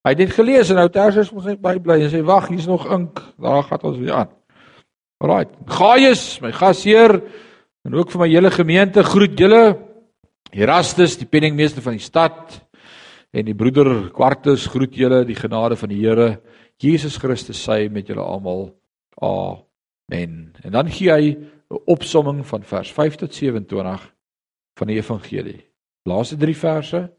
[0.00, 2.86] Hy het dit gelees en nou Tertius moet net bybly en sê wag, hier's nog
[2.88, 3.20] ink.
[3.36, 4.30] Daar gaan ons weer aan.
[5.20, 5.50] Alraai.
[5.68, 7.18] Gaius, my gasheer,
[7.86, 9.62] En ook vir my hele gemeente groet julle.
[10.50, 12.58] Erastus, die penningmeester van die stad
[13.30, 16.40] en die broeder Quartus groet julle die genade van die Here
[16.82, 18.72] Jesus Christus sy met julle almal.
[19.22, 20.50] Amen.
[20.64, 21.36] En dan gee hy
[21.70, 24.14] 'n opsomming van vers 5 tot 27
[24.74, 25.60] van die evangelie.
[26.04, 27.12] Laaste 3 verse.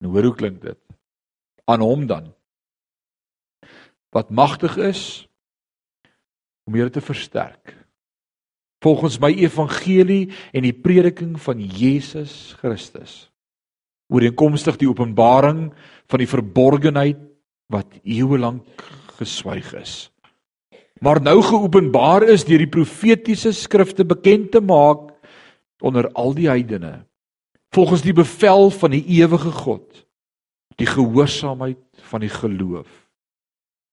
[0.00, 0.78] En hoor hoe klink dit?
[1.64, 2.34] Aan hom dan
[4.10, 5.28] wat magtig is
[6.64, 7.85] om julle te versterk
[8.84, 13.26] volgens my evangelie en die prediking van Jesus Christus.
[14.12, 15.70] Ooreenkomstig die openbaring
[16.06, 17.18] van die verborgenheid
[17.72, 18.84] wat eeue lank
[19.18, 20.06] geswyg is.
[21.00, 25.10] Maar nou geopenbaar is deur die profetiese skrifte bekend te maak
[25.84, 27.02] onder al die heidene
[27.74, 30.04] volgens die bevel van die ewige God
[30.80, 32.88] die gehoorsaamheid van die geloof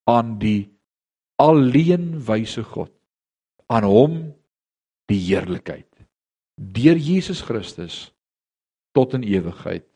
[0.08, 0.72] aan die
[1.42, 2.92] alleen wyse God
[3.68, 4.16] aan hom
[5.14, 5.90] die heerlikheid
[6.54, 8.12] deur Jesus Christus
[8.94, 9.90] tot in ewigheid.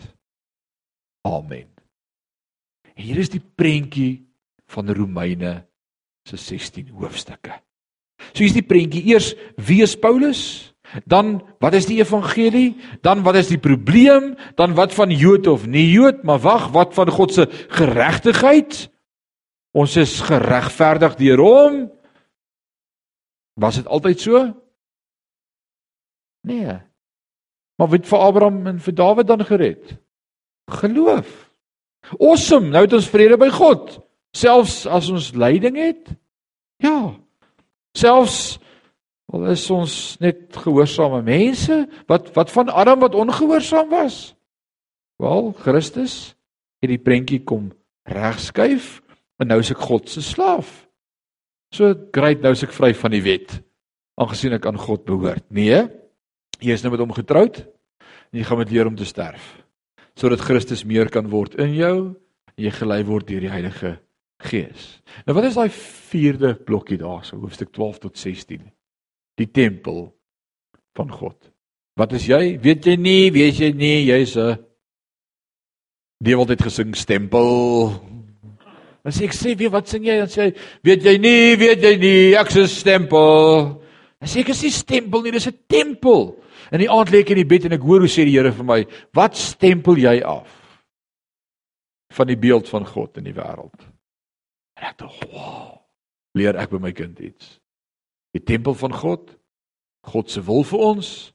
[1.28, 1.68] Amen.
[2.98, 4.26] Hier is die prentjie
[4.74, 5.68] van Romeine
[6.28, 7.60] se 16 hoofstukke.
[8.34, 9.06] So hier's die prentjie.
[9.14, 10.74] Eers wie is Paulus?
[11.06, 12.74] Dan wat is die evangelie?
[13.06, 14.34] Dan wat is die probleem?
[14.58, 16.24] Dan wat van Jood of nie Jood?
[16.26, 18.88] Maar wag, wat van God se geregtigheid?
[19.78, 21.76] Ons is geregverdig deur hom.
[23.62, 24.48] Was dit altyd so?
[26.42, 26.78] Nee.
[27.78, 29.98] Maar wat vir Abraham en vir Dawid dan gered?
[30.68, 31.48] Geloof.
[32.20, 33.98] Awesome, nou het ons vrede by God,
[34.36, 36.14] selfs as ons lyding het.
[36.84, 37.18] Ja.
[37.98, 38.58] Selfs
[39.34, 39.94] al is ons
[40.24, 44.38] net gehoorsame mense, wat wat van Adam wat ongehoorsaam was?
[45.20, 46.38] Wel, Christus
[46.80, 47.72] het die prentjie kom
[48.08, 49.02] regskuif
[49.42, 50.86] en nou is ek God se slaaf.
[51.76, 53.58] So great, nou is ek vry van die wet
[54.18, 55.44] aangesien ek aan God behoort.
[55.54, 55.84] Nee.
[56.60, 59.56] Jy is nou met hom getroud en jy gaan met leer om te sterf
[60.18, 64.00] sodat Christus meer kan word in jou en jy gelei word deur die Heilige
[64.42, 64.98] Gees.
[65.26, 68.64] Nou wat is daai vierde blokkie daar so hoofstuk 12 tot 16?
[69.38, 70.08] Die tempel
[70.98, 71.38] van God.
[71.98, 72.58] Wat is jy?
[72.62, 74.58] Weet jy nie, weet jy nie, jy's 'n
[76.50, 78.02] het gesing stempel.
[79.06, 80.54] As ek sê, "Wie wat sing jy?" dan sê hy,
[80.84, 83.82] "Weet jy nie, weet jy nie, ek's 'n stempel."
[84.20, 86.36] As ek sê stempel nie, dis 'n tempel.
[86.72, 88.52] In die aand lê ek in die bed en ek hoor hoe sê die Here
[88.52, 90.50] vir my, "Wat stempel jy af
[92.12, 93.80] van die beeld van God in die wêreld?"
[94.78, 95.82] En ek dink, "Wow,
[96.36, 97.60] leer ek by my kind iets.
[98.34, 99.36] Die tempel van God,
[100.04, 101.34] God se wil vir ons,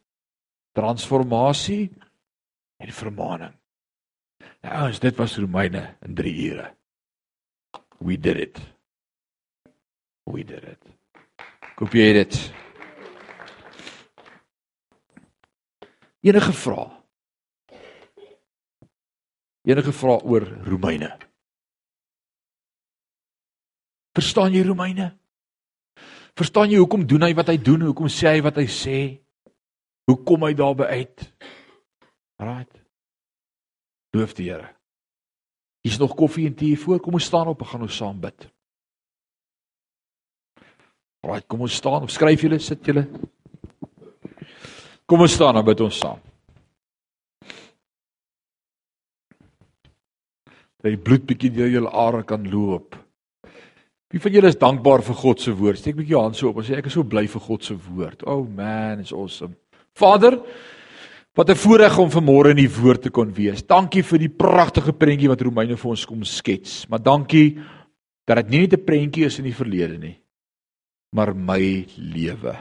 [0.75, 1.91] transformasie
[2.79, 3.55] en vermaaning."
[4.63, 6.71] Nou, as dit was Romeine in 3 ure.
[8.01, 8.61] We did it.
[10.25, 10.83] We did it.
[11.77, 12.53] Kopieer dit.
[16.23, 16.91] Enige vrae?
[19.67, 21.11] Enige vrae oor Romeine?
[24.15, 25.09] Verstaan jy Romeine?
[26.39, 27.89] Verstaan jy hoekom doen hy wat hy doen?
[27.89, 29.01] Hoekom sê hy wat hy sê?
[30.09, 31.27] Hoe kom hy daarby uit?
[32.43, 32.81] Right.
[34.15, 34.71] Loof die Here.
[35.83, 37.01] Hier's nog koffie en tee voor.
[37.03, 38.47] Kom ons staan op en gaan ons saam bid.
[41.23, 42.07] Right, kom ons staan.
[42.11, 43.07] Skryf julle, sit julle.
[45.07, 46.21] Kom ons staan en bid ons saam.
[50.83, 52.97] Dat die bloed bietjie deur julle are kan loop.
[54.13, 55.79] Wie van julle is dankbaar vir God se woord?
[55.79, 57.65] Steek 'n bietjie jou hand so op en sê ek is so bly vir God
[57.65, 58.27] se woord.
[58.27, 59.55] Oh man, is awesome.
[59.95, 60.39] Vader,
[61.35, 63.63] wat 'n voorreg om vanmôre in die woord te kon wees.
[63.63, 66.89] Dankie vir die pragtige prentjie wat Romeine vir ons kom skets.
[66.89, 67.59] Maar dankie
[68.27, 70.22] dat dit nie net 'n prentjie is in die verlede nie,
[71.13, 72.57] maar my lewe.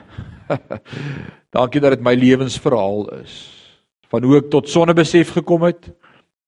[1.55, 3.35] dankie dat dit my lewensverhaal is.
[4.11, 5.87] Van hoe ek tot sonnebesef gekom het,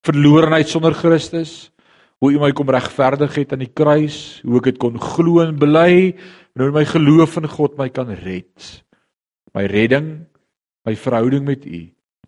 [0.04, 1.72] verlorenheid sonder Christus,
[2.20, 5.56] hoe U my kom regverdig het aan die kruis, hoe ek dit kon glo en
[5.60, 6.14] bely,
[6.56, 8.68] en hoe my geloof in God my kan red.
[9.56, 10.26] My redding,
[10.88, 11.82] my verhouding met U,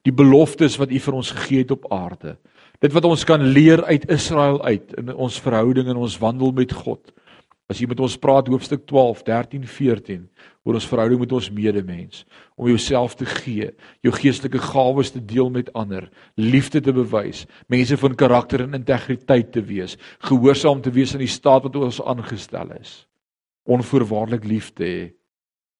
[0.06, 2.38] die beloftes wat U vir ons gegee het op aarde.
[2.84, 6.76] Dit wat ons kan leer uit Israel uit in ons verhouding en ons wandel met
[6.76, 7.02] God.
[7.65, 10.25] As jy met ons praat hoofstuk 12, 13, 14
[10.65, 12.21] oor ons verhouding met ons medemens,
[12.57, 13.71] om jouself te gee,
[14.05, 16.05] jou geestelike gawes te deel met ander,
[16.37, 19.97] liefde te bewys, mense van karakter en integriteit te wees,
[20.29, 22.97] gehoorsaam te wees aan die staat wat ons aangestel is,
[23.65, 25.05] onvoorwaardelik lief te hê.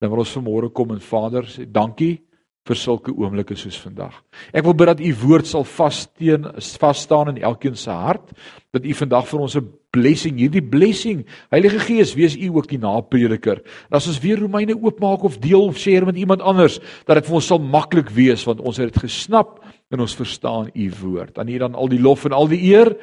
[0.02, 2.18] Dan wil ons vanmôre kom en Vader sê dankie
[2.66, 4.16] vir sulke oomblikke soos vandag.
[4.50, 8.34] Ek wil bid dat u woord sal vassteen vas staan in elkeen se hart,
[8.74, 11.24] dat u vandag vir ons 'n blessing, hierdie blessing,
[11.54, 13.62] Heilige Gees, wees u ook die naprediker.
[13.90, 17.30] En as ons weer Romeine oopmaak of deel of share met iemand anders, dat dit
[17.30, 19.62] vir ons sal maklik wees want ons het dit gesnap
[19.94, 21.40] en ons verstaan u woord.
[21.40, 22.94] Aan u dan al die lof en al die eer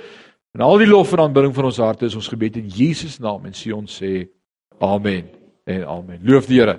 [0.52, 3.46] en al die lof en aanbidding van ons harte is ons gebed in Jesus naam
[3.48, 4.26] en sê ons sê
[4.82, 5.30] amen
[5.64, 6.20] en amen.
[6.26, 6.78] Loof die Here.